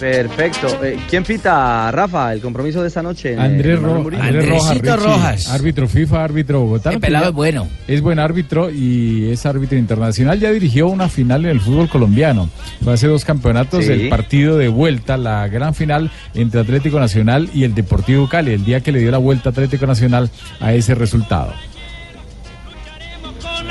[0.00, 0.82] Perfecto.
[0.82, 3.34] Eh, ¿Quién pita, Rafa, el compromiso de esta noche?
[3.34, 4.22] en, eh, Andrés, Manuel Ro-?
[4.22, 5.48] Andrés Rojas, Richie, Rojas.
[5.50, 6.90] árbitro FIFA, árbitro Bogotá.
[6.90, 7.68] El pelado es bueno.
[7.86, 10.40] Es buen árbitro y es árbitro internacional.
[10.40, 12.48] Ya dirigió una final en el fútbol colombiano.
[12.82, 13.92] Fue hace dos campeonatos Sí.
[13.92, 18.64] el partido de vuelta, la gran final entre Atlético Nacional y el Deportivo Cali, el
[18.64, 21.52] día que le dio la vuelta a Atlético Nacional a ese resultado.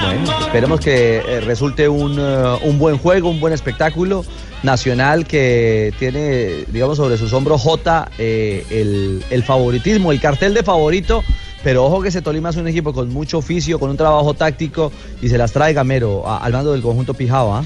[0.02, 4.24] Bueno, esperemos que eh, resulte un, eh, un buen juego, un buen espectáculo
[4.64, 10.64] nacional que tiene, digamos, sobre sus hombros J eh, el, el favoritismo, el cartel de
[10.64, 11.24] favorito.
[11.64, 14.92] Pero ojo que ese Tolima es un equipo con mucho oficio, con un trabajo táctico
[15.22, 17.54] y se las trae Gamero a- al mando del conjunto Pijao.
[17.54, 17.66] ¿ah?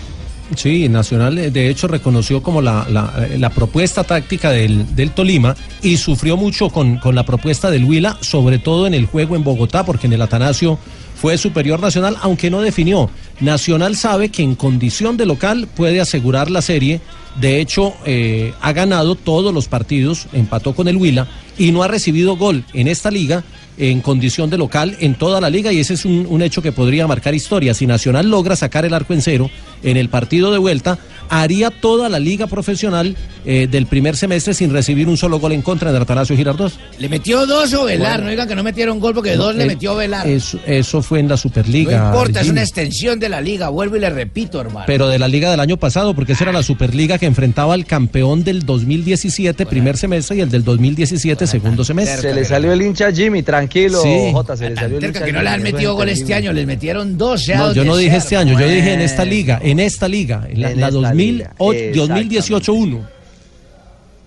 [0.55, 5.97] Sí, Nacional de hecho reconoció como la, la- la propuesta táctica del, del Tolima y
[5.97, 9.85] sufrió mucho con, con la propuesta del Huila, sobre todo en el juego en Bogotá,
[9.85, 10.80] porque en el Atanasio
[11.23, 13.09] fue superior Nacional, aunque no definió.
[13.39, 16.99] Nacional sabe que en condición de local puede asegurar la serie.
[17.39, 21.87] De hecho, eh, ha ganado todos los partidos, empató con el Huila y no ha
[21.87, 23.45] recibido gol en esta liga
[23.77, 26.73] en condición de local en toda la liga y ese es un, un hecho que
[26.73, 27.73] podría marcar historia.
[27.73, 29.49] Si Nacional logra sacar el arco en cero
[29.81, 34.71] en el partido de vuelta, haría toda la liga profesional eh, del primer semestre sin
[34.71, 36.71] recibir un solo gol en contra de Atanasio Girardot.
[36.99, 38.11] ¿Le metió dos o Velar?
[38.13, 38.23] Bueno.
[38.25, 40.25] No digan que no metieron gol porque dos le Eh, metió Velar.
[40.27, 41.99] Eso, eso fue en la Superliga.
[41.99, 43.69] no importa, es una extensión de la liga.
[43.69, 44.85] Vuelvo y le repito, hermano.
[44.87, 47.85] Pero de la liga del año pasado, porque esa era la Superliga que enfrentaba al
[47.85, 52.21] campeón del 2017 primer semestre y el del 2017 segundo semestre.
[52.29, 54.29] Se le salió el hincha Jimmy, tranquilo, Sí.
[54.31, 56.65] Jota, se le salió el hincha que no le han metido gol este año, les
[56.65, 57.43] metieron dos.
[57.43, 59.31] sea No, yo no dije este año, yo dije en esta bueno.
[59.31, 62.35] liga, en esta liga, en la, En la esta 2000 liga, o- exactamente.
[62.40, 62.99] 2018-1.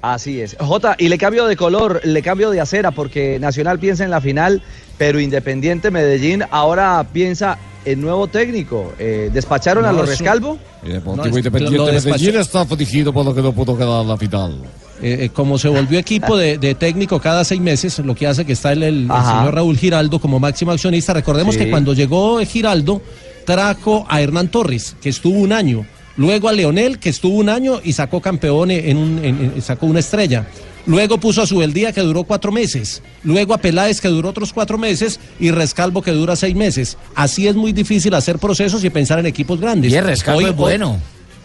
[0.03, 0.57] Así es.
[0.61, 4.21] Jota, y le cambio de color, le cambio de acera, porque Nacional piensa en la
[4.21, 4.63] final,
[4.99, 8.93] pero Independiente Medellín ahora piensa en nuevo técnico.
[8.99, 10.59] Eh, ¿Despacharon a los Rescalvo?
[10.85, 14.17] El Deportivo Independiente de Medellín está afligido por lo que no pudo quedar en la
[14.17, 14.61] final.
[15.03, 18.45] Eh, eh, como se volvió equipo de, de técnico cada seis meses, lo que hace
[18.45, 19.39] que está el, el- el Ajá.
[19.41, 21.15] señor Raúl Giraldo como máximo accionista.
[21.15, 21.63] Recordemos Sí.
[21.65, 23.03] que cuando llegó Giraldo,
[23.45, 25.85] trajo a Hernán Torres, que estuvo un año.
[26.17, 29.87] Luego a Leonel, que estuvo un año y sacó campeón en un, en- en- sacó
[29.87, 30.47] una estrella.
[30.87, 33.03] Luego puso a Subeldía, que duró cuatro meses.
[33.25, 35.19] Luego a Peláez, que duró otros cuatro meses.
[35.41, 36.97] Y Rescalvo, que dura seis meses.
[37.15, 39.93] Así es muy difícil hacer procesos y pensar en equipos grandes.
[39.93, 40.99] Y el Rescalvo es bueno.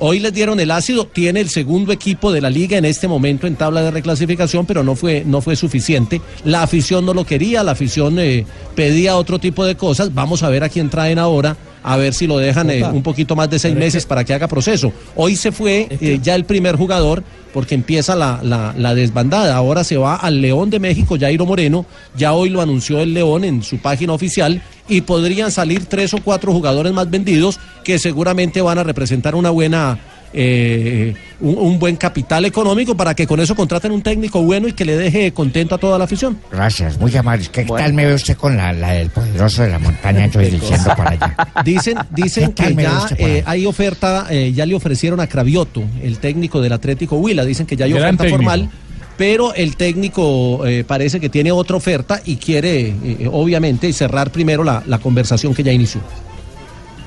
[0.03, 3.45] Hoy les dieron el ácido, tiene el segundo equipo de la liga en este momento
[3.45, 6.21] en tabla de reclasificación, pero no fue, no fue suficiente.
[6.43, 10.11] La afición no lo quería, la afición eh, pedía otro tipo de cosas.
[10.13, 13.35] Vamos a ver a quién traen ahora a ver si lo dejan eh, un poquito
[13.35, 14.91] más de seis meses para que haga proceso.
[15.15, 19.55] Hoy se fue eh, ya el primer jugador porque empieza la, la- la desbandada.
[19.55, 21.85] Ahora se va al León de México, Jairo Moreno.
[22.15, 26.17] Ya hoy lo anunció el León en su página oficial y podrían salir tres o
[26.23, 29.99] cuatro jugadores más vendidos que seguramente van a representar una buena
[30.33, 34.73] eh, un, un buen capital económico para que con eso contraten un técnico bueno y
[34.73, 36.37] que le deje contento a toda la afición.
[36.51, 37.47] Gracias, muy amable.
[37.51, 40.27] ¿Qué tal me ve usted con la, la del poderoso de la montaña?
[40.27, 41.35] Yo dirigiendo para allá.
[41.63, 45.83] Dicen, dicen ¿Qué tal que ya eh, hay oferta, eh, ya le ofrecieron a Cravioto,
[46.01, 48.37] el técnico del Atlético Huila, dicen que ya hay Gran oferta técnico.
[48.37, 48.69] formal,
[49.17, 54.63] pero el técnico eh, parece que tiene otra oferta y quiere, eh, obviamente, cerrar primero
[54.63, 56.01] la, la conversación que ya inició.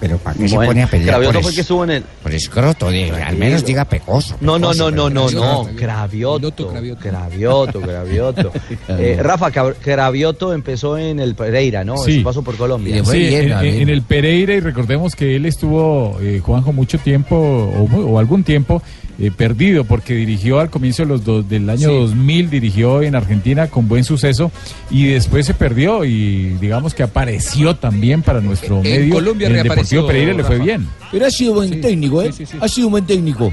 [0.05, 1.91] Pero ¿para qué se pone a pelear Cravioto por, fue es- el que estuvo en
[1.91, 2.03] el.
[2.23, 2.91] por escroto?
[2.91, 4.37] Diga, al menos diga pecoso.
[4.43, 5.71] No, no, pecoso, no, no, no, no.
[5.77, 6.69] Cravioto.
[7.01, 8.53] Cravioto, Cravioto.
[8.89, 11.97] Eh, Rafa, Cravioto empezó en el Pereira, ¿no?
[11.99, 12.19] Sí.
[12.19, 13.03] Su paso por Colombia.
[13.05, 17.35] Sí, en, en- en el Pereira y recordemos que él estuvo, eh, Juanjo, mucho tiempo
[17.37, 18.83] o algún tiempo
[19.19, 21.95] eh, perdido porque dirigió al comienzo de los dos- del año Sí.
[21.95, 24.51] 2000, dirigió en Argentina con buen suceso
[24.91, 29.15] y después se perdió y digamos que apareció también para nuestro En medio.
[29.15, 30.89] Colombia en el reapareció, Deportivo Pereira le fue bien.
[31.13, 32.31] Pero ha sido buen técnico, ¿eh?
[32.61, 33.53] Ha sido un buen técnico.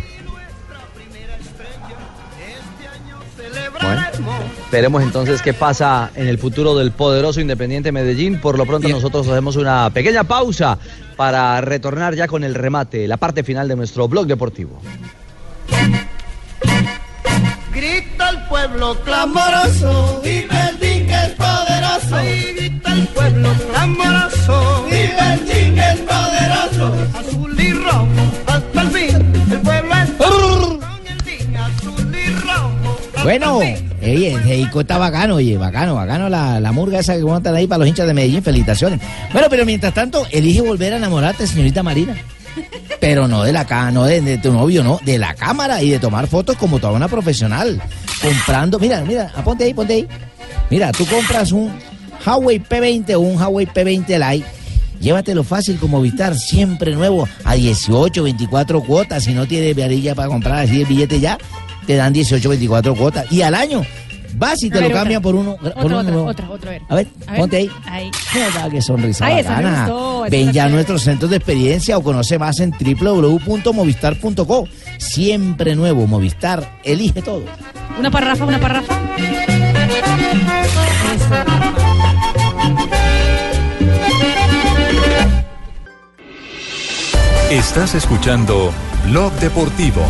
[3.81, 4.01] Bueno,
[4.71, 8.39] veremos entonces qué pasa en el futuro del poderoso Independiente Medellín.
[8.39, 10.77] Por lo pronto nosotros hacemos una pequeña pausa
[11.15, 14.79] para retornar ya con el remate, la parte final de nuestro blog deportivo.
[17.73, 22.15] Grita el pueblo clamoroso, vive el dique es poderoso.
[22.55, 26.93] grita el pueblo clamoroso, vive el dique es poderoso.
[27.17, 28.07] Azul y rojo
[28.47, 32.97] hasta el fin, el pueblo es con el dique azul y rojo.
[33.07, 33.93] hasta Bueno, el fin.
[34.03, 37.87] oye, está bacano, oye, bacano, bacano la, la murga esa que montan ahí para los
[37.87, 38.99] hinchas de Medellín, felicitaciones.
[39.31, 42.15] Bueno, pero mientras tanto, elige volver a enamorarte, señorita Marina.
[42.99, 45.89] Pero no de la ca- no de, de tu novio, no, de la cámara y
[45.89, 47.81] de tomar fotos como toda una profesional.
[48.21, 50.07] Comprando, mira, mira, ah, ponte ahí, ponte ahí.
[50.69, 51.71] Mira, tú compras un
[52.25, 54.47] Huawei P20 o un Huawei P20 Lite.
[54.99, 59.23] Llévatelo fácil como Vistar, siempre nuevo, a 18, 24 cuotas.
[59.23, 61.39] Si no tienes varilla para comprar así el billete ya,
[61.87, 63.25] te dan 18, 24 cuotas.
[63.31, 63.81] Y al año,
[64.35, 65.19] vas y te A lo ver, otra.
[65.21, 65.51] por uno.
[65.51, 66.27] Otra, por uno otra, nuevo.
[66.29, 66.81] otra, otra, a ver.
[66.89, 67.69] A ver, A ver, ponte ahí.
[67.85, 68.11] Ahí.
[68.71, 69.87] Qué sonrisa Ay, bacana.
[69.87, 74.67] gustó, Ven ya a nuestros centros de experiencia o conoce más en www.movistar.co.
[74.97, 77.43] Siempre nuevo, Movistar, elige todo.
[77.99, 78.97] Una parrafa, una parrafa.
[87.49, 88.71] Estás escuchando
[89.05, 90.01] Blog Deportivo.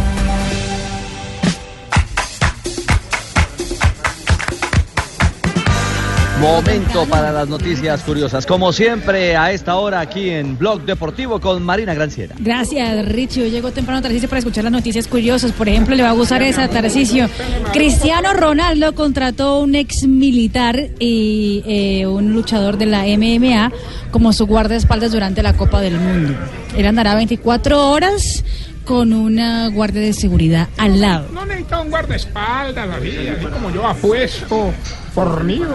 [6.42, 8.48] Momento para las noticias curiosas.
[8.48, 12.34] Como siempre, a esta hora aquí en Blog Deportivo con Marina Granciera.
[12.40, 13.44] Gracias, Richie.
[13.44, 15.52] Hoy llegó temprano Tarcisio para escuchar las noticias curiosas.
[15.52, 17.30] Por ejemplo, le va a gustar esa Tarcisio.
[17.72, 23.72] Cristiano Ronaldo contrató un ex militar y eh, un luchador de la MMA
[24.10, 26.34] como su guardaespaldas durante la Copa del Mundo.
[26.76, 28.44] Él andará 24 horas
[28.84, 31.28] con una guardia de seguridad al lado.
[31.32, 34.74] No necesita un guardaespaldas, David, así como yo apuesto,
[35.14, 35.68] fornido.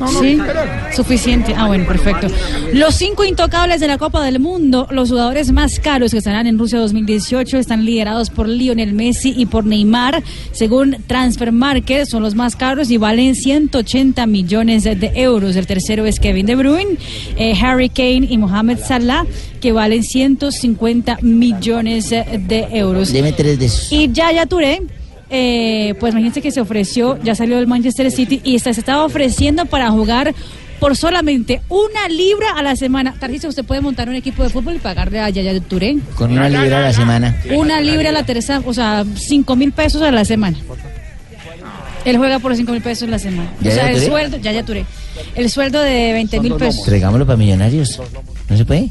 [0.00, 0.60] No, no, Sí, pero-
[0.94, 1.54] suficiente.
[1.56, 2.26] Ah, bueno, perfecto.
[2.72, 6.58] Los cinco intocables de la Copa del Mundo, los jugadores más caros que estarán en
[6.58, 10.22] Rusia 2018, están liderados por Lionel Messi y por Neymar.
[10.52, 15.56] Según Transfer Market, son los más caros y valen 180 millones de euros.
[15.56, 16.96] El tercero es Kevin De Bruyne,
[17.36, 19.24] eh, Harry Kane y Mohamed Salah,
[19.60, 23.12] que valen 150 millones de euros.
[23.12, 23.92] Deme tres de esos.
[23.92, 24.82] Y Yaya Touré,
[25.30, 29.04] eh, pues imagínense que se ofreció, ya salió del Manchester City y está- se estaba
[29.04, 30.34] ofreciendo para jugar
[30.80, 33.14] por solamente una libra a la semana.
[33.18, 35.96] Tarcisio, usted puede montar un equipo de fútbol y pagarle a Yaya Touré.
[36.16, 37.36] Con una libra a la semana.
[37.54, 40.58] Una libra a la tercera, o sea, cinco mil pesos a la semana.
[42.04, 43.50] Él juega por cinco mil pesos a la semana.
[43.60, 44.84] O ¿Yaya sea, el sueldo, Yaya Touré.
[45.34, 46.84] El sueldo de 20 mil pesos.
[46.84, 47.98] Traigámoslo para millonarios.
[48.50, 48.90] ¿No se puede?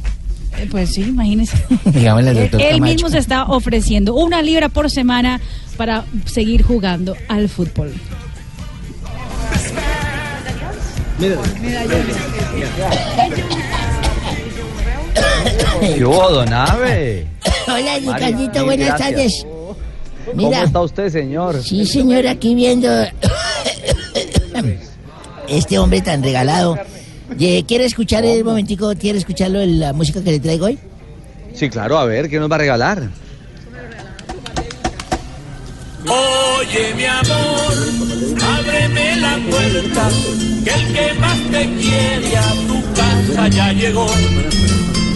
[0.60, 1.58] Eh, Pues sí, imagínese.
[1.86, 2.94] Digámosle al doctor Él Camacho.
[2.94, 5.40] mismo se está ofreciendo una libra por semana
[5.78, 7.94] para seguir jugando al fútbol.
[15.82, 17.28] ¿Qué hubo, don Ave?
[17.68, 19.10] Hola, Ricardito, buenas gracias.
[19.10, 19.46] tardes.
[20.26, 20.64] ¿Cómo Mira.
[20.64, 21.62] está usted, señor?
[21.64, 22.90] Sí, señor, aquí viendo
[25.48, 26.78] este hombre tan regalado.
[27.38, 28.94] ¿Quiere escuchar el momentico?
[28.96, 30.78] ¿Quiere escucharlo la música que le traigo hoy?
[31.54, 33.10] Sí, claro, a ver, ¿qué nos va a regalar?
[36.06, 37.74] Oye mi amor,
[38.42, 40.10] ábreme la puerta,
[40.66, 44.08] que el que más te quiere a tu casa ya llegó.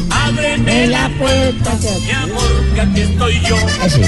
[0.10, 1.78] Ábreme la puerta.
[2.06, 3.56] Mi amor, que aquí estoy yo.
[3.82, 4.02] Así.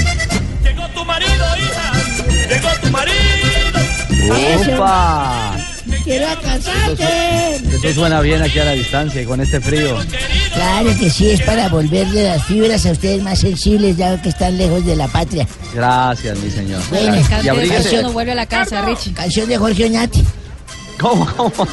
[0.62, 1.92] Llegó tu marido, hija.
[2.48, 3.20] Llegó tu marido.
[4.74, 5.49] ¡Opa!
[6.20, 7.56] Quiero casarte.
[7.76, 9.96] Eso suena bien aquí a la distancia y con este frío.
[10.52, 14.58] Claro que sí, es para volverle las fibras a ustedes más sensibles, ya que están
[14.58, 15.46] lejos de la patria.
[15.72, 16.82] Gracias, mi señor.
[16.90, 17.82] Bueno, y abríguese.
[17.90, 19.14] canción, vuelve a la casa, Richie.
[19.14, 20.18] canción de Jorge Oñate.
[20.98, 21.66] ¿Cómo, cómo?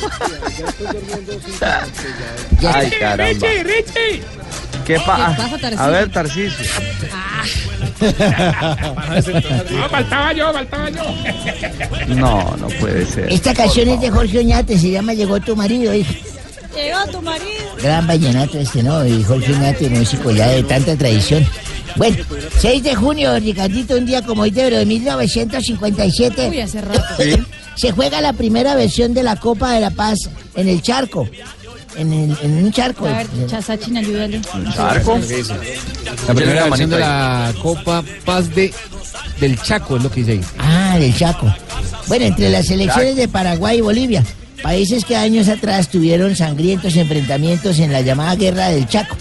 [2.73, 3.25] Ay, caramba.
[3.25, 4.23] Richie, Richie.
[4.85, 5.35] ¿Qué pasa?
[5.35, 5.83] pasa, Tarcisio?
[5.85, 6.65] A ver, Tarcisio.
[9.71, 11.03] No, faltaba yo, faltaba yo.
[12.07, 13.31] No, no puede ser.
[13.31, 16.13] Esta canción es de Jorge Oñate, se llama Llegó tu marido, hijo.
[16.75, 17.75] Llegó tu marido.
[17.81, 19.05] Gran vallenato este, ¿no?
[19.05, 21.45] Y Jorge Oñate, músico ya de tanta tradición.
[21.95, 22.17] Bueno,
[22.59, 26.49] 6 de junio, Ricardito, un día como hoy, pero de 1957.
[26.49, 27.01] Uy, hace rato.
[27.75, 31.27] Se juega la primera versión de la Copa de la Paz en el charco.
[31.97, 33.05] En, el- en un charco.
[33.07, 33.27] A ver,
[33.97, 34.41] ayúdale.
[36.27, 38.73] La primera versión de la Copa Paz de
[39.39, 40.41] del Chaco es lo que dice ahí.
[40.59, 41.53] Ah, del Chaco.
[42.07, 44.23] Bueno, entre las selecciones de Paraguay y Bolivia,
[44.63, 49.15] países que años atrás tuvieron sangrientos enfrentamientos en la llamada Guerra del Chaco.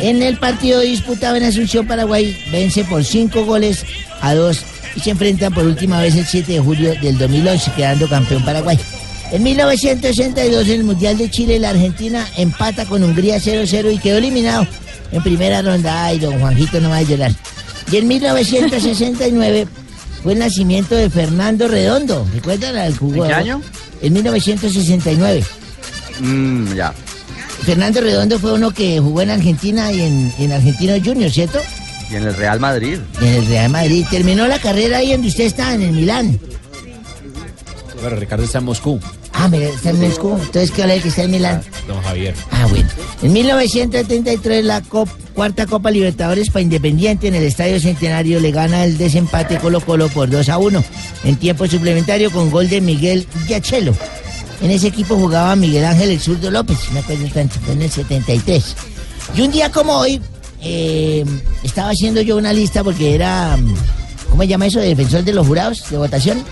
[0.00, 3.84] En el partido disputado en Asunción, Paraguay vence por cinco goles
[4.22, 4.62] a dos
[4.96, 8.78] y se enfrentan por última vez el 7 de julio del 2011, quedando campeón Paraguay.
[9.32, 14.18] En 1962, en el Mundial de Chile, la Argentina empata con Hungría 0-0 y quedó
[14.18, 14.66] eliminado
[15.10, 16.04] en primera ronda.
[16.04, 17.32] Ay, don Juanjito no va a llorar.
[17.90, 19.66] Y en 1969
[20.22, 22.26] fue el nacimiento de Fernando Redondo.
[22.34, 23.28] ¿Recuerdan al jugador?
[23.28, 23.62] qué año?
[24.02, 25.44] En 1969.
[26.20, 26.92] Mm, ya.
[27.64, 31.58] Fernando Redondo fue uno que jugó en Argentina y en, en Argentino Junior, ¿cierto?
[32.10, 32.98] Y en el Real Madrid.
[33.22, 34.04] En el Real Madrid.
[34.10, 36.38] Terminó la carrera ahí donde usted está, en el Milán.
[38.02, 39.00] Bueno, Ricardo está en Moscú.
[39.34, 40.32] Ah, mira, está en Moscú.
[40.38, 41.62] Entonces, ¿qué habla de que está en Milán?
[41.88, 42.34] Don Javier.
[42.50, 42.88] Ah, bueno.
[43.22, 48.84] En 1973, la cop- cuarta Copa Libertadores para Independiente en el Estadio Centenario le gana
[48.84, 50.84] el desempate Colo Colo por 2 a 1
[51.24, 53.94] en tiempo suplementario con gol de Miguel Yachelo.
[54.60, 57.90] En ese equipo jugaba Miguel Ángel El Zurdo López, me acuerdo tanto, fue en el
[57.90, 58.76] 73.
[59.34, 60.20] Y un día como hoy,
[60.60, 61.24] eh,
[61.64, 63.74] estaba haciendo yo una lista porque era, mm,
[64.32, 64.80] ¿cómo se llama eso?
[64.80, 66.42] Defensor de los jurados de votación.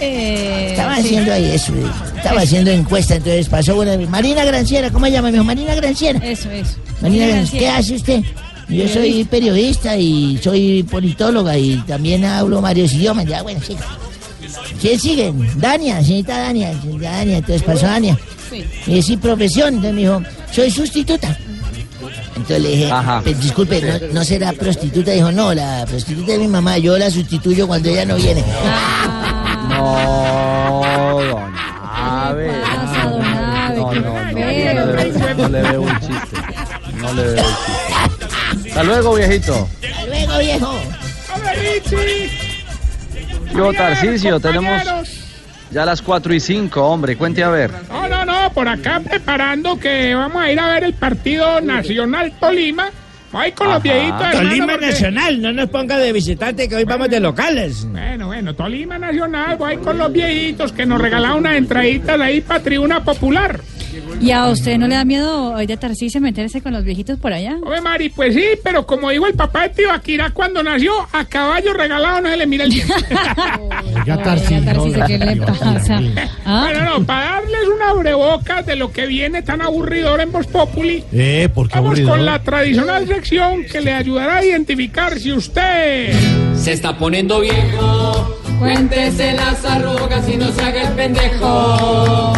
[0.00, 1.00] Eh, Estaba sí.
[1.00, 1.86] haciendo ahí eso, eh,
[2.16, 5.28] estaba haciendo encuesta, entonces pasó una Marina Granciera, ¿cómo se llama?
[5.28, 6.18] Me dijo, Marina Granciera.
[6.22, 6.76] Eso, eso.
[7.00, 8.22] Marina Granciera, ¿qué hace usted?
[8.68, 13.24] Yo soy periodista y soy politóloga y también hablo varios idiomas.
[13.24, 13.76] Ya, bueno, sí.
[14.80, 15.32] ¿Quién sigue?
[15.56, 16.78] Dania, señorita Dania.
[16.82, 18.18] señorita Dania, entonces pasó Dania.
[18.86, 20.22] Y decir profesión, entonces me dijo,
[20.52, 21.38] soy sustituta.
[22.28, 23.20] Entonces le dije, Ajá.
[23.22, 25.10] "Pues, disculpe, ¿no, no será prostituta?
[25.12, 28.44] Dijo, no, la prostituta es mi mamá, yo la sustituyo cuando ella no viene.
[29.68, 31.54] No, don
[31.98, 32.50] Ave.
[33.76, 36.36] No, no, no, no, le veo- no le veo un chiste.
[37.00, 38.68] No le veo un chiste.
[38.68, 39.68] Hasta luego, viejito.
[39.90, 40.74] Hasta luego, viejo.
[41.34, 42.30] ¡Hola, Richie!
[43.54, 44.82] Yo, Tarcisio, tenemos
[45.70, 47.16] ya las 4 y 5, hombre.
[47.16, 47.70] Cuente a ver.
[48.56, 52.88] Por acá preparando que vamos a ir a ver el partido Nacional Tolima.
[53.34, 54.18] Ahí con los viejitos.
[54.22, 57.86] hermano, Tolima porque- Nacional, no nos ponga de visitante que hoy vamos de locales.
[57.90, 62.60] Bueno, bueno, Tolima Nacional, voy con los viejitos que nos regalaron unas entraditas ahí para
[62.60, 63.60] Tribuna Popular.
[64.20, 67.32] ¿Y a usted no le da miedo hoy de Tarcisio meterse con los viejitos por
[67.32, 67.56] allá?
[67.64, 71.72] Oye, Mari, pues sí, pero como dijo el papá de Tibaquirá cuando nació, a caballo
[71.74, 72.94] regalado no se le mira el diente.
[73.94, 76.00] Oiga, Tarcisio, ¿qué le pasa?
[76.44, 76.68] ¿Ah?
[76.68, 81.04] Bueno, no, para darles una abrebocas de lo que viene tan aburridor en Voz Populi,
[81.12, 82.08] Eh, ¿por qué vamos aburrido?
[82.10, 86.12] con la tradicional sección que le ayudará a identificar si usted...
[86.56, 88.38] Se está poniendo viejo.
[88.58, 92.32] Cuéntese las arrugas y no se haga el pendejo.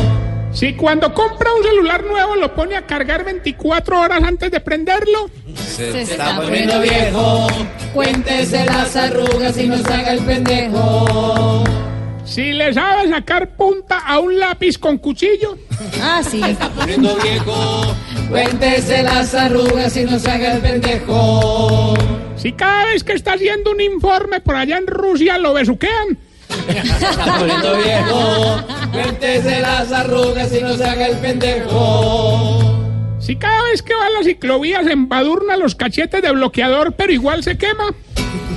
[0.59, 5.31] Si cuando compra un celular nuevo lo pone a cargar 24 horas antes de prenderlo,
[5.57, 7.47] Se está poniendo viejo.
[7.95, 11.63] Cuéntese las arrugas y no se haga el pendejo.
[12.25, 15.57] si le sabe sacar punta a un lápiz con cuchillo,
[16.03, 16.43] Ah, sí.
[16.43, 17.95] Se está poniendo viejo.
[18.29, 21.95] Cuéntese las arrugas y no se haga el pendejo.
[22.37, 26.19] si cada vez que está haciendo un informe por allá en Rusia lo besuquean,
[26.69, 28.65] está poniendo viejo.
[28.93, 32.87] Cuéntese las arrugas y no se haga el pendejo.
[33.21, 37.13] si cada vez que va a la ciclovía se embadurna los cachetes de bloqueador pero
[37.13, 37.95] igual se quema,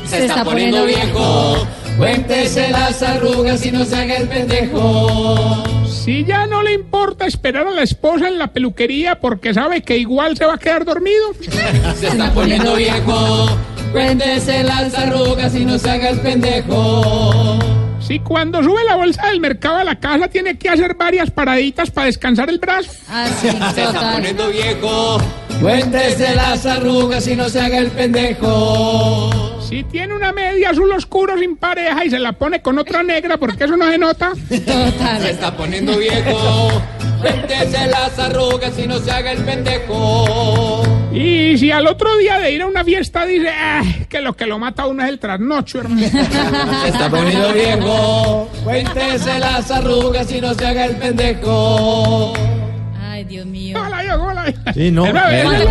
[0.07, 1.67] Se está poniendo viejo.
[1.97, 5.63] Cuéntese las arrugas y no se haga el pendejo.
[5.87, 9.97] si ya no le importa esperar a la esposa en la peluquería porque sabe que
[9.97, 11.33] igual se va a quedar dormido,
[11.99, 13.49] Se está poniendo viejo.
[13.91, 17.59] Cuéntese las arrugas y no se haga el pendejo.
[18.01, 21.91] Si cuando sube la bolsa del mercado a la casa tiene que hacer varias paraditas
[21.91, 22.91] para descansar el brazo.
[23.09, 25.17] Ah, sí, Se está poniendo viejo.
[25.61, 29.60] Cuéntese las arrugas y no se haga el pendejo.
[29.71, 33.37] Si tiene una media azul oscuro sin pareja y se la pone con otra negra
[33.37, 34.33] porque eso no se nota.
[34.49, 36.69] Se está poniendo viejo.
[37.21, 40.83] Cuéntese las arrugas y no se haga el pendejo.
[41.13, 44.45] Y si al otro día de ir a una fiesta dice "Ah, que lo que
[44.45, 46.01] lo mata a uno es el trasnocho, hermano.
[46.81, 48.49] Se está poniendo viejo.
[48.65, 52.33] Cuéntese las arrugas y no se haga el pendejo.
[53.21, 53.77] Ay, Dios mío.
[53.79, 54.53] Hola, yo, hola.
[54.73, 55.05] Sí, no.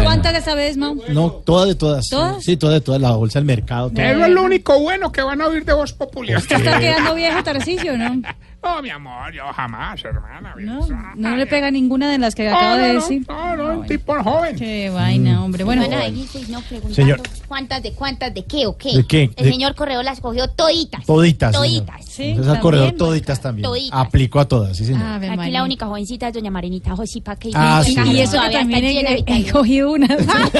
[0.05, 0.97] ¿Cuántas de esa vez, Mau?
[1.09, 2.09] No, todas de todas.
[2.09, 2.45] ¿Todas?
[2.45, 3.01] Sí, todas de todas.
[3.01, 3.91] La bolsa del mercado.
[3.91, 4.01] todo.
[4.01, 6.39] Eso es lo único bueno que van a oír de voz popular.
[6.39, 8.23] ¿Está quedando viejo Tarcisio, no?
[8.63, 10.55] No, mi amor, yo jamás, hermana.
[10.59, 13.25] No, no le pega ninguna de las que No, acaba de no, no, decir.
[13.27, 14.55] No, no, un tipo joven.
[14.57, 15.65] Qué vaina, hombre.
[15.65, 17.23] Bueno, Bueno, ahí sí, no preguntando Señor.
[17.49, 18.97] cuántas de cuántas de qué o qué.
[18.99, 19.23] ¿De qué?
[19.37, 21.07] El De- señor Correo las cogió toditas.
[21.07, 21.53] Toditas.
[21.57, 21.87] señor.
[21.87, 22.21] Toditas.
[22.21, 23.65] Entonces al corredor toditas también.
[23.65, 23.99] Toditas.
[23.99, 25.05] Aplicó a todas, sí, señor.
[25.07, 27.97] Ave Aquí la única jovencita es doña Marinita Josipa que Ah, sí.
[28.07, 30.19] Y eso que también he, he cogido unas.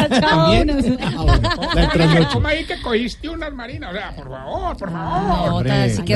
[1.93, 2.29] trasnocho.
[2.33, 3.91] ¿Cómo ahí que cogiste unas marinas?
[3.91, 5.53] O sea, por favor, por favor.
[5.61, 6.15] Otra, así que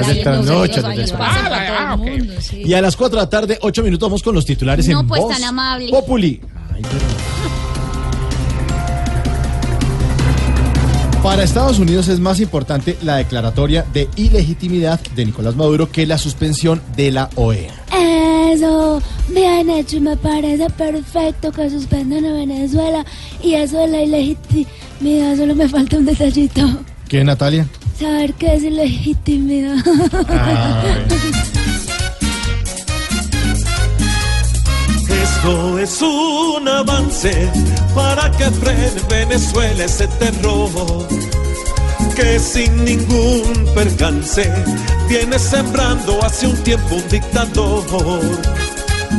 [1.75, 2.27] Ah, para todo ah, el ok.
[2.27, 2.63] mundo, sí.
[2.65, 5.09] Y a las 4 de la tarde, 8 minutos, vamos con los titulares No, en
[5.09, 5.91] pues, Voz tan amable.
[5.91, 6.41] Populi.
[11.23, 16.19] Para Estados Unidos es más importante la declaratoria de ilegitimidad de Nicolás Maduro que la
[16.19, 17.31] suspensión de la.
[17.37, 17.73] OEA.
[18.53, 23.07] Eso, bien hecho, y me parece perfecto que suspendan a Venezuela
[23.43, 26.61] y eso de la ilegitimidad, solo me falta un detallito,
[27.09, 27.67] ¿Qué, Natalia?
[27.99, 29.77] saber qué es ilegitimidad.
[35.45, 37.53] Esto es un avance
[37.95, 41.07] para que frene Venezuela ese terror
[42.16, 44.51] que sin ningún percance
[45.07, 47.85] viene sembrando hace un tiempo un dictador.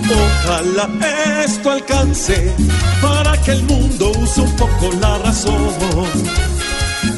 [0.09, 0.89] Ojalá
[1.45, 2.51] esto alcance
[3.03, 5.75] para que el mundo use un poco la razón.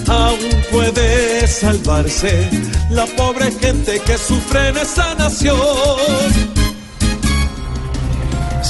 [0.09, 2.49] Aún puede salvarse
[2.89, 6.66] la pobre gente que sufre en esa nación.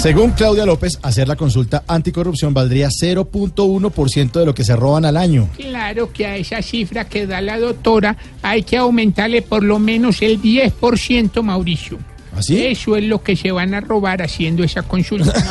[0.01, 5.17] Según Claudia López, hacer la consulta anticorrupción valdría 0.1% de lo que se roban al
[5.17, 5.49] año.
[5.57, 10.21] Claro que a esa cifra que da la doctora hay que aumentarle por lo menos
[10.21, 11.97] el 10%, Mauricio.
[12.35, 12.63] ¿Así?
[12.63, 15.33] Eso es lo que se van a robar haciendo esa consulta.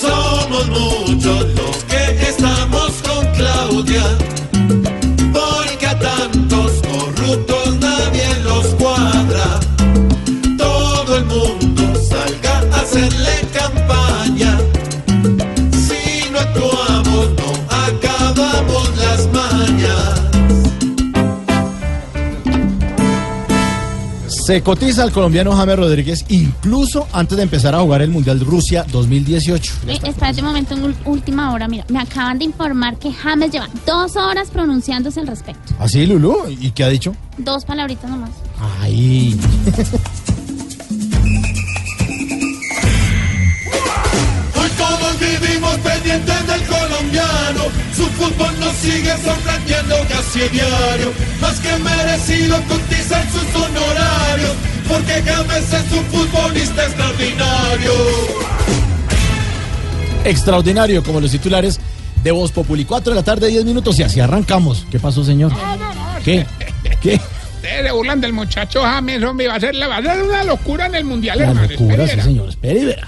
[0.00, 4.02] Somos muchos los que estamos con Claudia,
[24.48, 28.82] Se cotiza al colombiano James Rodríguez incluso antes de empezar a jugar el Mundial Rusia
[28.90, 29.74] 2018.
[29.86, 33.68] Eh, espérate un momento, en última hora, mira, me acaban de informar que James lleva
[33.84, 35.74] dos horas pronunciándose al respecto.
[35.78, 36.34] ¿Así, Lulú?
[36.48, 37.14] ¿Y qué ha dicho?
[37.36, 38.30] Dos palabritas nomás.
[38.80, 39.38] Ay.
[44.56, 47.27] Hoy todos vivimos pendientes del colombiano.
[47.96, 51.12] Su fútbol nos sigue sorprendiendo casi diario.
[51.40, 54.52] Más que merecido cotizar sus honorarios.
[54.88, 57.92] Porque James es un futbolista extraordinario.
[60.24, 61.78] Extraordinario, como los titulares
[62.22, 62.84] de Voz Populi.
[62.84, 64.84] 4 de la tarde, 10 minutos y así arrancamos.
[64.90, 65.52] ¿Qué pasó, señor?
[66.24, 66.44] ¿Qué?
[67.00, 67.20] ¿Qué?
[67.56, 70.44] Ustedes se burlan del muchacho James, hombre, va a ser, la- va a ser una
[70.44, 71.68] locura en el Mundial, La hermano.
[71.68, 72.22] locura, espera.
[72.22, 72.48] sí, señor.
[72.50, 73.06] Espere y verá.